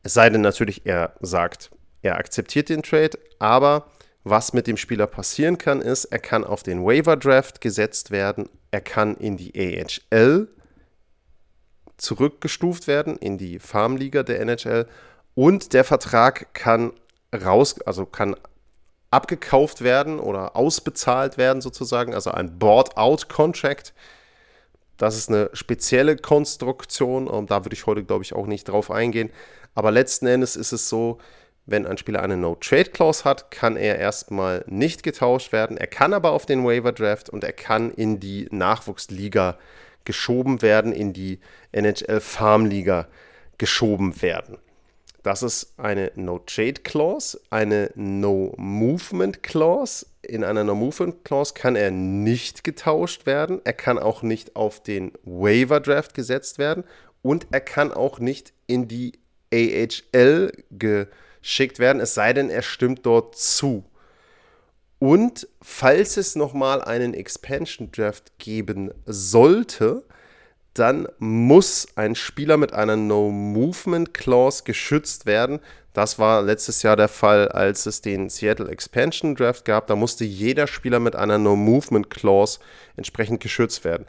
Es 0.03 0.15
sei 0.15 0.31
denn 0.31 0.41
natürlich, 0.41 0.87
er 0.87 1.15
sagt, 1.21 1.71
er 2.03 2.17
akzeptiert 2.17 2.69
den 2.69 2.83
Trade, 2.83 3.19
aber 3.39 3.91
was 4.25 4.53
mit 4.53 4.67
dem 4.67 4.77
Spieler 4.77 5.07
passieren 5.07 5.59
kann, 5.59 5.81
ist, 5.81 6.07
er 6.07 6.19
kann 6.19 6.45
auf 6.45 6.63
den 6.63 6.85
Waiver 6.85 7.17
Draft 7.17 7.61
gesetzt 7.61 8.11
werden, 8.11 8.49
er 8.71 8.81
kann 8.81 9.17
in 9.17 9.37
die 9.37 9.53
AHL 9.55 10.49
zurückgestuft 11.97 12.87
werden, 12.87 13.17
in 13.17 13.39
die 13.39 13.59
Farmliga 13.59 14.23
der 14.23 14.41
NHL 14.41 14.87
und 15.35 15.73
der 15.73 15.85
Vertrag 15.85 16.53
kann 16.55 16.93
raus, 17.33 17.81
also 17.83 18.07
kann 18.07 18.37
abgekauft 19.11 19.83
werden 19.83 20.21
oder 20.21 20.57
ausbezahlt 20.57 21.39
werden 21.39 21.63
sozusagen, 21.63 22.15
also 22.15 22.31
ein 22.31 22.59
Board-out-Contract. 22.59 23.95
Das 24.99 25.17
ist 25.17 25.31
eine 25.31 25.49
spezielle 25.55 26.17
Konstruktion, 26.17 27.29
und 27.29 27.51
da 27.51 27.65
würde 27.65 27.75
ich 27.75 27.87
heute, 27.87 28.05
glaube 28.05 28.25
ich, 28.25 28.35
auch 28.35 28.47
nicht 28.47 28.69
drauf 28.69 28.91
eingehen. 28.91 29.31
Aber 29.75 29.91
letzten 29.91 30.27
Endes 30.27 30.57
ist 30.57 30.73
es 30.73 30.89
so, 30.89 31.19
wenn 31.67 31.87
ein 31.87 31.99
Spieler 31.99 32.23
eine 32.23 32.37
No-Trade-Clause 32.37 33.25
hat, 33.25 33.51
kann 33.51 33.77
er 33.77 33.99
erstmal 33.99 34.65
nicht 34.67 35.03
getauscht 35.03 35.53
werden. 35.53 35.77
Er 35.77 35.87
kann 35.87 36.15
aber 36.15 36.33
auf 36.33 36.47
den 36.47 36.65
Waiver-Draft 36.65 37.31
und 37.31 37.45
er 37.45 37.53
kann 37.53 37.93
in 37.93 38.21
die 38.21 38.49
Nachwuchsliga 38.51 39.59
geschoben 40.05 40.63
werden, 40.63 40.93
in 40.93 41.13
die 41.13 41.41
NHL-Farmliga 41.73 43.07
geschoben 43.59 44.23
werden. 44.23 44.57
Das 45.23 45.43
ist 45.43 45.79
eine 45.79 46.11
No-Trade-Clause, 46.15 47.39
eine 47.51 47.91
No-Movement-Clause. 47.95 50.07
In 50.29 50.45
einer 50.45 50.63
No-Movement-Clause 50.63 51.55
kann 51.55 51.75
er 51.75 51.91
nicht 51.91 52.63
getauscht 52.63 53.27
werden. 53.27 53.61
Er 53.65 53.73
kann 53.73 53.99
auch 53.99 54.23
nicht 54.23 54.57
auf 54.57 54.83
den 54.83 55.13
Waiver-Draft 55.25 56.15
gesetzt 56.15 56.59
werden. 56.59 56.85
Und 57.23 57.49
er 57.51 57.61
kann 57.61 57.93
auch 57.93 58.21
nicht 58.21 58.53
in 58.67 58.87
die 58.87 59.19
AHL 59.53 60.53
geschickt 60.71 61.79
werden, 61.79 62.01
es 62.01 62.15
sei 62.15 62.33
denn, 62.33 62.51
er 62.51 62.63
stimmt 62.63 63.05
dort 63.07 63.37
zu. 63.37 63.85
Und 64.99 65.49
falls 65.63 66.17
es 66.17 66.35
nochmal 66.35 66.83
einen 66.83 67.15
Expansion 67.15 67.91
Draft 67.93 68.39
geben 68.39 68.93
sollte, 69.07 70.05
dann 70.75 71.09
muss 71.19 71.89
ein 71.97 72.15
Spieler 72.15 72.57
mit 72.57 72.73
einer 72.73 72.97
No 72.97 73.31
Movement 73.31 74.13
Clause 74.13 74.65
geschützt 74.65 75.27
werden. 75.27 75.61
Das 75.93 76.19
war 76.19 76.43
letztes 76.43 76.83
Jahr 76.83 76.97
der 76.97 77.09
Fall, 77.09 77.49
als 77.49 77.87
es 77.87 78.01
den 78.01 78.29
Seattle 78.29 78.71
Expansion 78.71 79.35
Draft 79.35 79.65
gab. 79.65 79.87
Da 79.87 79.97
musste 79.97 80.25
jeder 80.25 80.67
Spieler 80.67 81.01
mit 81.01 81.17
einer 81.17 81.39
No 81.39 81.57
Movement 81.57 82.11
Clause 82.11 82.61
entsprechend 82.97 83.41
geschützt 83.41 83.85
werden. 83.85 84.07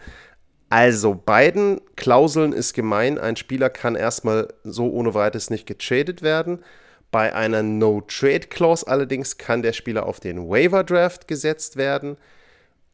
Also 0.69 1.15
beiden 1.15 1.81
Klauseln 1.95 2.53
ist 2.53 2.73
gemein. 2.73 3.17
Ein 3.17 3.35
Spieler 3.35 3.69
kann 3.69 3.95
erstmal 3.95 4.53
so 4.63 4.89
ohne 4.91 5.15
weiteres 5.15 5.49
nicht 5.49 5.65
getradet 5.65 6.21
werden. 6.21 6.63
Bei 7.11 7.33
einer 7.33 7.63
No-Trade-Clause 7.63 8.85
allerdings 8.87 9.37
kann 9.37 9.63
der 9.63 9.73
Spieler 9.73 10.05
auf 10.05 10.19
den 10.19 10.47
Waiver-Draft 10.47 11.27
gesetzt 11.27 11.75
werden 11.75 12.17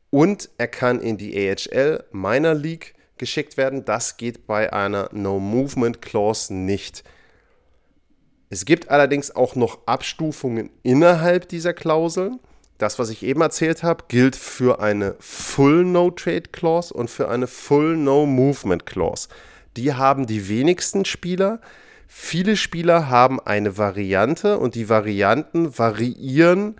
und 0.10 0.50
er 0.58 0.70
kann 0.70 1.02
in 1.02 1.18
die 1.18 1.36
AHL 1.38 2.06
Minor 2.14 2.54
League 2.54 2.96
geschickt 3.18 3.58
werden. 3.58 3.84
Das 3.84 4.16
geht 4.16 4.48
bei 4.48 4.72
einer 4.72 5.10
No-Movement-Clause 5.12 6.54
nicht. 6.54 7.04
Es 8.50 8.66
gibt 8.66 8.90
allerdings 8.90 9.36
auch 9.36 9.56
noch 9.56 9.80
Abstufungen 9.86 10.70
innerhalb 10.84 11.50
dieser 11.50 11.74
Klauseln. 11.74 12.40
Das, 12.78 13.00
was 13.00 13.10
ich 13.10 13.24
eben 13.24 13.42
erzählt 13.42 13.84
habe, 13.84 14.04
gilt 14.08 14.36
für 14.36 14.80
eine 14.82 15.16
Full 15.20 15.86
No-Trade 15.86 16.50
Clause 16.52 16.94
und 16.94 17.10
für 17.10 17.30
eine 17.30 17.48
Full 17.48 17.96
No-Movement 17.98 18.86
Clause. 18.86 19.30
Die 19.78 19.94
haben 19.94 20.26
die 20.26 20.50
wenigsten 20.50 21.06
Spieler. 21.06 21.62
Viele 22.08 22.58
Spieler 22.58 23.10
haben 23.10 23.40
eine 23.40 23.78
Variante 23.78 24.58
und 24.58 24.76
die 24.76 24.90
Varianten 24.90 25.78
variieren 25.78 26.76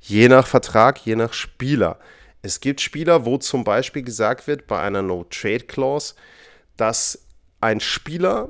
je 0.00 0.28
nach 0.28 0.46
Vertrag, 0.46 1.04
je 1.04 1.16
nach 1.16 1.32
Spieler. 1.32 1.98
Es 2.42 2.60
gibt 2.60 2.80
Spieler, 2.80 3.26
wo 3.26 3.36
zum 3.36 3.64
Beispiel 3.64 4.02
gesagt 4.02 4.46
wird 4.46 4.66
bei 4.66 4.80
einer 4.80 5.02
No-Trade-Clause, 5.02 6.14
dass 6.76 7.26
ein 7.60 7.80
Spieler, 7.80 8.48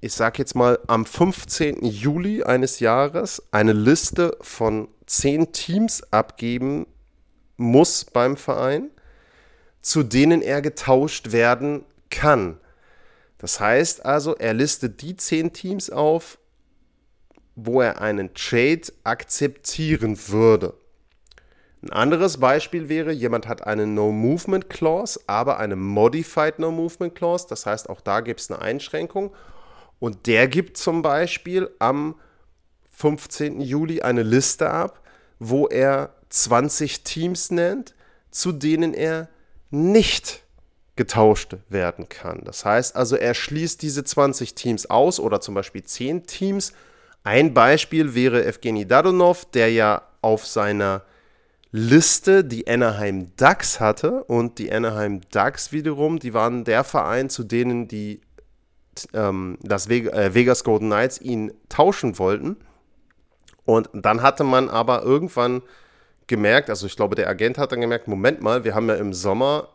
ich 0.00 0.12
sage 0.12 0.38
jetzt 0.38 0.54
mal 0.54 0.78
am 0.86 1.04
15. 1.04 1.84
Juli 1.84 2.44
eines 2.44 2.80
Jahres, 2.80 3.42
eine 3.50 3.72
Liste 3.72 4.36
von 4.40 4.88
zehn 5.06 5.52
Teams 5.52 6.02
abgeben 6.12 6.86
muss 7.56 8.04
beim 8.04 8.36
Verein, 8.36 8.90
zu 9.82 10.04
denen 10.04 10.42
er 10.42 10.62
getauscht 10.62 11.32
werden 11.32 11.84
kann. 12.10 12.58
Das 13.38 13.58
heißt 13.58 14.04
also, 14.04 14.36
er 14.36 14.54
listet 14.54 15.02
die 15.02 15.16
zehn 15.16 15.52
Teams 15.52 15.90
auf, 15.90 16.38
wo 17.56 17.80
er 17.80 18.00
einen 18.00 18.34
Trade 18.34 18.82
akzeptieren 19.02 20.16
würde. 20.28 20.74
Ein 21.82 21.90
anderes 21.90 22.38
Beispiel 22.38 22.88
wäre, 22.88 23.12
jemand 23.12 23.46
hat 23.46 23.66
eine 23.66 23.86
No-Movement 23.86 24.68
Clause, 24.68 25.20
aber 25.26 25.58
eine 25.58 25.76
Modified 25.76 26.58
No-Movement 26.58 27.14
Clause. 27.14 27.46
Das 27.48 27.66
heißt, 27.66 27.88
auch 27.88 28.00
da 28.00 28.20
gibt 28.20 28.40
es 28.40 28.50
eine 28.50 28.60
Einschränkung. 28.60 29.32
Und 30.00 30.26
der 30.26 30.48
gibt 30.48 30.76
zum 30.76 31.02
Beispiel 31.02 31.70
am 31.78 32.14
15. 32.90 33.60
Juli 33.60 34.02
eine 34.02 34.22
Liste 34.22 34.70
ab, 34.70 35.00
wo 35.38 35.66
er 35.66 36.14
20 36.30 37.04
Teams 37.04 37.50
nennt, 37.50 37.94
zu 38.30 38.52
denen 38.52 38.94
er 38.94 39.28
nicht 39.70 40.42
getauscht 40.96 41.56
werden 41.68 42.08
kann. 42.08 42.42
Das 42.44 42.64
heißt 42.64 42.96
also, 42.96 43.16
er 43.16 43.34
schließt 43.34 43.80
diese 43.82 44.04
20 44.04 44.54
Teams 44.54 44.90
aus 44.90 45.20
oder 45.20 45.40
zum 45.40 45.54
Beispiel 45.54 45.84
10 45.84 46.26
Teams. 46.26 46.72
Ein 47.22 47.54
Beispiel 47.54 48.14
wäre 48.14 48.44
Evgeny 48.44 48.86
Dadonov, 48.86 49.44
der 49.46 49.70
ja 49.70 50.02
auf 50.22 50.46
seiner 50.46 51.02
Liste 51.70 52.44
die 52.44 52.66
Anaheim 52.66 53.30
Ducks 53.36 53.78
hatte 53.78 54.24
und 54.24 54.58
die 54.58 54.72
Anaheim 54.72 55.20
Ducks 55.30 55.70
wiederum, 55.70 56.18
die 56.18 56.34
waren 56.34 56.64
der 56.64 56.82
Verein, 56.82 57.28
zu 57.30 57.44
denen 57.44 57.86
die 57.88 58.20
ähm, 59.12 59.58
das 59.62 59.88
äh, 59.88 60.34
Vegas 60.34 60.64
Golden 60.64 60.88
Knights 60.88 61.20
ihn 61.20 61.52
tauschen 61.68 62.18
wollten. 62.18 62.56
Und 63.64 63.90
dann 63.92 64.22
hatte 64.22 64.44
man 64.44 64.68
aber 64.68 65.02
irgendwann 65.02 65.62
gemerkt, 66.26 66.70
also 66.70 66.86
ich 66.86 66.96
glaube, 66.96 67.14
der 67.16 67.28
Agent 67.28 67.58
hat 67.58 67.72
dann 67.72 67.80
gemerkt, 67.80 68.08
Moment 68.08 68.40
mal, 68.40 68.64
wir 68.64 68.74
haben 68.74 68.88
ja 68.88 68.94
im 68.94 69.12
Sommer 69.12 69.68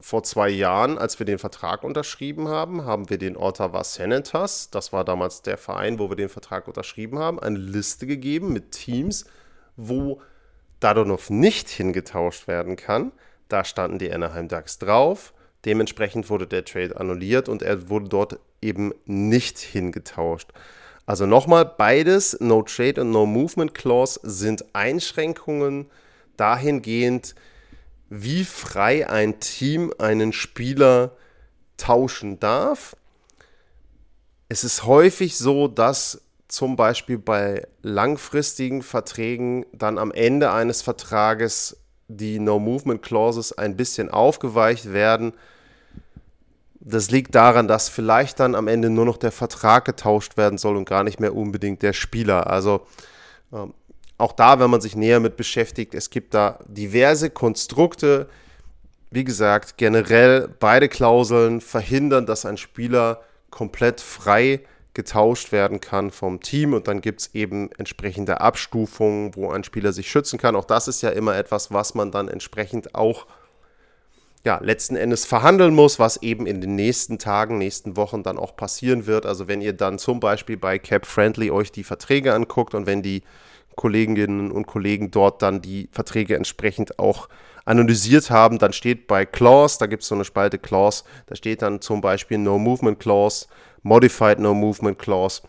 vor 0.00 0.22
zwei 0.22 0.48
Jahren, 0.48 0.98
als 0.98 1.18
wir 1.18 1.26
den 1.26 1.38
Vertrag 1.38 1.84
unterschrieben 1.84 2.48
haben, 2.48 2.84
haben 2.84 3.10
wir 3.10 3.18
den 3.18 3.36
Ottawa 3.36 3.84
Senators, 3.84 4.70
das 4.70 4.92
war 4.92 5.04
damals 5.04 5.42
der 5.42 5.58
Verein, 5.58 5.98
wo 5.98 6.08
wir 6.08 6.16
den 6.16 6.30
Vertrag 6.30 6.66
unterschrieben 6.68 7.18
haben, 7.18 7.38
eine 7.38 7.58
Liste 7.58 8.06
gegeben 8.06 8.52
mit 8.52 8.72
Teams, 8.72 9.26
wo 9.76 10.22
Dadonov 10.80 11.28
nicht 11.28 11.68
hingetauscht 11.68 12.48
werden 12.48 12.76
kann. 12.76 13.12
Da 13.48 13.64
standen 13.64 13.98
die 13.98 14.12
Anaheim 14.12 14.48
Ducks 14.48 14.78
drauf. 14.78 15.34
Dementsprechend 15.66 16.30
wurde 16.30 16.46
der 16.46 16.64
Trade 16.64 16.98
annulliert 16.98 17.48
und 17.48 17.62
er 17.62 17.90
wurde 17.90 18.08
dort 18.08 18.40
eben 18.62 18.92
nicht 19.04 19.58
hingetauscht. 19.58 20.50
Also 21.06 21.26
nochmal, 21.26 21.64
beides, 21.64 22.38
No 22.40 22.62
Trade 22.62 23.00
und 23.00 23.10
No 23.10 23.26
Movement 23.26 23.74
Clause, 23.74 24.20
sind 24.22 24.64
Einschränkungen 24.74 25.86
dahingehend, 26.36 27.34
wie 28.08 28.44
frei 28.44 29.08
ein 29.08 29.40
Team 29.40 29.92
einen 29.98 30.32
Spieler 30.32 31.16
tauschen 31.76 32.38
darf. 32.38 32.96
Es 34.48 34.64
ist 34.64 34.84
häufig 34.84 35.36
so, 35.36 35.68
dass 35.68 36.22
zum 36.48 36.76
Beispiel 36.76 37.18
bei 37.18 37.66
langfristigen 37.82 38.82
Verträgen 38.82 39.64
dann 39.72 39.98
am 39.98 40.10
Ende 40.10 40.52
eines 40.52 40.82
Vertrages 40.82 41.76
die 42.08 42.40
No-Movement 42.40 43.02
Clauses 43.02 43.56
ein 43.56 43.76
bisschen 43.76 44.10
aufgeweicht 44.10 44.92
werden. 44.92 45.32
Das 46.80 47.10
liegt 47.10 47.34
daran, 47.34 47.68
dass 47.68 47.90
vielleicht 47.90 48.40
dann 48.40 48.54
am 48.54 48.66
Ende 48.66 48.88
nur 48.88 49.04
noch 49.04 49.18
der 49.18 49.32
Vertrag 49.32 49.84
getauscht 49.84 50.38
werden 50.38 50.58
soll 50.58 50.76
und 50.76 50.88
gar 50.88 51.04
nicht 51.04 51.20
mehr 51.20 51.36
unbedingt 51.36 51.82
der 51.82 51.92
Spieler. 51.92 52.46
Also 52.46 52.86
ähm, 53.52 53.74
auch 54.16 54.32
da, 54.32 54.60
wenn 54.60 54.70
man 54.70 54.80
sich 54.80 54.96
näher 54.96 55.20
mit 55.20 55.36
beschäftigt, 55.36 55.94
es 55.94 56.08
gibt 56.08 56.32
da 56.32 56.58
diverse 56.66 57.28
Konstrukte. 57.30 58.28
Wie 59.10 59.24
gesagt, 59.24 59.76
generell 59.76 60.48
beide 60.58 60.88
Klauseln 60.88 61.60
verhindern, 61.60 62.26
dass 62.26 62.46
ein 62.46 62.56
Spieler 62.56 63.22
komplett 63.50 64.00
frei 64.00 64.60
getauscht 64.94 65.52
werden 65.52 65.80
kann 65.80 66.10
vom 66.10 66.40
Team 66.40 66.74
und 66.74 66.88
dann 66.88 67.00
gibt 67.00 67.20
es 67.20 67.34
eben 67.34 67.70
entsprechende 67.72 68.40
Abstufungen, 68.40 69.34
wo 69.36 69.50
ein 69.50 69.64
Spieler 69.64 69.92
sich 69.92 70.10
schützen 70.10 70.38
kann. 70.38 70.56
Auch 70.56 70.64
das 70.64 70.88
ist 70.88 71.02
ja 71.02 71.10
immer 71.10 71.36
etwas, 71.36 71.72
was 71.72 71.94
man 71.94 72.10
dann 72.10 72.28
entsprechend 72.28 72.94
auch 72.94 73.26
ja, 74.44 74.58
letzten 74.62 74.96
Endes 74.96 75.26
verhandeln 75.26 75.74
muss, 75.74 75.98
was 75.98 76.22
eben 76.22 76.46
in 76.46 76.60
den 76.60 76.74
nächsten 76.74 77.18
Tagen, 77.18 77.58
nächsten 77.58 77.96
Wochen 77.96 78.22
dann 78.22 78.38
auch 78.38 78.56
passieren 78.56 79.06
wird. 79.06 79.26
Also 79.26 79.48
wenn 79.48 79.60
ihr 79.60 79.74
dann 79.74 79.98
zum 79.98 80.18
Beispiel 80.18 80.56
bei 80.56 80.78
Cap 80.78 81.04
Friendly 81.04 81.50
euch 81.50 81.72
die 81.72 81.84
Verträge 81.84 82.32
anguckt 82.32 82.74
und 82.74 82.86
wenn 82.86 83.02
die 83.02 83.22
Kolleginnen 83.76 84.50
und 84.50 84.66
Kollegen 84.66 85.10
dort 85.10 85.42
dann 85.42 85.62
die 85.62 85.88
Verträge 85.92 86.36
entsprechend 86.36 86.98
auch 86.98 87.28
analysiert 87.64 88.30
haben. 88.30 88.58
Dann 88.58 88.72
steht 88.72 89.06
bei 89.06 89.24
Clause, 89.24 89.78
da 89.78 89.86
gibt 89.86 90.02
es 90.02 90.08
so 90.08 90.14
eine 90.14 90.24
Spalte 90.24 90.58
Clause, 90.58 91.04
da 91.26 91.36
steht 91.36 91.62
dann 91.62 91.80
zum 91.80 92.00
Beispiel 92.00 92.38
No 92.38 92.58
Movement 92.58 92.98
Clause, 92.98 93.46
Modified 93.82 94.38
No 94.38 94.54
Movement 94.54 94.98
Clause, 94.98 95.42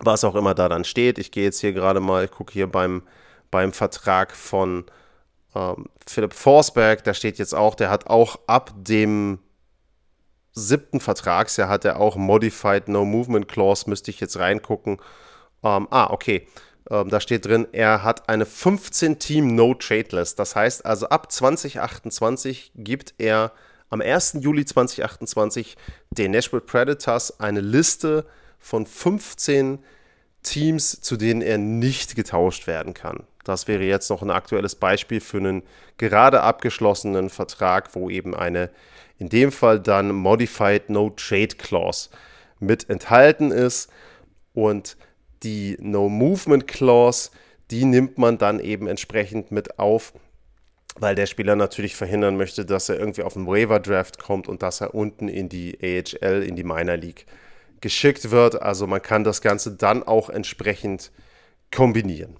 was 0.00 0.24
auch 0.24 0.34
immer 0.34 0.54
da 0.54 0.68
dann 0.68 0.84
steht. 0.84 1.18
Ich 1.18 1.30
gehe 1.30 1.44
jetzt 1.44 1.60
hier 1.60 1.72
gerade 1.72 2.00
mal, 2.00 2.24
ich 2.24 2.30
gucke 2.30 2.52
hier 2.52 2.66
beim, 2.66 3.02
beim 3.50 3.72
Vertrag 3.72 4.32
von 4.32 4.84
ähm, 5.54 5.86
Philipp 6.06 6.34
Forsberg, 6.34 7.04
da 7.04 7.14
steht 7.14 7.38
jetzt 7.38 7.54
auch, 7.54 7.74
der 7.74 7.90
hat 7.90 8.06
auch 8.06 8.38
ab 8.46 8.72
dem 8.76 9.38
siebten 10.52 11.00
Vertragsjahr 11.00 11.68
hat 11.68 11.84
er 11.84 12.00
auch 12.00 12.16
Modified 12.16 12.88
No 12.88 13.04
Movement 13.04 13.48
Clause, 13.48 13.88
müsste 13.88 14.10
ich 14.10 14.20
jetzt 14.20 14.38
reingucken. 14.38 14.98
Ähm, 15.62 15.88
ah, 15.90 16.10
okay. 16.10 16.46
Ähm, 16.90 17.08
da 17.08 17.20
steht 17.20 17.46
drin, 17.46 17.68
er 17.72 18.02
hat 18.02 18.28
eine 18.28 18.44
15-Team 18.44 19.54
No-Trade-List. 19.54 20.38
Das 20.38 20.56
heißt 20.56 20.84
also, 20.84 21.08
ab 21.08 21.30
2028 21.30 22.72
gibt 22.74 23.14
er 23.18 23.52
am 23.90 24.00
1. 24.00 24.38
Juli 24.40 24.64
2028 24.64 25.76
den 26.10 26.30
Nashville 26.32 26.62
Predators 26.62 27.38
eine 27.40 27.60
Liste 27.60 28.26
von 28.58 28.86
15 28.86 29.80
Teams, 30.42 31.00
zu 31.00 31.16
denen 31.16 31.42
er 31.42 31.58
nicht 31.58 32.16
getauscht 32.16 32.66
werden 32.66 32.94
kann. 32.94 33.24
Das 33.44 33.68
wäre 33.68 33.84
jetzt 33.84 34.10
noch 34.10 34.22
ein 34.22 34.30
aktuelles 34.30 34.74
Beispiel 34.74 35.20
für 35.20 35.38
einen 35.38 35.62
gerade 35.96 36.42
abgeschlossenen 36.42 37.30
Vertrag, 37.30 37.94
wo 37.94 38.10
eben 38.10 38.34
eine 38.34 38.70
in 39.18 39.28
dem 39.28 39.52
Fall 39.52 39.80
dann 39.80 40.12
Modified 40.12 40.90
No 40.90 41.10
Trade 41.10 41.56
Clause 41.56 42.10
mit 42.58 42.88
enthalten 42.88 43.50
ist. 43.50 43.90
Und 44.54 44.96
die 45.42 45.76
No 45.80 46.08
Movement 46.08 46.66
Clause, 46.66 47.30
die 47.70 47.84
nimmt 47.84 48.18
man 48.18 48.38
dann 48.38 48.60
eben 48.60 48.86
entsprechend 48.86 49.52
mit 49.52 49.78
auf, 49.78 50.12
weil 50.96 51.14
der 51.14 51.26
Spieler 51.26 51.56
natürlich 51.56 51.96
verhindern 51.96 52.36
möchte, 52.36 52.66
dass 52.66 52.88
er 52.88 52.98
irgendwie 52.98 53.22
auf 53.22 53.34
den 53.34 53.46
Waiver 53.46 53.78
Draft 53.78 54.18
kommt 54.18 54.48
und 54.48 54.62
dass 54.62 54.80
er 54.80 54.94
unten 54.94 55.28
in 55.28 55.48
die 55.48 55.78
AHL, 55.80 56.42
in 56.42 56.56
die 56.56 56.64
Minor 56.64 56.96
League 56.96 57.26
geschickt 57.80 58.30
wird. 58.30 58.60
Also 58.60 58.86
man 58.86 59.00
kann 59.00 59.24
das 59.24 59.40
Ganze 59.40 59.72
dann 59.72 60.02
auch 60.02 60.28
entsprechend 60.28 61.12
kombinieren. 61.70 62.36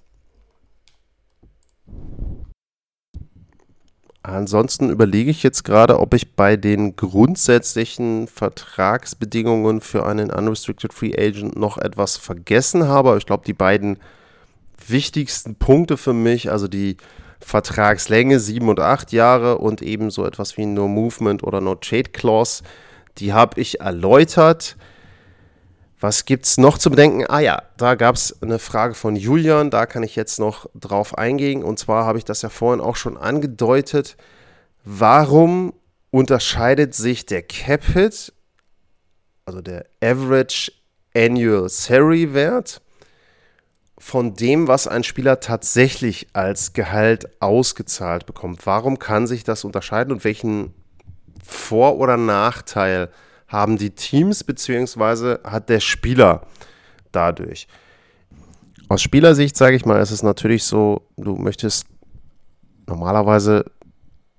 Ansonsten 4.22 4.91
überlege 4.91 5.30
ich 5.30 5.43
jetzt 5.43 5.64
gerade, 5.64 5.99
ob 5.99 6.12
ich 6.12 6.34
bei 6.34 6.57
den 6.57 6.95
grundsätzlichen 6.95 8.28
Vertragsbedingungen 8.28 9.80
für 9.80 10.05
einen 10.05 10.30
Unrestricted 10.30 10.93
Free 10.93 11.14
Agent 11.16 11.57
noch 11.57 11.78
etwas 11.78 12.16
vergessen 12.18 12.86
habe. 12.86 13.16
Ich 13.16 13.24
glaube, 13.24 13.45
die 13.47 13.55
beiden 13.55 13.99
wichtigsten 14.86 15.55
Punkte 15.55 15.97
für 15.97 16.12
mich, 16.12 16.51
also 16.51 16.68
die 16.68 16.99
Vertragslänge 17.41 18.38
sieben 18.38 18.68
und 18.68 18.78
acht 18.78 19.12
Jahre 19.12 19.59
und 19.59 19.80
eben 19.80 20.11
so 20.11 20.26
etwas 20.26 20.59
wie 20.59 20.66
No 20.66 20.86
Movement 20.86 21.43
oder 21.43 21.62
No 21.62 21.74
Trade 21.74 22.11
Clause, 22.11 22.62
die 23.18 23.32
habe 23.32 23.59
ich 23.61 23.80
erläutert. 23.80 24.76
Was 26.01 26.24
gibt 26.24 26.46
es 26.46 26.57
noch 26.57 26.78
zu 26.78 26.88
bedenken? 26.88 27.26
Ah 27.28 27.40
ja, 27.40 27.62
da 27.76 27.94
gab 27.94 28.14
es 28.14 28.42
eine 28.42 28.59
Frage 28.59 28.94
von 28.94 29.16
Julian, 29.16 29.70
da 29.70 29.84
kann 29.84 30.03
ich 30.03 30.16
jetzt 30.16 30.38
noch 30.38 30.66
drauf 30.74 31.18
eingehen. 31.18 31.62
Und 31.62 31.78
zwar 31.78 32.07
habe 32.07 32.16
ich 32.16 32.24
das 32.24 32.40
ja 32.40 32.48
vorhin 32.48 32.80
auch 32.80 32.96
schon 32.96 33.18
angedeutet. 33.18 34.16
Warum 34.82 35.74
unterscheidet 36.11 36.94
sich 36.94 37.26
der 37.26 37.42
Cap 37.42 37.84
Hit, 37.84 38.32
also 39.44 39.61
der 39.61 39.84
Average 40.03 40.72
Annual 41.14 41.68
Salary 41.68 42.32
Wert, 42.32 42.80
von 43.98 44.34
dem, 44.34 44.68
was 44.68 44.86
ein 44.86 45.05
Spieler 45.05 45.40
tatsächlich 45.40 46.28
als 46.32 46.72
Gehalt 46.72 47.28
ausgezahlt 47.42 48.24
bekommt? 48.24 48.64
Warum 48.64 48.98
kann 48.98 49.26
sich 49.26 49.44
das 49.44 49.64
unterscheiden 49.64 50.14
und 50.14 50.24
welchen 50.24 50.72
Vor- 51.44 51.98
oder 51.98 52.16
Nachteil 52.16 53.03
hat? 53.03 53.11
Haben 53.51 53.76
die 53.76 53.90
Teams 53.90 54.44
beziehungsweise 54.44 55.40
hat 55.44 55.68
der 55.68 55.80
Spieler 55.80 56.46
dadurch. 57.12 57.66
Aus 58.88 59.03
Spielersicht 59.03 59.57
sage 59.57 59.76
ich 59.76 59.84
mal, 59.84 60.01
ist 60.01 60.12
es 60.12 60.22
natürlich 60.22 60.64
so, 60.64 61.07
du 61.16 61.34
möchtest 61.36 61.86
normalerweise 62.86 63.64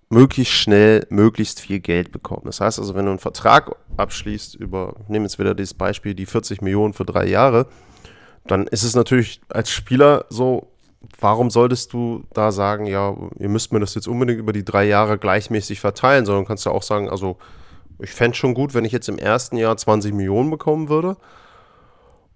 möglichst 0.09 0.53
schnell 0.53 1.05
möglichst 1.09 1.61
viel 1.61 1.79
Geld 1.79 2.11
bekommen. 2.11 2.43
Das 2.45 2.59
heißt 2.59 2.79
also, 2.79 2.95
wenn 2.95 3.05
du 3.05 3.11
einen 3.11 3.19
Vertrag 3.19 3.75
abschließt 3.97 4.55
über, 4.55 4.95
ich 5.03 5.09
nehme 5.09 5.25
jetzt 5.25 5.39
wieder 5.39 5.55
dieses 5.55 5.73
Beispiel, 5.73 6.13
die 6.13 6.25
40 6.25 6.61
Millionen 6.61 6.93
für 6.93 7.05
drei 7.05 7.27
Jahre, 7.27 7.67
dann 8.45 8.67
ist 8.67 8.83
es 8.83 8.95
natürlich 8.95 9.41
als 9.49 9.71
Spieler 9.71 10.25
so, 10.29 10.67
warum 11.19 11.49
solltest 11.49 11.93
du 11.93 12.23
da 12.33 12.51
sagen, 12.51 12.85
ja, 12.85 13.15
ihr 13.39 13.49
müsst 13.49 13.71
mir 13.71 13.79
das 13.79 13.95
jetzt 13.95 14.07
unbedingt 14.07 14.39
über 14.39 14.53
die 14.53 14.65
drei 14.65 14.85
Jahre 14.85 15.17
gleichmäßig 15.17 15.79
verteilen, 15.79 16.25
sondern 16.25 16.45
kannst 16.45 16.65
du 16.65 16.71
auch 16.71 16.83
sagen, 16.83 17.09
also 17.09 17.37
ich 18.01 18.11
fände 18.11 18.31
es 18.31 18.37
schon 18.37 18.53
gut, 18.53 18.73
wenn 18.73 18.85
ich 18.85 18.91
jetzt 18.91 19.09
im 19.09 19.17
ersten 19.17 19.57
Jahr 19.57 19.77
20 19.77 20.13
Millionen 20.13 20.49
bekommen 20.49 20.89
würde 20.89 21.17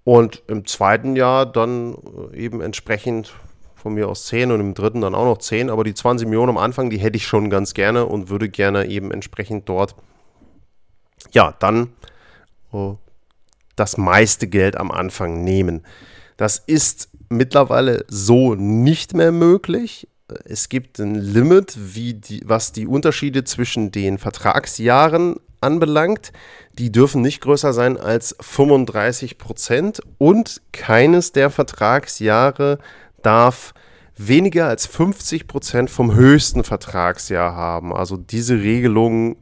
und 0.04 0.44
im 0.48 0.66
zweiten 0.66 1.16
Jahr 1.16 1.46
dann 1.46 1.96
äh, 2.32 2.38
eben 2.38 2.62
entsprechend 2.62 3.34
von 3.76 3.94
mir 3.94 4.08
aus 4.08 4.26
10 4.26 4.52
und 4.52 4.60
im 4.60 4.74
dritten 4.74 5.02
dann 5.02 5.16
auch 5.16 5.26
noch 5.26 5.38
10. 5.38 5.70
Aber 5.70 5.84
die 5.84 5.94
20 5.94 6.28
Millionen 6.28 6.52
am 6.52 6.58
Anfang, 6.58 6.90
die 6.90 6.98
hätte 6.98 7.18
ich 7.18 7.28
schon 7.28 7.50
ganz 7.50 7.74
gerne 7.74 8.06
und 8.06 8.30
würde 8.30 8.50
gerne 8.50 8.88
eben 8.88 9.12
entsprechend 9.12 9.70
dort, 9.70 9.96
ja, 11.32 11.54
dann 11.60 11.90
oh, 12.72 12.98
das 13.76 13.98
meiste 13.98 14.48
Geld 14.48 14.78
am 14.78 14.92
Anfang 14.92 15.44
nehmen. 15.44 15.84
Das 16.38 16.58
ist 16.58 17.10
mittlerweile 17.30 18.06
so 18.08 18.56
nicht 18.56 19.14
mehr 19.14 19.32
möglich. 19.32 20.08
Es 20.46 20.70
gibt 20.70 20.98
ein 21.00 21.14
Limit, 21.14 21.76
die, 21.76 22.42
was 22.46 22.72
die 22.72 22.88
Unterschiede 22.88 23.44
zwischen 23.44 23.92
den 23.92 24.18
Vertragsjahren 24.18 25.36
anbelangt. 25.62 26.32
Die 26.74 26.92
dürfen 26.92 27.22
nicht 27.22 27.42
größer 27.42 27.74
sein 27.74 27.98
als 27.98 28.36
35 28.40 29.38
Prozent 29.38 30.02
und 30.18 30.62
keines 30.72 31.32
der 31.32 31.52
Vertragsjahre 31.52 32.80
darf 33.22 33.74
weniger 34.18 34.68
als 34.68 34.88
50 34.88 35.48
Prozent 35.48 35.90
vom 35.92 36.16
höchsten 36.16 36.64
Vertragsjahr 36.64 37.56
haben. 37.56 37.94
Also 37.94 38.18
diese 38.18 38.56
Regelungen 38.56 39.36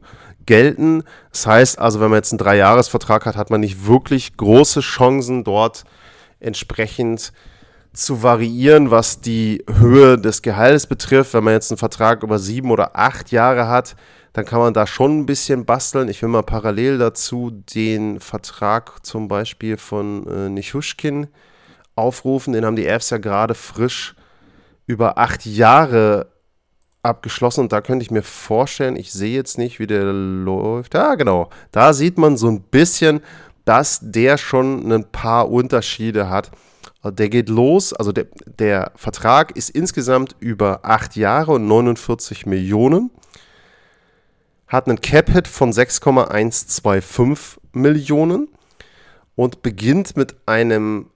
gelten. 0.44 1.02
Das 1.30 1.46
heißt 1.46 1.78
also, 1.78 2.00
wenn 2.00 2.10
man 2.10 2.18
jetzt 2.18 2.32
einen 2.32 2.38
Dreijahresvertrag 2.38 3.24
hat, 3.24 3.36
hat 3.36 3.48
man 3.48 3.60
nicht 3.60 3.86
wirklich 3.86 4.36
große 4.36 4.80
Chancen, 4.80 5.44
dort 5.44 5.84
entsprechend 6.40 7.32
zu 7.94 8.22
variieren, 8.22 8.90
was 8.90 9.20
die 9.20 9.64
Höhe 9.72 10.18
des 10.18 10.42
Gehaltes 10.42 10.86
betrifft. 10.86 11.32
Wenn 11.32 11.44
man 11.44 11.54
jetzt 11.54 11.70
einen 11.70 11.78
Vertrag 11.78 12.22
über 12.22 12.38
sieben 12.38 12.70
oder 12.70 12.96
acht 12.96 13.30
Jahre 13.30 13.68
hat, 13.68 13.96
dann 14.34 14.44
kann 14.44 14.58
man 14.58 14.74
da 14.74 14.86
schon 14.86 15.20
ein 15.20 15.26
bisschen 15.26 15.64
basteln. 15.64 16.08
Ich 16.08 16.20
will 16.20 16.28
mal 16.28 16.42
parallel 16.42 16.98
dazu 16.98 17.50
den 17.50 18.18
Vertrag 18.20 19.06
zum 19.06 19.28
Beispiel 19.28 19.76
von 19.76 20.26
äh, 20.26 20.48
Nichushkin 20.48 21.28
aufrufen. 21.94 22.52
Den 22.52 22.66
haben 22.66 22.76
die 22.76 22.88
Avs 22.88 23.10
ja 23.10 23.18
gerade 23.18 23.54
frisch 23.54 24.16
über 24.86 25.16
acht 25.16 25.46
Jahre 25.46 26.26
abgeschlossen 27.02 27.60
und 27.60 27.72
da 27.72 27.80
könnte 27.80 28.02
ich 28.02 28.10
mir 28.10 28.22
vorstellen, 28.22 28.96
ich 28.96 29.12
sehe 29.12 29.36
jetzt 29.36 29.56
nicht, 29.56 29.78
wie 29.78 29.86
der 29.86 30.04
läuft. 30.04 30.94
Ja, 30.94 31.14
genau. 31.14 31.50
Da 31.70 31.92
sieht 31.92 32.18
man 32.18 32.36
so 32.36 32.48
ein 32.48 32.62
bisschen, 32.62 33.20
dass 33.64 34.00
der 34.02 34.36
schon 34.36 34.90
ein 34.90 35.04
paar 35.04 35.48
Unterschiede 35.50 36.28
hat. 36.28 36.50
Der 37.04 37.28
geht 37.28 37.48
los, 37.48 37.92
also 37.92 38.12
der, 38.12 38.26
der 38.46 38.92
Vertrag 38.96 39.56
ist 39.56 39.70
insgesamt 39.70 40.36
über 40.40 40.80
acht 40.84 41.16
Jahre 41.16 41.52
und 41.52 41.66
49 41.66 42.46
Millionen 42.46 43.10
hat 44.66 44.88
einen 44.88 45.00
Cap-Hit 45.00 45.46
von 45.46 45.72
6,125 45.72 47.60
Millionen 47.72 48.48
und 49.36 49.62
beginnt 49.62 50.16
mit 50.16 50.34
einem 50.46 51.10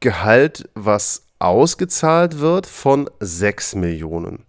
Gehalt, 0.00 0.68
was 0.74 1.26
ausgezahlt 1.38 2.40
wird, 2.40 2.66
von 2.66 3.08
6 3.20 3.76
Millionen. 3.76 4.44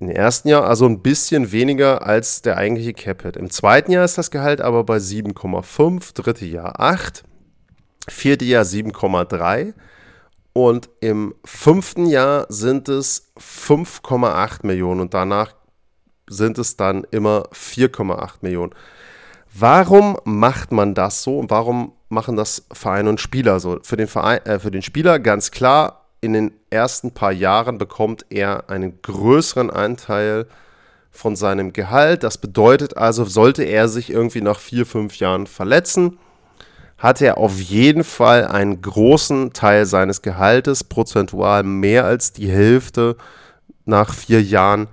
Im 0.00 0.10
ersten 0.10 0.48
Jahr 0.48 0.64
also 0.64 0.86
ein 0.86 1.02
bisschen 1.02 1.50
weniger 1.50 2.06
als 2.06 2.40
der 2.42 2.56
eigentliche 2.56 2.92
Cap-Hit. 2.94 3.36
Im 3.36 3.50
zweiten 3.50 3.90
Jahr 3.90 4.04
ist 4.04 4.16
das 4.16 4.30
Gehalt 4.30 4.60
aber 4.60 4.84
bei 4.84 4.98
7,5, 4.98 6.14
dritte 6.14 6.46
Jahr 6.46 6.78
8, 6.78 7.24
vierte 8.08 8.44
Jahr 8.44 8.64
7,3 8.64 9.74
und 10.52 10.88
im 11.00 11.34
fünften 11.44 12.06
Jahr 12.06 12.46
sind 12.48 12.88
es 12.88 13.32
5,8 13.38 14.66
Millionen 14.66 15.00
und 15.00 15.14
danach 15.14 15.54
sind 16.28 16.58
es 16.58 16.76
dann 16.76 17.06
immer 17.10 17.44
4,8 17.52 18.38
Millionen. 18.40 18.74
Warum 19.54 20.18
macht 20.24 20.72
man 20.72 20.94
das 20.94 21.22
so 21.22 21.38
und 21.38 21.50
warum 21.50 21.92
machen 22.08 22.36
das 22.36 22.66
Verein 22.72 23.08
und 23.08 23.20
Spieler 23.20 23.60
so? 23.60 23.78
Für 23.82 23.96
den, 23.96 24.08
Verein, 24.08 24.44
äh, 24.44 24.58
für 24.58 24.70
den 24.70 24.82
Spieler 24.82 25.18
ganz 25.18 25.50
klar, 25.50 26.04
in 26.20 26.32
den 26.32 26.52
ersten 26.70 27.12
paar 27.12 27.32
Jahren 27.32 27.78
bekommt 27.78 28.26
er 28.30 28.68
einen 28.68 29.00
größeren 29.02 29.70
Anteil 29.70 30.46
von 31.10 31.36
seinem 31.36 31.72
Gehalt. 31.72 32.22
Das 32.22 32.38
bedeutet 32.38 32.96
also, 32.96 33.24
sollte 33.24 33.62
er 33.62 33.88
sich 33.88 34.10
irgendwie 34.10 34.40
nach 34.40 34.58
vier, 34.58 34.84
fünf 34.84 35.18
Jahren 35.18 35.46
verletzen, 35.46 36.18
hat 36.98 37.22
er 37.22 37.38
auf 37.38 37.58
jeden 37.60 38.04
Fall 38.04 38.46
einen 38.46 38.82
großen 38.82 39.52
Teil 39.52 39.86
seines 39.86 40.20
Gehaltes, 40.20 40.84
prozentual 40.84 41.62
mehr 41.62 42.04
als 42.04 42.32
die 42.32 42.50
Hälfte 42.50 43.16
nach 43.84 44.12
vier 44.12 44.42
Jahren, 44.42 44.88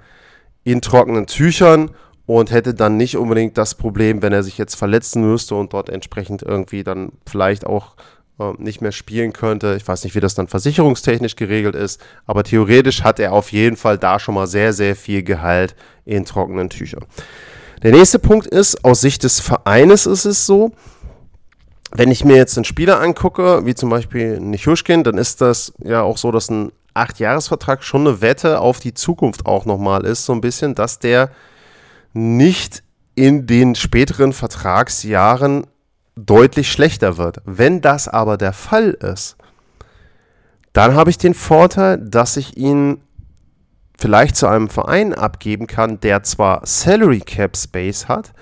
in 0.64 0.82
trockenen 0.82 1.28
Tüchern 1.28 1.92
und 2.26 2.52
hätte 2.52 2.74
dann 2.74 2.98
nicht 2.98 3.18
unbedingt 3.18 3.58
das 3.58 3.76
Problem, 3.76 4.22
wenn 4.22 4.34
er 4.34 4.44
sich 4.44 4.58
jetzt 4.58 4.76
verletzen 4.76 5.22
müsste 5.22 5.56
und 5.56 5.74
dort 5.74 5.90
entsprechend 5.90 6.42
irgendwie 6.42 6.84
dann 6.84 7.12
vielleicht 7.28 7.66
auch 7.68 7.96
äh, 8.40 8.52
nicht 8.58 8.82
mehr 8.82 8.92
spielen 8.92 9.32
könnte. 9.32 9.76
Ich 9.78 9.88
weiß 9.88 10.04
nicht, 10.04 10.16
wie 10.16 10.20
das 10.20 10.34
dann 10.34 10.48
versicherungstechnisch 10.48 11.36
geregelt 11.36 11.76
ist, 11.76 12.02
aber 12.26 12.44
theoretisch 12.44 13.04
hat 13.04 13.20
er 13.20 13.34
auf 13.34 13.52
jeden 13.52 13.78
Fall 13.78 13.98
da 13.98 14.20
schon 14.20 14.36
mal 14.36 14.48
sehr, 14.48 14.74
sehr 14.74 14.96
viel 14.96 15.24
Gehalt 15.24 15.76
in 16.04 16.26
trockenen 16.26 16.70
Tüchern. 16.70 17.06
Der 17.84 17.92
nächste 17.92 18.18
Punkt 18.18 18.48
ist, 18.48 18.84
aus 18.84 19.02
Sicht 19.02 19.24
des 19.24 19.40
Vereines 19.40 20.08
ist 20.08 20.26
es 20.26 20.48
so, 20.48 20.72
wenn 21.98 22.12
ich 22.12 22.26
mir 22.26 22.36
jetzt 22.36 22.58
einen 22.58 22.66
Spieler 22.66 23.00
angucke, 23.00 23.66
wie 23.66 23.76
zum 23.76 23.90
Beispiel 23.90 24.40
Nichushkin, 24.40 25.04
dann 25.04 25.18
ist 25.18 25.42
das 25.42 25.74
ja 25.84 26.02
auch 26.02 26.18
so, 26.18 26.32
dass 26.32 26.50
ein 26.50 26.72
Acht-Jahres-Vertrag 26.94 27.84
schon 27.84 28.08
eine 28.08 28.22
Wette 28.22 28.60
auf 28.60 28.80
die 28.80 28.94
Zukunft 28.94 29.46
auch 29.46 29.66
nochmal 29.66 30.06
ist, 30.06 30.26
so 30.26 30.34
ein 30.34 30.42
bisschen, 30.42 30.76
dass 30.76 31.00
der 31.00 31.30
nicht 32.14 32.84
in 33.16 33.48
den 33.48 33.76
späteren 33.76 34.34
Vertragsjahren 34.34 35.68
deutlich 36.16 36.72
schlechter 36.72 37.18
wird. 37.18 37.42
Wenn 37.46 37.82
das 37.82 38.08
aber 38.08 38.38
der 38.38 38.54
Fall 38.54 38.92
ist, 38.92 39.36
dann 40.74 40.96
habe 40.96 41.10
ich 41.10 41.18
den 41.18 41.34
Vorteil, 41.34 41.98
dass 41.98 42.38
ich 42.38 42.58
ihn 42.58 43.02
vielleicht 43.98 44.36
zu 44.36 44.48
einem 44.48 44.70
Verein 44.70 45.14
abgeben 45.14 45.68
kann, 45.68 46.00
der 46.02 46.24
zwar 46.24 46.66
Salary 46.66 47.22
Cap 47.22 47.56
Space 47.56 48.08
hat, 48.08 48.34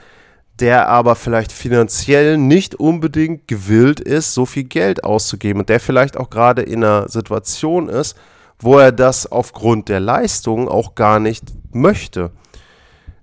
der 0.60 0.88
aber 0.88 1.16
vielleicht 1.16 1.51
finanziell 1.51 2.38
nicht 2.38 2.76
unbedingt 2.76 3.47
gewillt 3.47 3.99
ist, 3.99 4.34
so 4.34 4.45
viel 4.45 4.66
Geld 4.66 5.04
auszugeben 5.04 5.62
und 5.62 5.70
der 5.70 5.80
vielleicht 5.80 6.16
auch 6.18 6.30
gerade 6.30 6.62
in 6.62 6.84
einer 6.84 7.10
Situation 7.10 7.89
ist, 7.89 8.16
wo 8.60 8.78
er 8.78 8.91
das 8.91 9.32
aufgrund 9.32 9.89
der 9.89 9.99
Leistung 9.99 10.68
auch 10.70 10.95
gar 10.95 11.20
nicht 11.20 11.45
möchte. 11.72 12.32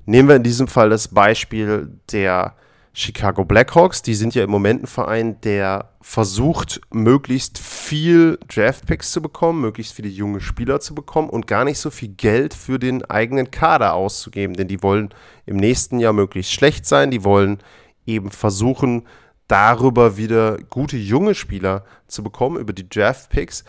Nehmen 0.06 0.28
wir 0.28 0.36
in 0.36 0.42
diesem 0.42 0.66
Fall 0.66 0.90
das 0.90 1.08
Beispiel 1.08 1.90
der 2.10 2.54
Chicago 2.92 3.44
Blackhawks. 3.44 4.02
Die 4.02 4.14
sind 4.14 4.34
ja 4.34 4.44
im 4.44 4.50
Moment 4.50 4.82
ein 4.82 4.86
Verein, 4.86 5.40
der 5.42 5.90
versucht, 6.00 6.80
möglichst 6.92 7.58
viel 7.58 8.38
Draftpicks 8.48 9.12
zu 9.12 9.22
bekommen, 9.22 9.60
möglichst 9.60 9.94
viele 9.94 10.08
junge 10.08 10.40
Spieler 10.40 10.80
zu 10.80 10.94
bekommen 10.94 11.30
und 11.30 11.46
gar 11.46 11.64
nicht 11.64 11.78
so 11.78 11.90
viel 11.90 12.08
Geld 12.08 12.54
für 12.54 12.78
den 12.78 13.04
eigenen 13.04 13.50
Kader 13.50 13.94
auszugeben. 13.94 14.56
Denn 14.56 14.68
die 14.68 14.82
wollen 14.82 15.10
im 15.46 15.56
nächsten 15.56 15.98
Jahr 16.00 16.12
möglichst 16.12 16.52
schlecht 16.52 16.86
sein. 16.86 17.10
Die 17.10 17.24
wollen 17.24 17.58
eben 18.06 18.30
versuchen, 18.30 19.06
darüber 19.46 20.16
wieder 20.16 20.58
gute 20.58 20.96
junge 20.96 21.34
Spieler 21.34 21.84
zu 22.06 22.22
bekommen, 22.22 22.56
über 22.56 22.72
die 22.72 22.88
Draftpicks. 22.88 23.64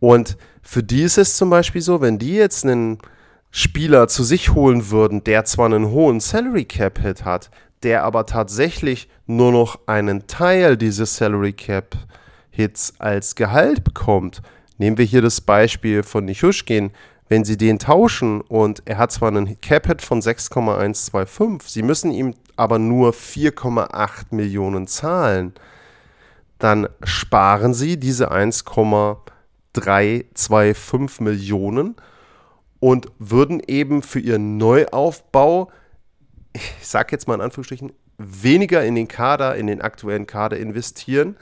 Und 0.00 0.36
für 0.62 0.82
die 0.82 1.02
ist 1.02 1.18
es 1.18 1.36
zum 1.36 1.50
Beispiel 1.50 1.80
so, 1.80 2.00
wenn 2.00 2.18
die 2.18 2.34
jetzt 2.34 2.64
einen 2.64 2.98
Spieler 3.50 4.08
zu 4.08 4.24
sich 4.24 4.54
holen 4.54 4.90
würden, 4.90 5.22
der 5.24 5.44
zwar 5.44 5.66
einen 5.66 5.90
hohen 5.90 6.20
Salary 6.20 6.64
Cap 6.64 6.98
Hit 6.98 7.24
hat, 7.24 7.50
der 7.82 8.04
aber 8.04 8.26
tatsächlich 8.26 9.08
nur 9.26 9.52
noch 9.52 9.78
einen 9.86 10.26
Teil 10.26 10.76
dieses 10.76 11.16
Salary 11.16 11.52
Cap 11.52 11.96
Hits 12.50 12.94
als 12.98 13.34
Gehalt 13.34 13.82
bekommt. 13.82 14.42
Nehmen 14.78 14.98
wir 14.98 15.04
hier 15.04 15.22
das 15.22 15.40
Beispiel 15.40 16.02
von 16.02 16.26
Nichushkin. 16.26 16.90
Wenn 17.28 17.44
Sie 17.44 17.56
den 17.56 17.78
tauschen 17.78 18.42
und 18.42 18.82
er 18.84 18.98
hat 18.98 19.10
zwar 19.10 19.28
einen 19.28 19.58
Cap 19.60 19.86
Hit 19.86 20.02
von 20.02 20.20
6,125, 20.20 21.70
Sie 21.70 21.82
müssen 21.82 22.12
ihm 22.12 22.34
aber 22.56 22.78
nur 22.78 23.12
4,8 23.12 24.34
Millionen 24.34 24.86
zahlen, 24.86 25.54
dann 26.58 26.88
sparen 27.02 27.72
Sie 27.74 27.98
diese 27.98 28.30
1,325 28.30 31.20
Millionen 31.20 31.96
und 32.80 33.06
würden 33.18 33.60
eben 33.66 34.02
für 34.02 34.20
Ihren 34.20 34.58
Neuaufbau 34.58 35.70
ich 36.52 36.86
sag 36.86 37.12
jetzt 37.12 37.28
mal 37.28 37.34
in 37.34 37.40
Anführungsstrichen, 37.40 37.92
weniger 38.18 38.84
in 38.84 38.94
den 38.94 39.08
Kader, 39.08 39.56
in 39.56 39.66
den 39.66 39.80
aktuellen 39.80 40.26
Kader 40.26 40.58
investieren, 40.58 41.36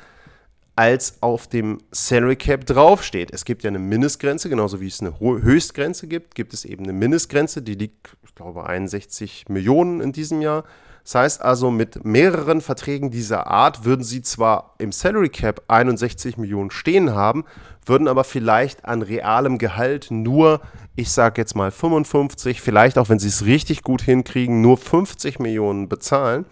als 0.76 1.22
auf 1.22 1.46
dem 1.46 1.78
Salary 1.90 2.36
Cap 2.36 2.64
draufsteht. 2.64 3.32
Es 3.32 3.44
gibt 3.44 3.64
ja 3.64 3.68
eine 3.68 3.78
Mindestgrenze, 3.78 4.48
genauso 4.48 4.80
wie 4.80 4.86
es 4.86 5.00
eine 5.00 5.18
Höchstgrenze 5.20 6.06
gibt, 6.06 6.34
gibt 6.34 6.54
es 6.54 6.64
eben 6.64 6.84
eine 6.84 6.92
Mindestgrenze, 6.92 7.61
die 7.61 7.74
liegt, 7.74 8.16
ich 8.24 8.34
glaube, 8.34 8.64
61 8.66 9.46
Millionen 9.48 10.00
in 10.00 10.12
diesem 10.12 10.40
Jahr. 10.40 10.64
Das 11.05 11.14
heißt 11.14 11.42
also, 11.42 11.70
mit 11.70 12.05
mehreren 12.05 12.61
Verträgen 12.61 13.11
dieser 13.11 13.46
Art 13.46 13.84
würden 13.84 14.05
sie 14.05 14.22
zwar 14.22 14.74
im 14.78 14.92
Salary 14.92 15.28
Cap 15.28 15.62
61 15.68 16.36
Millionen 16.36 16.70
stehen 16.70 17.14
haben, 17.14 17.44
würden 17.86 18.09
aber 18.09 18.24
vielleicht 18.24 18.84
an 18.84 19.03
realem 19.03 19.59
Gehalt 19.59 20.11
nur, 20.11 20.61
ich 20.96 21.11
sage 21.11 21.40
jetzt 21.40 21.57
mal 21.57 21.70
55, 21.70 22.61
vielleicht 22.61 22.98
auch 22.98 23.09
wenn 23.09 23.18
sie 23.18 23.28
es 23.28 23.46
richtig 23.46 23.82
gut 23.82 24.03
hinkriegen, 24.03 24.61
nur 24.61 24.76
50 24.76 25.38
Millionen 25.38 25.88
bezahlen. 25.88 26.44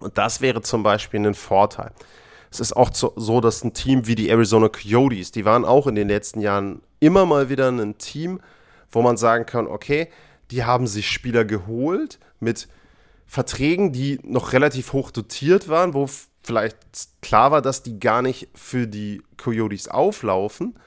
Und 0.00 0.16
das 0.16 0.40
wäre 0.40 0.62
zum 0.62 0.82
Beispiel 0.82 1.26
ein 1.26 1.34
Vorteil. 1.34 1.90
Es 2.50 2.60
ist 2.60 2.76
auch 2.76 2.90
so, 2.94 3.40
dass 3.40 3.62
ein 3.62 3.74
Team 3.74 4.06
wie 4.06 4.14
die 4.14 4.30
Arizona 4.30 4.68
Coyotes, 4.68 5.32
die 5.32 5.44
waren 5.44 5.64
auch 5.64 5.86
in 5.86 5.94
den 5.94 6.08
letzten 6.08 6.40
Jahren 6.40 6.80
immer 7.00 7.26
mal 7.26 7.48
wieder 7.50 7.68
ein 7.68 7.98
Team, 7.98 8.40
wo 8.90 9.02
man 9.02 9.16
sagen 9.16 9.44
kann, 9.44 9.66
okay, 9.66 10.08
die 10.50 10.64
haben 10.64 10.86
sich 10.86 11.10
Spieler 11.10 11.44
geholt 11.44 12.18
mit 12.40 12.68
Verträgen, 13.28 13.92
die 13.92 14.18
noch 14.24 14.54
relativ 14.54 14.94
hoch 14.94 15.10
dotiert 15.10 15.68
waren, 15.68 15.92
wo 15.92 16.08
vielleicht 16.42 16.78
klar 17.20 17.50
war, 17.50 17.60
dass 17.62 17.82
die 17.82 18.00
gar 18.00 18.22
nicht 18.22 18.48
für 18.54 18.86
die 18.86 19.22
Coyotes 19.36 19.88
auflaufen. 19.88 20.78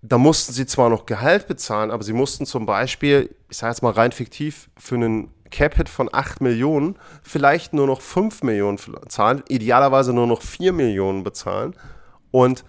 Da 0.00 0.16
mussten 0.16 0.52
sie 0.52 0.64
zwar 0.64 0.88
noch 0.88 1.06
Gehalt 1.06 1.48
bezahlen, 1.48 1.90
aber 1.90 2.04
sie 2.04 2.12
mussten 2.12 2.46
zum 2.46 2.66
Beispiel, 2.66 3.34
ich 3.50 3.58
sage 3.58 3.72
jetzt 3.72 3.82
mal 3.82 3.92
rein 3.92 4.12
fiktiv, 4.12 4.70
für 4.78 4.94
einen 4.94 5.34
Cap-Hit 5.50 5.88
von 5.88 6.08
8 6.12 6.40
Millionen 6.40 6.96
vielleicht 7.24 7.72
nur 7.72 7.88
noch 7.88 8.00
5 8.00 8.44
Millionen 8.44 8.78
zahlen, 9.08 9.42
idealerweise 9.48 10.12
nur 10.12 10.28
noch 10.28 10.42
4 10.42 10.72
Millionen 10.72 11.24
bezahlen 11.24 11.74
und 12.30 12.64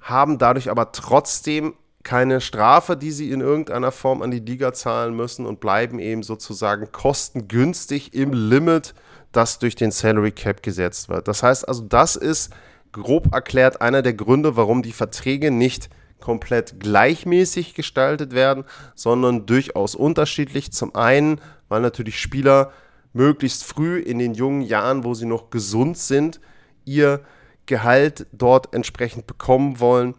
haben 0.00 0.38
dadurch 0.38 0.70
aber 0.70 0.90
trotzdem 0.90 1.74
keine 2.02 2.40
Strafe, 2.40 2.96
die 2.96 3.12
sie 3.12 3.30
in 3.30 3.40
irgendeiner 3.40 3.92
Form 3.92 4.22
an 4.22 4.30
die 4.30 4.40
Liga 4.40 4.72
zahlen 4.72 5.14
müssen 5.14 5.46
und 5.46 5.60
bleiben 5.60 5.98
eben 5.98 6.22
sozusagen 6.22 6.90
kostengünstig 6.90 8.14
im 8.14 8.32
Limit, 8.32 8.94
das 9.30 9.58
durch 9.58 9.76
den 9.76 9.90
Salary 9.90 10.32
Cap 10.32 10.62
gesetzt 10.62 11.08
wird. 11.08 11.28
Das 11.28 11.42
heißt 11.42 11.66
also, 11.68 11.82
das 11.82 12.16
ist 12.16 12.52
grob 12.92 13.32
erklärt 13.32 13.80
einer 13.80 14.02
der 14.02 14.14
Gründe, 14.14 14.56
warum 14.56 14.82
die 14.82 14.92
Verträge 14.92 15.50
nicht 15.50 15.88
komplett 16.20 16.78
gleichmäßig 16.80 17.74
gestaltet 17.74 18.32
werden, 18.32 18.64
sondern 18.94 19.46
durchaus 19.46 19.94
unterschiedlich. 19.94 20.72
Zum 20.72 20.94
einen, 20.94 21.40
weil 21.68 21.80
natürlich 21.80 22.20
Spieler 22.20 22.72
möglichst 23.12 23.64
früh 23.64 23.98
in 23.98 24.18
den 24.18 24.34
jungen 24.34 24.62
Jahren, 24.62 25.04
wo 25.04 25.14
sie 25.14 25.26
noch 25.26 25.50
gesund 25.50 25.98
sind, 25.98 26.40
ihr 26.84 27.20
Gehalt 27.66 28.26
dort 28.32 28.74
entsprechend 28.74 29.26
bekommen 29.26 29.78
wollen 29.80 30.14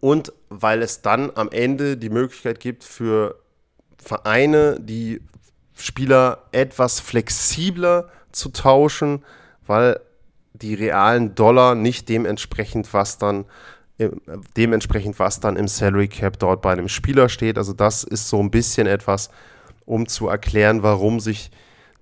und 0.00 0.32
weil 0.50 0.82
es 0.82 1.00
dann 1.00 1.30
am 1.34 1.50
Ende 1.50 1.96
die 1.96 2.10
Möglichkeit 2.10 2.60
gibt 2.60 2.84
für 2.84 3.36
Vereine, 3.96 4.78
die 4.80 5.22
Spieler 5.74 6.44
etwas 6.52 7.00
flexibler 7.00 8.10
zu 8.32 8.50
tauschen, 8.50 9.24
weil 9.66 10.00
die 10.52 10.74
realen 10.74 11.34
Dollar 11.34 11.74
nicht 11.74 12.08
dementsprechend, 12.08 12.92
was 12.92 13.18
dann 13.18 13.46
dementsprechend, 14.56 15.18
was 15.18 15.40
dann 15.40 15.56
im 15.56 15.68
Salary 15.68 16.08
Cap 16.08 16.38
dort 16.38 16.62
bei 16.62 16.72
einem 16.72 16.88
Spieler 16.88 17.28
steht. 17.28 17.58
Also 17.58 17.72
das 17.72 18.02
ist 18.02 18.28
so 18.28 18.40
ein 18.40 18.50
bisschen 18.50 18.86
etwas, 18.86 19.30
um 19.84 20.08
zu 20.08 20.28
erklären, 20.28 20.82
warum 20.82 21.20
sich 21.20 21.50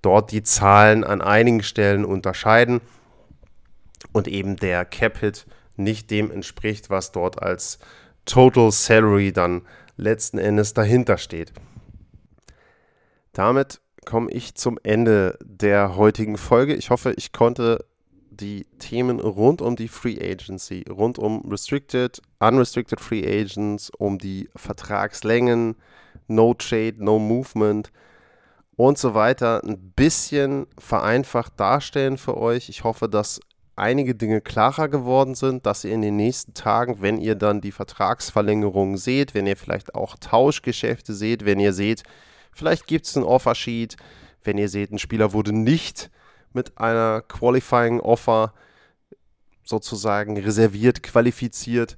dort 0.00 0.30
die 0.30 0.42
Zahlen 0.42 1.04
an 1.04 1.20
einigen 1.20 1.62
Stellen 1.62 2.04
unterscheiden 2.04 2.80
und 4.12 4.28
eben 4.28 4.56
der 4.56 4.84
Cap-Hit 4.84 5.46
nicht 5.76 6.10
dem 6.10 6.30
entspricht, 6.30 6.88
was 6.90 7.12
dort 7.12 7.42
als 7.42 7.78
Total 8.28 8.70
Salary 8.70 9.32
dann 9.32 9.62
letzten 9.96 10.38
Endes 10.38 10.74
dahinter 10.74 11.16
steht. 11.16 11.52
Damit 13.32 13.80
komme 14.04 14.30
ich 14.30 14.54
zum 14.54 14.78
Ende 14.82 15.38
der 15.42 15.96
heutigen 15.96 16.36
Folge. 16.36 16.74
Ich 16.74 16.90
hoffe, 16.90 17.14
ich 17.16 17.32
konnte 17.32 17.84
die 18.30 18.66
Themen 18.78 19.18
rund 19.18 19.62
um 19.62 19.76
die 19.76 19.88
Free 19.88 20.18
Agency, 20.20 20.84
rund 20.88 21.18
um 21.18 21.40
Restricted, 21.50 22.20
Unrestricted 22.38 23.00
Free 23.00 23.24
Agents, 23.26 23.90
um 23.98 24.18
die 24.18 24.48
Vertragslängen, 24.54 25.76
No 26.26 26.54
Trade, 26.54 26.96
No 26.98 27.18
Movement 27.18 27.90
und 28.76 28.98
so 28.98 29.14
weiter 29.14 29.62
ein 29.64 29.92
bisschen 29.96 30.66
vereinfacht 30.78 31.58
darstellen 31.58 32.18
für 32.18 32.36
euch. 32.36 32.68
Ich 32.68 32.84
hoffe, 32.84 33.08
dass 33.08 33.40
einige 33.78 34.14
Dinge 34.14 34.40
klarer 34.40 34.88
geworden 34.88 35.34
sind, 35.34 35.66
dass 35.66 35.84
ihr 35.84 35.92
in 35.92 36.02
den 36.02 36.16
nächsten 36.16 36.54
Tagen, 36.54 37.00
wenn 37.00 37.18
ihr 37.18 37.34
dann 37.34 37.60
die 37.60 37.72
Vertragsverlängerungen 37.72 38.96
seht, 38.96 39.34
wenn 39.34 39.46
ihr 39.46 39.56
vielleicht 39.56 39.94
auch 39.94 40.16
Tauschgeschäfte 40.18 41.14
seht, 41.14 41.44
wenn 41.44 41.60
ihr 41.60 41.72
seht, 41.72 42.02
vielleicht 42.52 42.86
gibt 42.86 43.06
es 43.06 43.16
ein 43.16 43.22
Offersheet, 43.22 43.96
wenn 44.42 44.58
ihr 44.58 44.68
seht, 44.68 44.92
ein 44.92 44.98
Spieler 44.98 45.32
wurde 45.32 45.52
nicht 45.52 46.10
mit 46.52 46.78
einer 46.78 47.22
Qualifying 47.22 48.00
Offer 48.00 48.52
sozusagen 49.64 50.38
reserviert, 50.38 51.02
qualifiziert. 51.02 51.96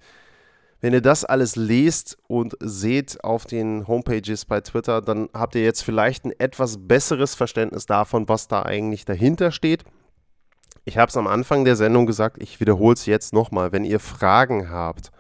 Wenn 0.80 0.92
ihr 0.92 1.02
das 1.02 1.24
alles 1.24 1.56
lest 1.56 2.18
und 2.26 2.56
seht 2.60 3.22
auf 3.22 3.44
den 3.44 3.86
Homepages 3.86 4.44
bei 4.46 4.60
Twitter, 4.60 5.02
dann 5.02 5.28
habt 5.34 5.54
ihr 5.54 5.62
jetzt 5.62 5.82
vielleicht 5.82 6.24
ein 6.24 6.32
etwas 6.38 6.78
besseres 6.88 7.34
Verständnis 7.34 7.86
davon, 7.86 8.28
was 8.28 8.48
da 8.48 8.62
eigentlich 8.62 9.04
dahinter 9.04 9.52
steht. 9.52 9.84
Ich 10.90 10.98
habe 10.98 11.08
es 11.08 11.16
am 11.16 11.28
Anfang 11.28 11.64
der 11.64 11.76
Sendung 11.76 12.04
gesagt, 12.04 12.42
ich 12.42 12.58
wiederhole 12.58 12.94
es 12.94 13.06
jetzt 13.06 13.32
nochmal. 13.32 13.70
Wenn 13.70 13.84
ihr 13.84 14.00
Fragen 14.00 14.70
habt 14.70 15.12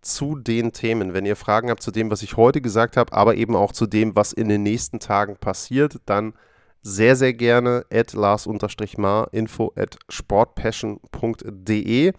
zu 0.00 0.36
den 0.36 0.70
Themen, 0.70 1.12
wenn 1.12 1.26
ihr 1.26 1.34
Fragen 1.34 1.70
habt 1.70 1.82
zu 1.82 1.90
dem, 1.90 2.08
was 2.08 2.22
ich 2.22 2.36
heute 2.36 2.60
gesagt 2.60 2.96
habe, 2.96 3.12
aber 3.12 3.34
eben 3.34 3.56
auch 3.56 3.72
zu 3.72 3.88
dem, 3.88 4.14
was 4.14 4.32
in 4.32 4.48
den 4.48 4.62
nächsten 4.62 5.00
Tagen 5.00 5.36
passiert, 5.36 5.98
dann 6.06 6.34
sehr, 6.82 7.16
sehr 7.16 7.32
gerne 7.32 7.84
at 7.92 8.12
lars-mar, 8.12 9.28
info 9.32 9.72
at 9.74 9.98
sportpassion.de. 10.08 12.12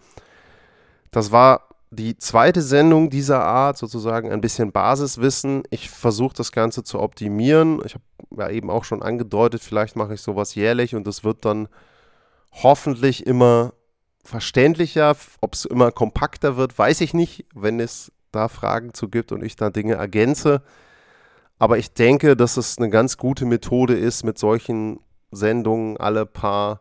Das 1.10 1.32
war 1.32 1.68
die 1.90 2.18
zweite 2.18 2.60
Sendung 2.60 3.08
dieser 3.08 3.42
Art, 3.42 3.78
sozusagen 3.78 4.30
ein 4.30 4.42
bisschen 4.42 4.72
Basiswissen. 4.72 5.62
Ich 5.70 5.88
versuche 5.88 6.36
das 6.36 6.52
Ganze 6.52 6.84
zu 6.84 7.00
optimieren. 7.00 7.80
Ich 7.86 7.94
habe 7.94 8.04
ja 8.36 8.50
eben 8.50 8.68
auch 8.68 8.84
schon 8.84 9.02
angedeutet, 9.02 9.62
vielleicht 9.62 9.96
mache 9.96 10.12
ich 10.12 10.20
sowas 10.20 10.54
jährlich 10.54 10.94
und 10.94 11.06
es 11.06 11.24
wird 11.24 11.46
dann 11.46 11.66
hoffentlich 12.52 13.26
immer 13.26 13.72
verständlicher. 14.24 15.16
Ob 15.40 15.54
es 15.54 15.64
immer 15.64 15.90
kompakter 15.90 16.56
wird, 16.56 16.78
weiß 16.78 17.00
ich 17.00 17.14
nicht, 17.14 17.46
wenn 17.54 17.80
es 17.80 18.12
da 18.32 18.48
Fragen 18.48 18.94
zu 18.94 19.08
gibt 19.08 19.32
und 19.32 19.42
ich 19.42 19.56
da 19.56 19.70
Dinge 19.70 19.94
ergänze. 19.94 20.62
Aber 21.58 21.78
ich 21.78 21.92
denke, 21.92 22.36
dass 22.36 22.56
es 22.56 22.78
eine 22.78 22.90
ganz 22.90 23.16
gute 23.16 23.44
Methode 23.44 23.94
ist, 23.94 24.24
mit 24.24 24.38
solchen 24.38 25.00
Sendungen 25.30 25.96
alle 25.96 26.26
paar 26.26 26.80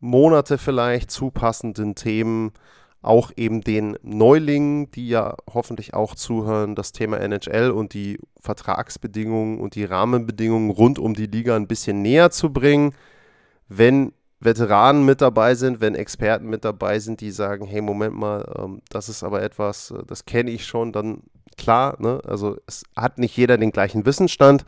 Monate 0.00 0.58
vielleicht 0.58 1.10
zu 1.10 1.30
passenden 1.30 1.94
Themen 1.94 2.52
auch 3.00 3.30
eben 3.36 3.60
den 3.60 3.98
Neulingen, 4.02 4.90
die 4.90 5.08
ja 5.08 5.36
hoffentlich 5.52 5.94
auch 5.94 6.14
zuhören, 6.14 6.74
das 6.74 6.92
Thema 6.92 7.18
NHL 7.18 7.70
und 7.70 7.92
die 7.92 8.18
Vertragsbedingungen 8.40 9.60
und 9.60 9.74
die 9.74 9.84
Rahmenbedingungen 9.84 10.70
rund 10.70 10.98
um 10.98 11.14
die 11.14 11.26
Liga 11.26 11.54
ein 11.54 11.68
bisschen 11.68 12.02
näher 12.02 12.30
zu 12.30 12.52
bringen. 12.52 12.94
Wenn 13.68 14.12
Veteranen 14.44 15.04
mit 15.04 15.20
dabei 15.20 15.54
sind, 15.54 15.80
wenn 15.80 15.94
Experten 15.94 16.48
mit 16.48 16.64
dabei 16.64 16.98
sind, 16.98 17.20
die 17.20 17.30
sagen, 17.30 17.66
hey, 17.66 17.80
Moment 17.80 18.14
mal, 18.14 18.44
ähm, 18.58 18.82
das 18.90 19.08
ist 19.08 19.22
aber 19.22 19.42
etwas, 19.42 19.90
äh, 19.90 20.04
das 20.06 20.26
kenne 20.26 20.50
ich 20.50 20.66
schon, 20.66 20.92
dann 20.92 21.22
klar, 21.56 21.96
ne? 21.98 22.20
also 22.26 22.56
es 22.66 22.84
hat 22.96 23.18
nicht 23.18 23.36
jeder 23.36 23.58
den 23.58 23.72
gleichen 23.72 24.06
Wissensstand. 24.06 24.64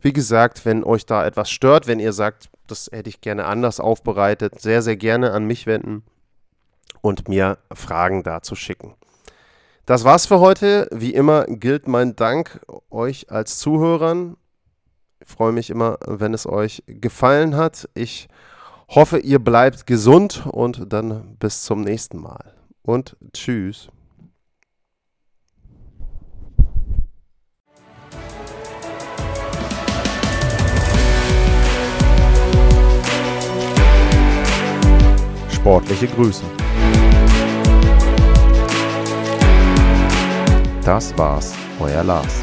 Wie 0.00 0.12
gesagt, 0.12 0.64
wenn 0.66 0.84
euch 0.84 1.06
da 1.06 1.24
etwas 1.24 1.50
stört, 1.50 1.86
wenn 1.86 2.00
ihr 2.00 2.12
sagt, 2.12 2.50
das 2.66 2.88
hätte 2.92 3.08
ich 3.08 3.20
gerne 3.20 3.44
anders 3.46 3.80
aufbereitet, 3.80 4.60
sehr, 4.60 4.82
sehr 4.82 4.96
gerne 4.96 5.32
an 5.32 5.44
mich 5.44 5.66
wenden 5.66 6.02
und 7.00 7.28
mir 7.28 7.58
Fragen 7.72 8.22
dazu 8.22 8.54
schicken. 8.54 8.94
Das 9.86 10.04
war's 10.04 10.26
für 10.26 10.40
heute. 10.40 10.88
Wie 10.92 11.12
immer 11.12 11.44
gilt 11.46 11.88
mein 11.88 12.14
Dank 12.14 12.60
euch 12.90 13.30
als 13.30 13.58
Zuhörern. 13.58 14.36
Ich 15.20 15.28
freue 15.28 15.52
mich 15.52 15.70
immer, 15.70 15.98
wenn 16.06 16.34
es 16.34 16.46
euch 16.46 16.82
gefallen 16.86 17.56
hat. 17.56 17.88
Ich 17.94 18.28
hoffe, 18.94 19.18
ihr 19.18 19.38
bleibt 19.38 19.86
gesund 19.86 20.46
und 20.50 20.92
dann 20.92 21.36
bis 21.38 21.62
zum 21.62 21.80
nächsten 21.80 22.20
Mal. 22.20 22.54
Und 22.82 23.16
tschüss. 23.32 23.88
Sportliche 35.50 36.08
Grüße. 36.08 36.42
Das 40.84 41.16
war's, 41.16 41.54
euer 41.78 42.02
Lars. 42.02 42.42